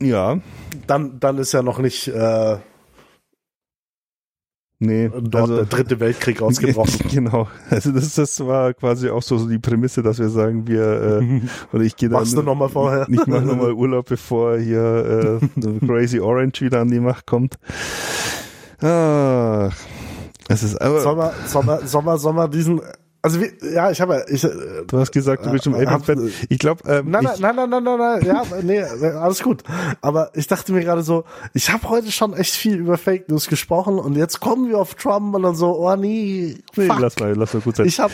[0.03, 0.39] Ja.
[0.87, 2.57] Dann, dann ist ja noch nicht äh,
[4.83, 7.11] Nee, dort also, der dritte Weltkrieg ausgebrochen.
[7.11, 7.49] Genau.
[7.69, 11.41] Also das, das war quasi auch so die Prämisse, dass wir sagen, wir äh,
[11.71, 13.07] oder ich gehe dann Machst du noch mal vorher?
[13.11, 17.59] Ich mache nochmal Urlaub, bevor hier äh, Crazy Orange wieder an die Macht kommt.
[18.81, 19.77] Ach,
[20.49, 21.01] es ist aber.
[21.03, 22.81] Sommer, Sommer, Sommer, Sommer diesen
[23.23, 24.51] also wie, ja, ich habe ich, äh,
[24.87, 26.19] Du hast gesagt, du bist im äh, Bett.
[26.49, 29.63] Ich glaube, ähm, nein, nein, nein, nein, nein, nein, ja, nee, alles gut.
[30.01, 33.49] Aber ich dachte mir gerade so, ich habe heute schon echt viel über Fake News
[33.49, 37.35] gesprochen und jetzt kommen wir auf Trump und dann so, oh nee, nee lass mal,
[37.35, 37.87] lass mal gut sein.
[37.87, 38.13] Ich habe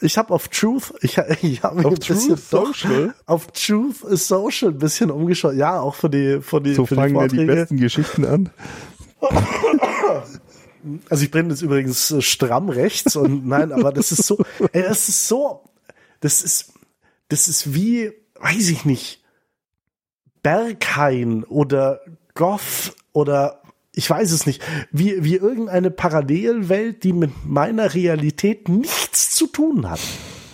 [0.00, 4.28] ich habe auf Truth, ich, ich habe mir auf ein bisschen Social, auf Truth is
[4.28, 5.54] Social ein bisschen umgeschaut.
[5.54, 8.50] Ja, auch für die für die so für fangen die, die besten Geschichten an.
[11.08, 14.38] Also ich brenne jetzt übrigens äh, stramm rechts und nein, aber das ist so,
[14.72, 15.64] ey, das ist so,
[16.20, 16.72] das ist,
[17.28, 19.22] das ist wie, weiß ich nicht,
[20.42, 22.00] Berghain oder
[22.34, 29.34] Goth oder ich weiß es nicht, wie, wie irgendeine Parallelwelt, die mit meiner Realität nichts
[29.34, 30.00] zu tun hat.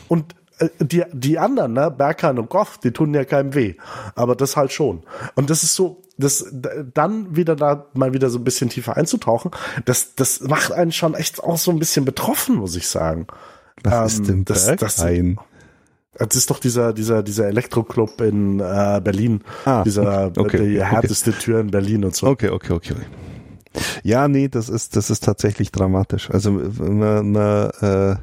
[0.06, 3.74] Und äh, die, die anderen, ne, Berghain und Goth, die tun ja keinem weh.
[4.14, 5.02] Aber das halt schon.
[5.34, 6.46] Und das ist so, das
[6.94, 9.50] dann wieder da mal wieder so ein bisschen tiefer einzutauchen,
[9.84, 13.26] das, das macht einen schon echt auch so ein bisschen betroffen, muss ich sagen.
[13.82, 14.76] Was ähm, ist denn das?
[14.76, 15.04] Das,
[16.14, 19.40] das ist doch dieser, dieser, dieser Elektroclub in äh, Berlin.
[19.64, 21.38] Ah, dieser okay, die okay, härteste okay.
[21.40, 22.26] Tür in Berlin und so.
[22.26, 22.96] Okay, okay, okay.
[24.02, 26.30] Ja, nee, das ist, das ist tatsächlich dramatisch.
[26.30, 28.16] Also na, na, äh,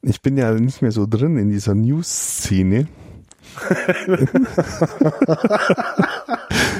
[0.00, 2.88] ich bin ja nicht mehr so drin in dieser News-Szene.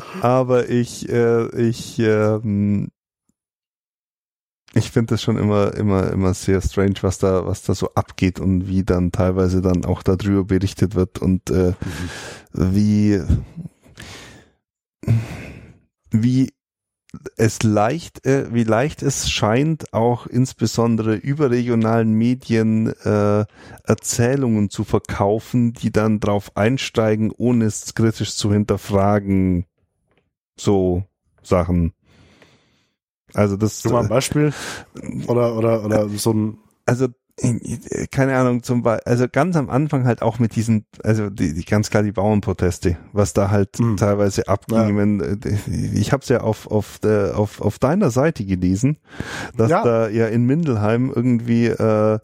[0.22, 2.88] Aber ich, äh, ich, ähm,
[4.74, 8.38] ich finde das schon immer, immer, immer sehr strange, was da, was da so abgeht
[8.38, 12.74] und wie dann teilweise dann auch darüber berichtet wird und äh, mhm.
[12.74, 13.22] wie,
[16.10, 16.50] wie
[17.36, 23.46] es leicht, äh, wie leicht es scheint, auch insbesondere überregionalen Medien äh,
[23.84, 29.64] Erzählungen zu verkaufen, die dann drauf einsteigen, ohne es kritisch zu hinterfragen.
[30.58, 31.04] So
[31.42, 31.92] Sachen.
[33.34, 33.82] Also das.
[33.82, 34.52] Du mal ein Beispiel
[35.26, 36.58] oder oder oder so ein.
[36.86, 37.08] Also
[38.10, 41.64] keine Ahnung, zum Beispiel, also ganz am Anfang halt auch mit diesen, also die, die
[41.64, 43.96] ganz klar die Bauernproteste, was da halt mhm.
[43.96, 44.76] teilweise abging.
[44.76, 44.96] Ja.
[44.96, 45.36] Wenn, äh,
[45.94, 48.98] ich habe es ja auf auf, der, auf auf deiner Seite gelesen,
[49.56, 49.84] dass ja.
[49.84, 52.18] da ja in Mindelheim irgendwie äh,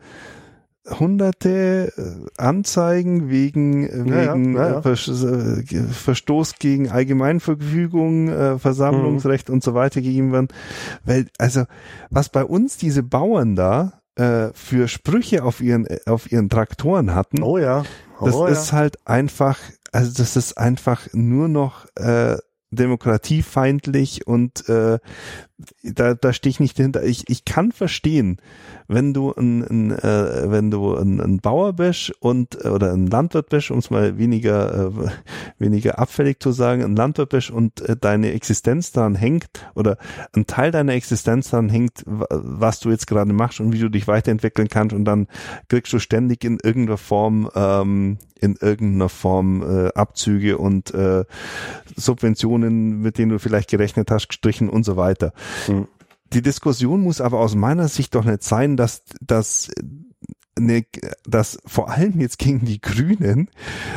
[0.87, 9.55] hunderte äh, Anzeigen wegen ja, wegen ja, ja, äh, Verstoß gegen Allgemeinverfügung, äh, Versammlungsrecht mhm.
[9.55, 10.49] und so weiter gegeben werden.
[11.05, 11.65] Weil also
[12.11, 17.43] was bei uns diese Bauern da äh, für Sprüche auf ihren auf ihren Traktoren hatten.
[17.43, 17.85] Oh ja.
[18.21, 19.59] Oh das ist halt einfach,
[19.93, 22.37] also das ist einfach nur noch äh,
[22.71, 24.99] demokratiefeindlich und äh,
[25.83, 27.05] da, da stehe ich nicht dahinter.
[27.05, 28.39] Ich, ich kann verstehen,
[28.89, 33.51] wenn du ein, ein äh, wenn du ein, ein Bauer bist und oder ein Landwirt
[33.51, 35.11] bist, um es mal weniger äh,
[35.59, 39.97] weniger abfällig zu sagen, ein Landwirt bist und äh, deine Existenz daran hängt oder
[40.35, 44.09] ein Teil deiner Existenz daran hängt, was du jetzt gerade machst und wie du dich
[44.09, 45.29] weiterentwickeln kannst und dann
[45.69, 51.25] kriegst du ständig in irgendeiner Form ähm, in irgendeiner Form äh, Abzüge und äh,
[51.97, 55.33] Subventionen, mit denen du vielleicht gerechnet hast, gestrichen und so weiter.
[55.69, 55.89] Mhm.
[56.33, 59.71] Die Diskussion muss aber aus meiner Sicht doch nicht sein, dass, dass
[60.57, 60.85] eine,
[61.27, 63.49] dass vor allem jetzt gegen die Grünen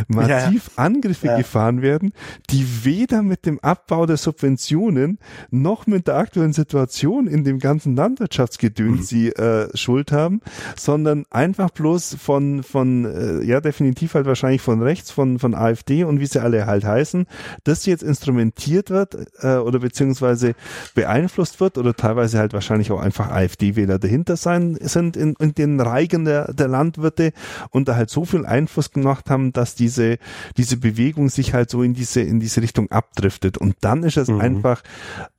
[0.08, 0.84] massiv ja.
[0.84, 1.38] Angriffe ja.
[1.38, 2.14] gefahren werden,
[2.50, 5.20] die weder mit dem Abbau der Subventionen
[5.52, 9.04] noch mit der aktuellen Situation in dem ganzen Landwirtschaftsgedöns mhm.
[9.04, 10.42] sie äh, Schuld haben,
[10.76, 16.04] sondern einfach bloß von von äh, ja definitiv halt wahrscheinlich von rechts, von von AfD
[16.04, 17.28] und wie sie alle halt heißen,
[17.64, 20.56] dass jetzt instrumentiert wird äh, oder beziehungsweise
[20.96, 25.80] beeinflusst wird oder teilweise halt wahrscheinlich auch einfach AfD-Wähler dahinter sein sind in, in den
[25.80, 27.34] Reigen der der, Landwirte
[27.70, 30.18] und da halt so viel Einfluss gemacht haben, dass diese,
[30.58, 33.58] diese Bewegung sich halt so in diese, in diese Richtung abdriftet.
[33.58, 34.42] Und dann ist es mhm.
[34.42, 34.84] einfach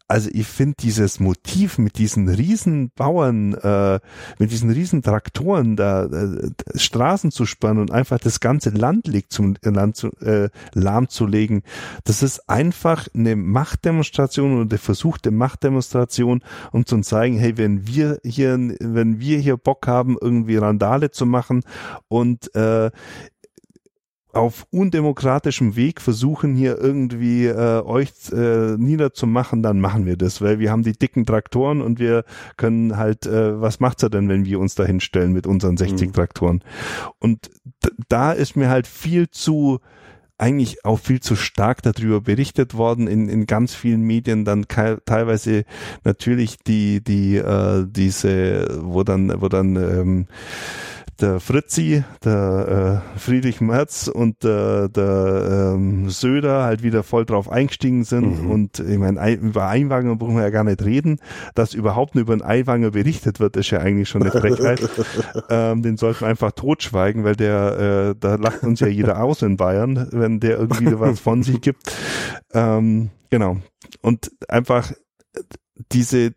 [0.09, 4.01] also ich finde dieses Motiv mit diesen riesen Bauern, äh,
[4.39, 9.33] mit diesen riesen Traktoren da äh, Straßen zu spannen und einfach das ganze Land, legt
[9.33, 11.63] zum, Land zu, äh, lahmzulegen,
[12.05, 18.19] das ist einfach eine Machtdemonstration oder der Versuch Machtdemonstration, um zu zeigen, hey, wenn wir
[18.25, 21.63] hier, wenn wir hier Bock haben, irgendwie Randale zu machen
[22.09, 22.91] und äh,
[24.39, 30.59] auf undemokratischem Weg versuchen hier irgendwie äh, euch äh, niederzumachen, dann machen wir das, weil
[30.60, 32.24] wir haben die dicken Traktoren und wir
[32.56, 36.09] können halt, äh, was macht's er denn, wenn wir uns da hinstellen mit unseren 60
[36.09, 36.12] mhm.
[36.12, 36.65] Traktoren?
[37.19, 37.51] Und
[38.09, 39.81] da ist mir halt viel zu
[40.39, 45.65] eigentlich auch viel zu stark darüber berichtet worden in, in ganz vielen Medien dann teilweise
[46.05, 50.27] natürlich die die äh, diese wo dann wo dann ähm,
[51.20, 57.51] der Fritzi, der äh, Friedrich Merz und der, der ähm, Söder halt wieder voll drauf
[57.51, 58.45] eingestiegen sind.
[58.45, 58.51] Mhm.
[58.51, 61.19] Und ich meine, über Einwanger brauchen wir ja gar nicht reden.
[61.55, 64.89] Dass überhaupt nur über einen Einwanger berichtet wird, ist ja eigentlich schon eine Frechheit.
[65.51, 69.43] ähm, den sollten wir einfach totschweigen, weil der, äh, da lacht uns ja jeder aus
[69.43, 71.93] in Bayern, wenn der irgendwie was von sich gibt.
[72.53, 73.59] Ähm, genau.
[74.03, 74.93] Und einfach
[75.93, 76.32] diese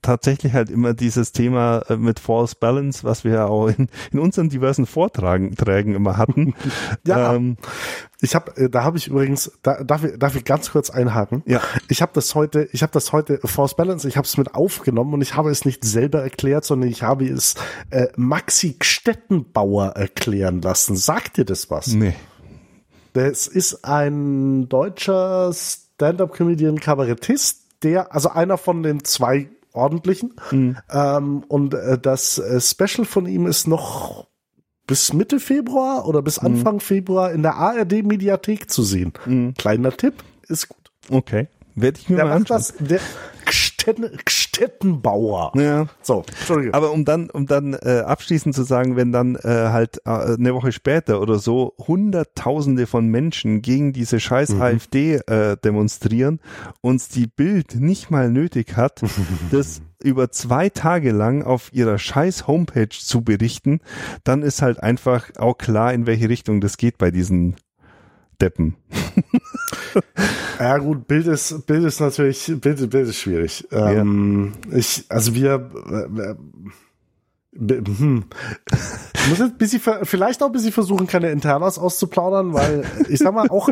[0.00, 4.18] tatsächlich halt immer dieses Thema äh, mit False Balance, was wir ja auch in, in
[4.18, 6.54] unseren diversen Vorträgen Trägen immer hatten.
[7.06, 7.34] ja.
[7.34, 7.56] Ähm,
[8.20, 11.42] ich habe, äh, da habe ich übrigens, da, darf, ich, darf ich ganz kurz einhaken?
[11.46, 11.60] Ja.
[11.88, 15.14] Ich habe das heute, ich habe das heute Force Balance, ich habe es mit aufgenommen
[15.14, 17.54] und ich habe es nicht selber erklärt, sondern ich habe es
[17.90, 20.96] äh, Maxi Stettenbauer erklären lassen.
[20.96, 21.88] Sagt dir das was?
[21.88, 22.14] Nee.
[23.12, 30.34] Das ist ein deutscher Stand-up-Comedian, Kabarettist, der, also einer von den zwei ordentlichen.
[30.50, 30.76] Mhm.
[30.90, 34.28] Ähm, und äh, das äh, Special von ihm ist noch
[34.86, 36.48] bis Mitte Februar oder bis mhm.
[36.48, 36.80] Anfang mhm.
[36.80, 39.12] Februar in der ARD Mediathek zu sehen.
[39.26, 39.54] Mhm.
[39.54, 40.90] Kleiner Tipp, ist gut.
[41.08, 41.48] Okay.
[41.74, 42.58] Werde ich mir der mal anschauen.
[42.58, 43.00] Das, der,
[43.82, 45.52] Gstetten, Gstettenbauer.
[45.56, 45.86] Ja.
[46.02, 46.74] So, Entschuldigung.
[46.74, 50.54] Aber um dann, um dann äh, abschließend zu sagen, wenn dann äh, halt äh, eine
[50.54, 54.62] Woche später oder so Hunderttausende von Menschen gegen diese scheiß mhm.
[54.62, 56.40] AfD äh, demonstrieren,
[56.80, 59.02] uns die Bild nicht mal nötig hat,
[59.50, 63.80] das über zwei Tage lang auf ihrer scheiß Homepage zu berichten,
[64.22, 67.56] dann ist halt einfach auch klar, in welche Richtung das geht bei diesen
[68.40, 68.76] Deppen.
[70.58, 73.66] ja gut, Bild ist, Bild ist natürlich, Bild, Bild ist schwierig.
[73.70, 74.78] Ähm, ja.
[74.78, 76.34] Ich, also wir, äh,
[77.54, 78.24] hm.
[79.14, 83.34] Ich muss jetzt bisschen, vielleicht auch ein bisschen versuchen, keine Internas auszuplaudern, weil ich sag
[83.34, 83.68] mal, auch,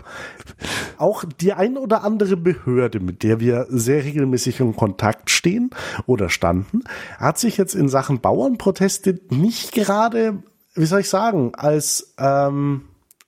[0.98, 5.70] auch die ein oder andere Behörde, mit der wir sehr regelmäßig in Kontakt stehen
[6.06, 6.84] oder standen,
[7.18, 10.42] hat sich jetzt in Sachen Bauernproteste nicht gerade,
[10.74, 12.82] wie soll ich sagen, als ähm,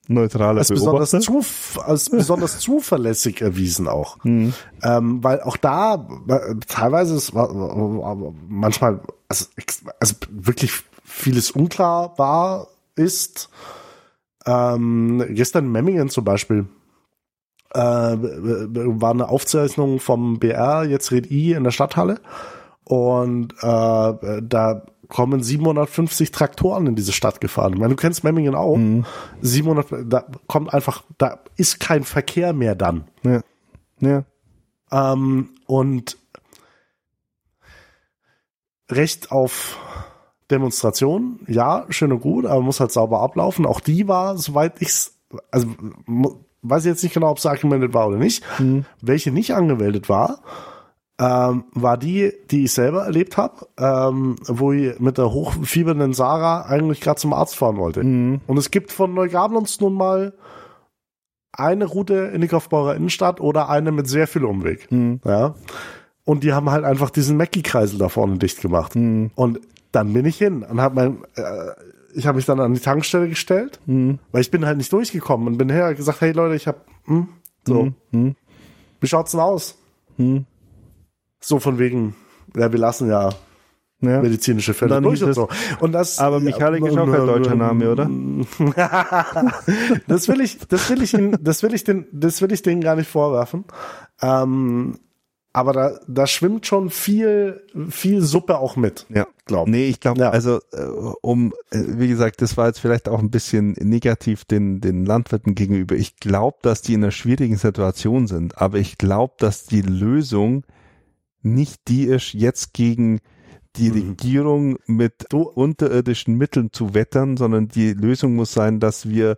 [0.08, 4.22] neutraler als besonders, zuf als besonders zuverlässig erwiesen auch.
[4.24, 4.52] Mhm.
[4.82, 6.08] Ähm, weil auch da
[6.66, 9.46] teilweise ist manchmal also,
[10.00, 10.72] also wirklich
[11.04, 13.48] vieles unklar war, ist.
[14.44, 16.66] Ähm, gestern in Memmingen zum Beispiel
[17.74, 22.20] äh, war eine Aufzeichnung vom BR, jetzt red I in der Stadthalle.
[22.84, 24.82] Und äh, da
[25.12, 27.74] kommen 750 Traktoren in diese Stadt gefahren.
[27.74, 28.76] Ich meine, du kennst Memmingen auch.
[28.76, 29.04] Mhm.
[29.42, 33.04] 700, da kommt einfach, da ist kein Verkehr mehr dann.
[33.22, 33.42] Ja.
[34.00, 34.24] Ja.
[34.90, 36.16] Ähm, und
[38.90, 39.78] Recht auf
[40.50, 43.66] Demonstration, ja, schön und gut, aber muss halt sauber ablaufen.
[43.66, 45.18] Auch die war, soweit ich's,
[45.50, 45.66] also
[46.62, 48.42] weiß ich jetzt nicht genau, ob es angemeldet war oder nicht.
[48.58, 48.86] Mhm.
[49.02, 50.40] Welche nicht angemeldet war,
[51.22, 56.62] ähm, war die, die ich selber erlebt habe, ähm, wo ich mit der hochfiebernden Sarah
[56.62, 58.02] eigentlich gerade zum Arzt fahren wollte.
[58.02, 58.40] Mhm.
[58.48, 60.34] Und es gibt von Neugablons nun mal
[61.52, 64.90] eine Route in die Kaufbauer Innenstadt oder eine mit sehr viel Umweg.
[64.90, 65.20] Mhm.
[65.24, 65.54] Ja.
[66.24, 68.96] Und die haben halt einfach diesen Mackie-Kreisel da vorne dicht gemacht.
[68.96, 69.30] Mhm.
[69.36, 69.60] Und
[69.92, 71.70] dann bin ich hin und habe mein, äh,
[72.14, 74.18] ich habe mich dann an die Tankstelle gestellt, mhm.
[74.32, 76.78] weil ich bin halt nicht durchgekommen und bin her und gesagt, hey Leute, ich habe,
[77.04, 77.28] hm,
[77.64, 77.94] so, mhm.
[78.10, 78.36] mhm.
[79.00, 79.78] wie schaut's denn aus?
[80.16, 80.46] Mhm.
[81.42, 82.16] So von wegen,
[82.56, 83.30] ja, wir lassen ja
[84.02, 84.20] ja.
[84.20, 85.48] medizinische Fälle durch und so.
[85.80, 88.10] Und das, aber Michalik ist auch kein deutscher Name, oder?
[90.08, 92.80] das will ich, das will ich, ihn, das will ich den, das will ich denen
[92.80, 93.64] gar nicht vorwerfen.
[94.20, 94.98] Ähm,
[95.54, 99.04] aber da, da schwimmt schon viel, viel Suppe auch mit.
[99.10, 99.70] Ja, glaube.
[99.70, 100.30] Nee, ich glaube, ja.
[100.30, 100.82] also äh,
[101.20, 105.54] um, äh, wie gesagt, das war jetzt vielleicht auch ein bisschen negativ den, den Landwirten
[105.54, 105.94] gegenüber.
[105.94, 110.64] Ich glaube, dass die in einer schwierigen Situation sind, aber ich glaube, dass die Lösung
[111.42, 113.20] nicht die ist, jetzt gegen
[113.76, 114.08] die mhm.
[114.10, 119.36] Regierung mit unterirdischen Mitteln zu wettern, sondern die Lösung muss sein, dass wir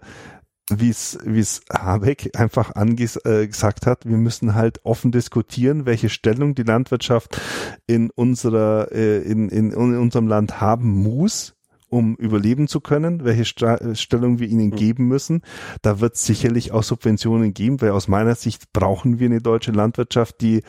[0.71, 6.09] wie es wie es Habeck einfach angesagt äh, hat, wir müssen halt offen diskutieren, welche
[6.09, 7.39] Stellung die Landwirtschaft
[7.87, 11.55] in unserer äh, in, in, in unserem Land haben muss
[11.89, 14.77] um überleben zu können, welche Sta Stellung wir ihnen mhm.
[14.77, 15.43] geben müssen.
[15.83, 19.73] Da wird es sicherlich auch Subventionen geben, weil aus meiner Sicht brauchen wir eine deutsche
[19.73, 20.63] Landwirtschaft, die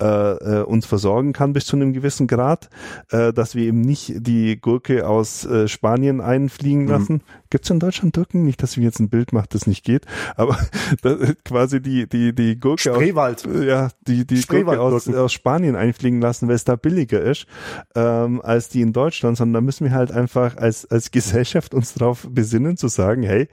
[0.00, 2.70] äh, äh, uns versorgen kann bis zu einem gewissen Grad,
[3.10, 6.88] äh, dass wir eben nicht die Gurke aus äh, Spanien einfliegen mhm.
[6.88, 7.12] lassen.
[7.14, 7.20] Mhm.
[7.50, 8.44] Gibt es in Deutschland Türken?
[8.44, 10.06] Nicht, dass ich jetzt ein Bild mache, das nicht geht,
[10.36, 10.56] aber
[11.02, 13.46] das, quasi die die die Gurke Spreewald.
[13.46, 17.46] aus ja die die Gurke aus, aus Spanien einfliegen lassen, weil es da billiger ist
[17.94, 21.94] ähm, als die in Deutschland, sondern da müssen wir halt einfach als, als Gesellschaft uns
[21.94, 23.48] darauf besinnen, zu sagen, hey,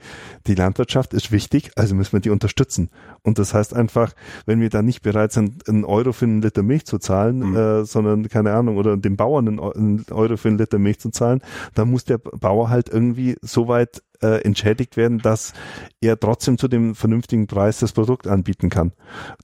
[0.46, 2.90] die Landwirtschaft ist wichtig, also müssen wir die unterstützen.
[3.22, 4.12] Und das heißt einfach,
[4.46, 7.56] wenn wir da nicht bereit sind, einen Euro für einen Liter Milch zu zahlen, mhm.
[7.56, 11.40] äh, sondern keine Ahnung, oder dem Bauern einen Euro für einen Liter Milch zu zahlen,
[11.74, 15.52] dann muss der Bauer halt irgendwie so weit äh, entschädigt werden, dass
[16.00, 18.92] er trotzdem zu dem vernünftigen Preis das Produkt anbieten kann.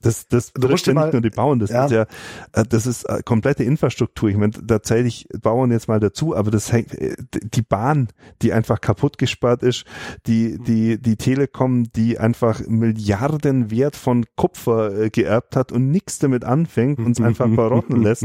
[0.01, 1.85] Das, das betrifft ja nicht nur die Bauern, das ja.
[1.85, 2.05] ist ja,
[2.53, 4.29] äh, das ist äh, komplette Infrastruktur.
[4.29, 8.09] Ich meine, da zähle ich Bauern jetzt mal dazu, aber das hängt, äh, die Bahn,
[8.41, 9.85] die einfach kaputt gespart ist,
[10.27, 16.19] die, die, die Telekom, die einfach Milliarden Wert von Kupfer äh, geerbt hat und nichts
[16.19, 18.23] damit anfängt und es einfach verrotten lässt,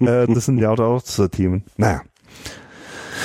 [0.00, 1.64] äh, das sind ja auch so Themen.
[1.76, 2.02] Naja.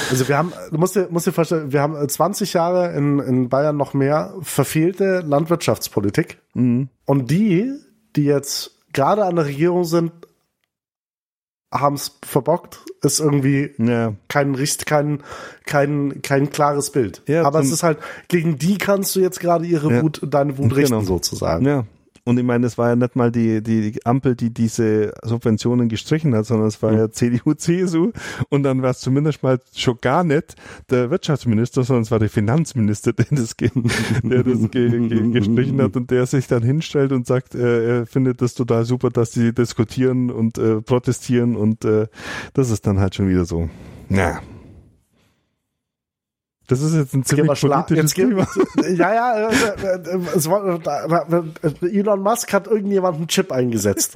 [0.10, 3.50] Also wir haben, du musst dir, musst dir vorstellen, wir haben 20 Jahre in, in
[3.50, 6.40] Bayern noch mehr verfehlte Landwirtschaftspolitik.
[6.54, 6.90] Mhm.
[7.06, 7.72] Und die,
[8.16, 10.12] die jetzt gerade an der Regierung sind,
[11.72, 14.14] haben es verbockt, ist irgendwie ja.
[14.28, 14.56] kein,
[14.86, 15.24] kein,
[15.66, 17.24] kein, kein klares Bild.
[17.28, 17.98] Ja, Aber es ist halt,
[18.28, 20.02] gegen die kannst du jetzt gerade ihre ja.
[20.04, 20.76] Wut, deine Wut genau.
[20.76, 21.66] richten, sozusagen.
[21.66, 21.86] Ja,
[22.26, 26.34] und ich meine, es war ja nicht mal die, die Ampel, die diese Subventionen gestrichen
[26.36, 28.12] hat, sondern es war ja CDU, CSU.
[28.50, 30.56] Und dann war es zumindest mal schon gar nicht
[30.90, 33.72] der Wirtschaftsminister, sondern es war der Finanzminister, der das, ge,
[34.24, 38.06] der das ge, ge, gestrichen hat und der sich dann hinstellt und sagt, äh, er
[38.06, 42.08] findet das total super, dass sie diskutieren und äh, protestieren und äh,
[42.54, 43.70] das ist dann halt schon wieder so.
[44.10, 44.40] Ja,
[46.68, 48.48] das ist jetzt ein ziemlich politisches Thema.
[48.96, 49.54] Ja, ja, äh,
[49.98, 54.14] äh, äh, Elon Musk hat irgendjemand einen Chip eingesetzt.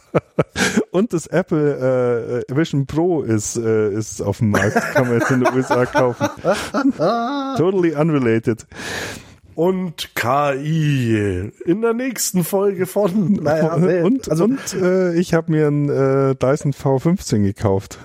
[0.90, 5.30] Und das Apple äh, Vision Pro ist, äh, ist auf dem Markt, kann man jetzt
[5.30, 6.28] in den USA kaufen.
[7.56, 8.66] totally unrelated.
[9.54, 13.34] Und KI in der nächsten Folge von.
[13.34, 17.98] Naja, nee, und also, und äh, ich habe mir einen äh, Dyson V15 gekauft.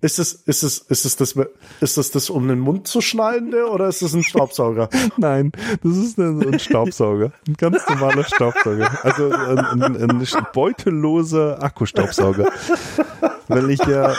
[0.00, 1.34] Ist es, ist es, ist es das,
[1.80, 4.88] ist das das um den Mund zu schneidende oder ist es ein Staubsauger?
[5.16, 5.50] Nein,
[5.82, 7.32] das ist ein, ein Staubsauger.
[7.48, 8.96] Ein ganz normaler Staubsauger.
[9.02, 12.48] Also ein, ein, ein beutelloser Akkustaubsauger.
[13.48, 14.14] Weil ich ja,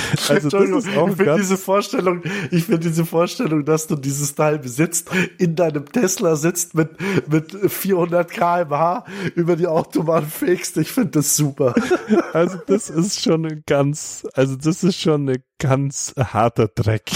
[0.28, 4.34] also das ist auch ich finde diese Vorstellung, ich finde diese Vorstellung, dass du dieses
[4.34, 6.90] Teil besitzt, in deinem Tesla sitzt mit,
[7.28, 9.04] mit 400 kmh
[9.34, 11.74] über die Autobahn fegst, ich finde das super.
[12.32, 17.10] Also das ist schon ein ganz, also das ist schon ein ganz harter Dreck.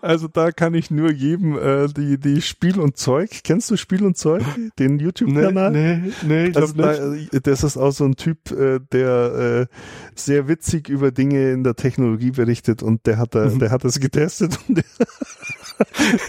[0.00, 3.30] Also da kann ich nur jedem äh, die die Spiel und Zeug.
[3.44, 4.42] Kennst du Spiel und Zeug?
[4.78, 5.70] Den YouTube-Kanal?
[5.70, 7.32] Nee, nee, nee ich also da, nicht.
[7.32, 9.74] Äh, das ist auch so ein Typ, äh, der äh,
[10.14, 13.58] sehr witzig über Dinge in der Technologie berichtet und der hat da, mhm.
[13.58, 14.84] der hat das getestet und der,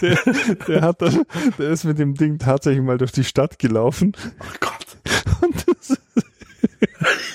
[0.00, 1.10] der, der hat da,
[1.58, 4.12] der ist mit dem Ding tatsächlich mal durch die Stadt gelaufen.
[4.40, 4.88] Oh Gott.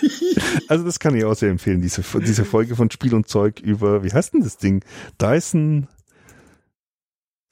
[0.67, 4.03] Also das kann ich auch sehr empfehlen, diese, diese Folge von Spiel und Zeug über,
[4.03, 4.83] wie heißt denn das Ding?
[5.21, 5.87] Dyson,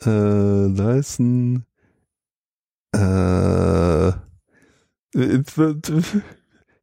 [0.01, 1.65] äh, Dyson,
[2.95, 5.43] äh, äh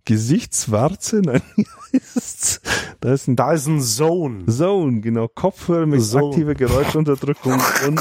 [0.04, 1.20] Gesichtswarze?
[1.24, 1.42] Nein,
[3.00, 4.46] da ist ein Dyson Zone.
[4.46, 5.28] Zone, genau.
[5.28, 6.28] Kopfhörer mit Zone.
[6.28, 8.00] aktiver Geräuschunterdrückung und,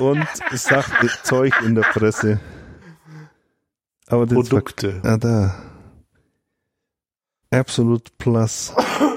[0.00, 2.40] und Sachzeug in der Presse.
[4.06, 5.00] Aber Produkte.
[5.04, 5.71] ah, da.
[7.52, 8.72] Absolute Plus.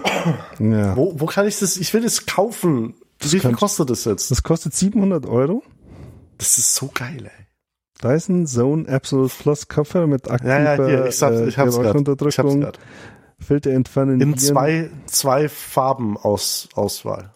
[0.60, 0.96] ja.
[0.96, 1.78] Wo, wo kann ich das?
[1.78, 2.96] Ich will das kaufen.
[3.20, 4.30] Das Wie viel kostet das jetzt?
[4.30, 5.64] Das kostet 700 Euro.
[6.38, 7.46] Das ist so geil, ey.
[8.04, 11.78] Dyson Zone Absolute Plus Kopfhörer mit aktiver Ja, ja, hier, ich, äh, ich hab's hab's
[11.78, 12.80] Geräuschunterdrückung, grad.
[13.40, 14.20] Filter entfernen.
[14.20, 17.34] In zwei, zwei Farben aus, Auswahl.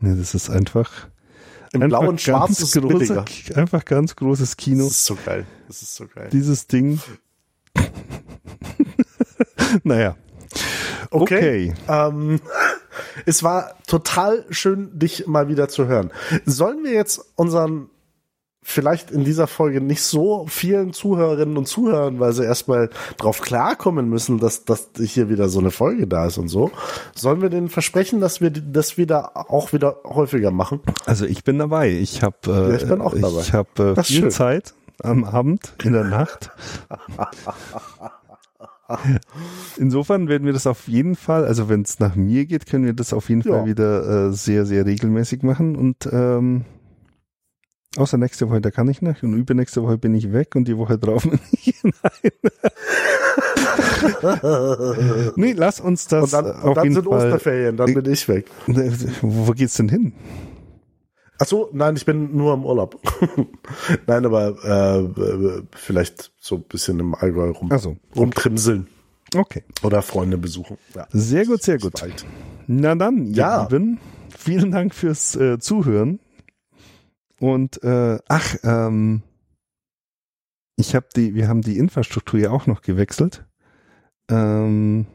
[0.00, 1.08] Nee, das ist einfach.
[1.72, 3.24] Im einfach Blau und Schwarz ist billiger.
[3.54, 4.84] Einfach ganz großes Kino.
[4.84, 5.46] Das ist so geil.
[5.68, 6.28] Das ist so geil.
[6.32, 7.00] Dieses Ding.
[9.84, 10.16] naja.
[11.10, 11.74] Okay.
[11.88, 12.40] Ähm,
[13.26, 16.10] es war total schön, dich mal wieder zu hören.
[16.44, 17.90] Sollen wir jetzt unseren
[18.66, 24.08] vielleicht in dieser Folge nicht so vielen Zuhörerinnen und Zuhörern, weil sie erstmal drauf klarkommen
[24.08, 26.72] müssen, dass, dass hier wieder so eine Folge da ist und so.
[27.14, 30.80] Sollen wir denen versprechen, dass wir das wieder auch wieder häufiger machen?
[31.06, 31.90] Also ich bin dabei.
[31.90, 33.40] Ich habe äh, Ja, ich bin auch dabei.
[33.40, 34.30] Ich habe äh, viel schön.
[34.32, 36.50] Zeit am Abend, in der Nacht.
[39.76, 42.92] Insofern werden wir das auf jeden Fall, also wenn es nach mir geht, können wir
[42.92, 43.52] das auf jeden Ja.
[43.52, 46.64] Fall wieder äh, sehr, sehr regelmäßig machen und ähm,
[47.96, 50.76] außer nächste Woche, da kann ich nicht und übernächste Woche bin ich weg und die
[50.76, 51.92] Woche drauf bin ich Nein.
[55.36, 57.26] nee, lass uns das Und dann, äh, und auf dann jeden sind Fall.
[57.26, 58.46] Osterferien, dann bin ich weg.
[59.22, 60.12] Wo geht's denn hin?
[61.38, 63.00] Ach so, nein, ich bin nur im Urlaub.
[64.06, 68.86] nein, aber äh, vielleicht so ein bisschen im Allgäu rum, Ach so, rumtrimseln
[69.34, 69.64] Okay.
[69.82, 70.78] oder Freunde besuchen.
[70.94, 71.06] Ja.
[71.10, 72.00] Sehr gut, sehr gut.
[72.00, 72.24] Bald.
[72.66, 73.64] Na dann, Ja.
[73.64, 73.98] Lieben,
[74.36, 76.20] vielen Dank fürs äh, Zuhören.
[77.38, 79.22] Und äh, ach, ähm,
[80.76, 83.44] ich habe die, wir haben die Infrastruktur ja auch noch gewechselt.
[84.30, 85.06] Ähm,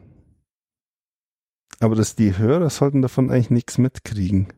[1.80, 4.52] aber dass die Hörer sollten davon eigentlich nichts mitkriegen.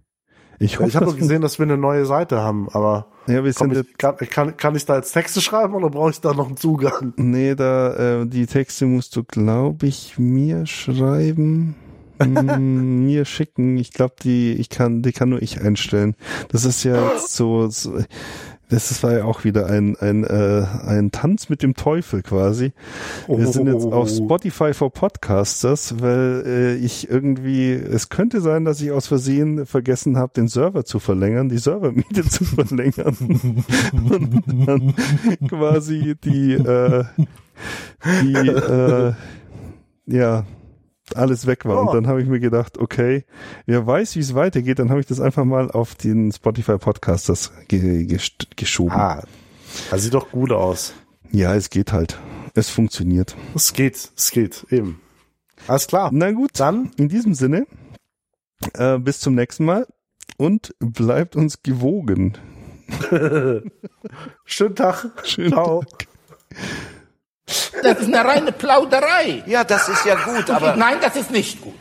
[0.58, 3.52] Ich hoffe, Ich habe nur gesehen, dass wir eine neue Seite haben, aber ja, wir
[3.54, 6.34] komm, sind ich, kann, kann, kann ich da jetzt Texte schreiben oder brauche ich da
[6.34, 7.14] noch einen Zugang?
[7.16, 11.74] nee, da äh, die Texte musst du, glaube ich, mir schreiben.
[12.18, 13.76] Mm, mir schicken.
[13.76, 16.14] Ich glaube, die, ich kann, die kann nur ich einstellen.
[16.48, 17.98] Das ist ja jetzt so, so
[18.74, 22.72] das war ja auch wieder ein, ein, äh, ein Tanz mit dem Teufel quasi.
[23.28, 24.24] Wir sind jetzt auf Oh.
[24.24, 30.16] Spotify for Podcasters, weil äh, ich irgendwie, es könnte sein, dass ich aus Versehen vergessen
[30.18, 33.16] habe, den Server zu verlängern, die Servermiete zu verlängern
[33.92, 34.94] und dann
[35.48, 37.04] quasi die, äh,
[38.22, 39.12] die, äh,
[40.06, 40.44] ja,
[41.14, 41.76] alles weg war.
[41.76, 41.86] Oh.
[41.88, 43.24] Und dann habe ich mir gedacht, okay,
[43.66, 47.52] wer weiß, wie es weitergeht, dann habe ich das einfach mal auf den Spotify Podcasters
[47.68, 48.92] ge gest- geschoben.
[48.92, 49.22] Ah,
[49.90, 50.94] das sieht doch gut aus.
[51.30, 52.18] Ja, es geht halt.
[52.54, 53.34] Es funktioniert.
[53.54, 55.00] Es geht, es geht, eben.
[55.66, 56.10] Alles klar.
[56.12, 57.66] Na gut, Dann, in diesem Sinne,
[58.74, 59.86] äh, bis zum nächsten Mal
[60.36, 62.34] und bleibt uns gewogen.
[64.44, 65.10] schönen Tag.
[65.24, 65.82] Schönen Ciao.
[67.82, 69.42] Das ist eine reine Plauderei.
[69.46, 71.74] Ja, das ist ja gut, aber Nein, das ist nicht gut.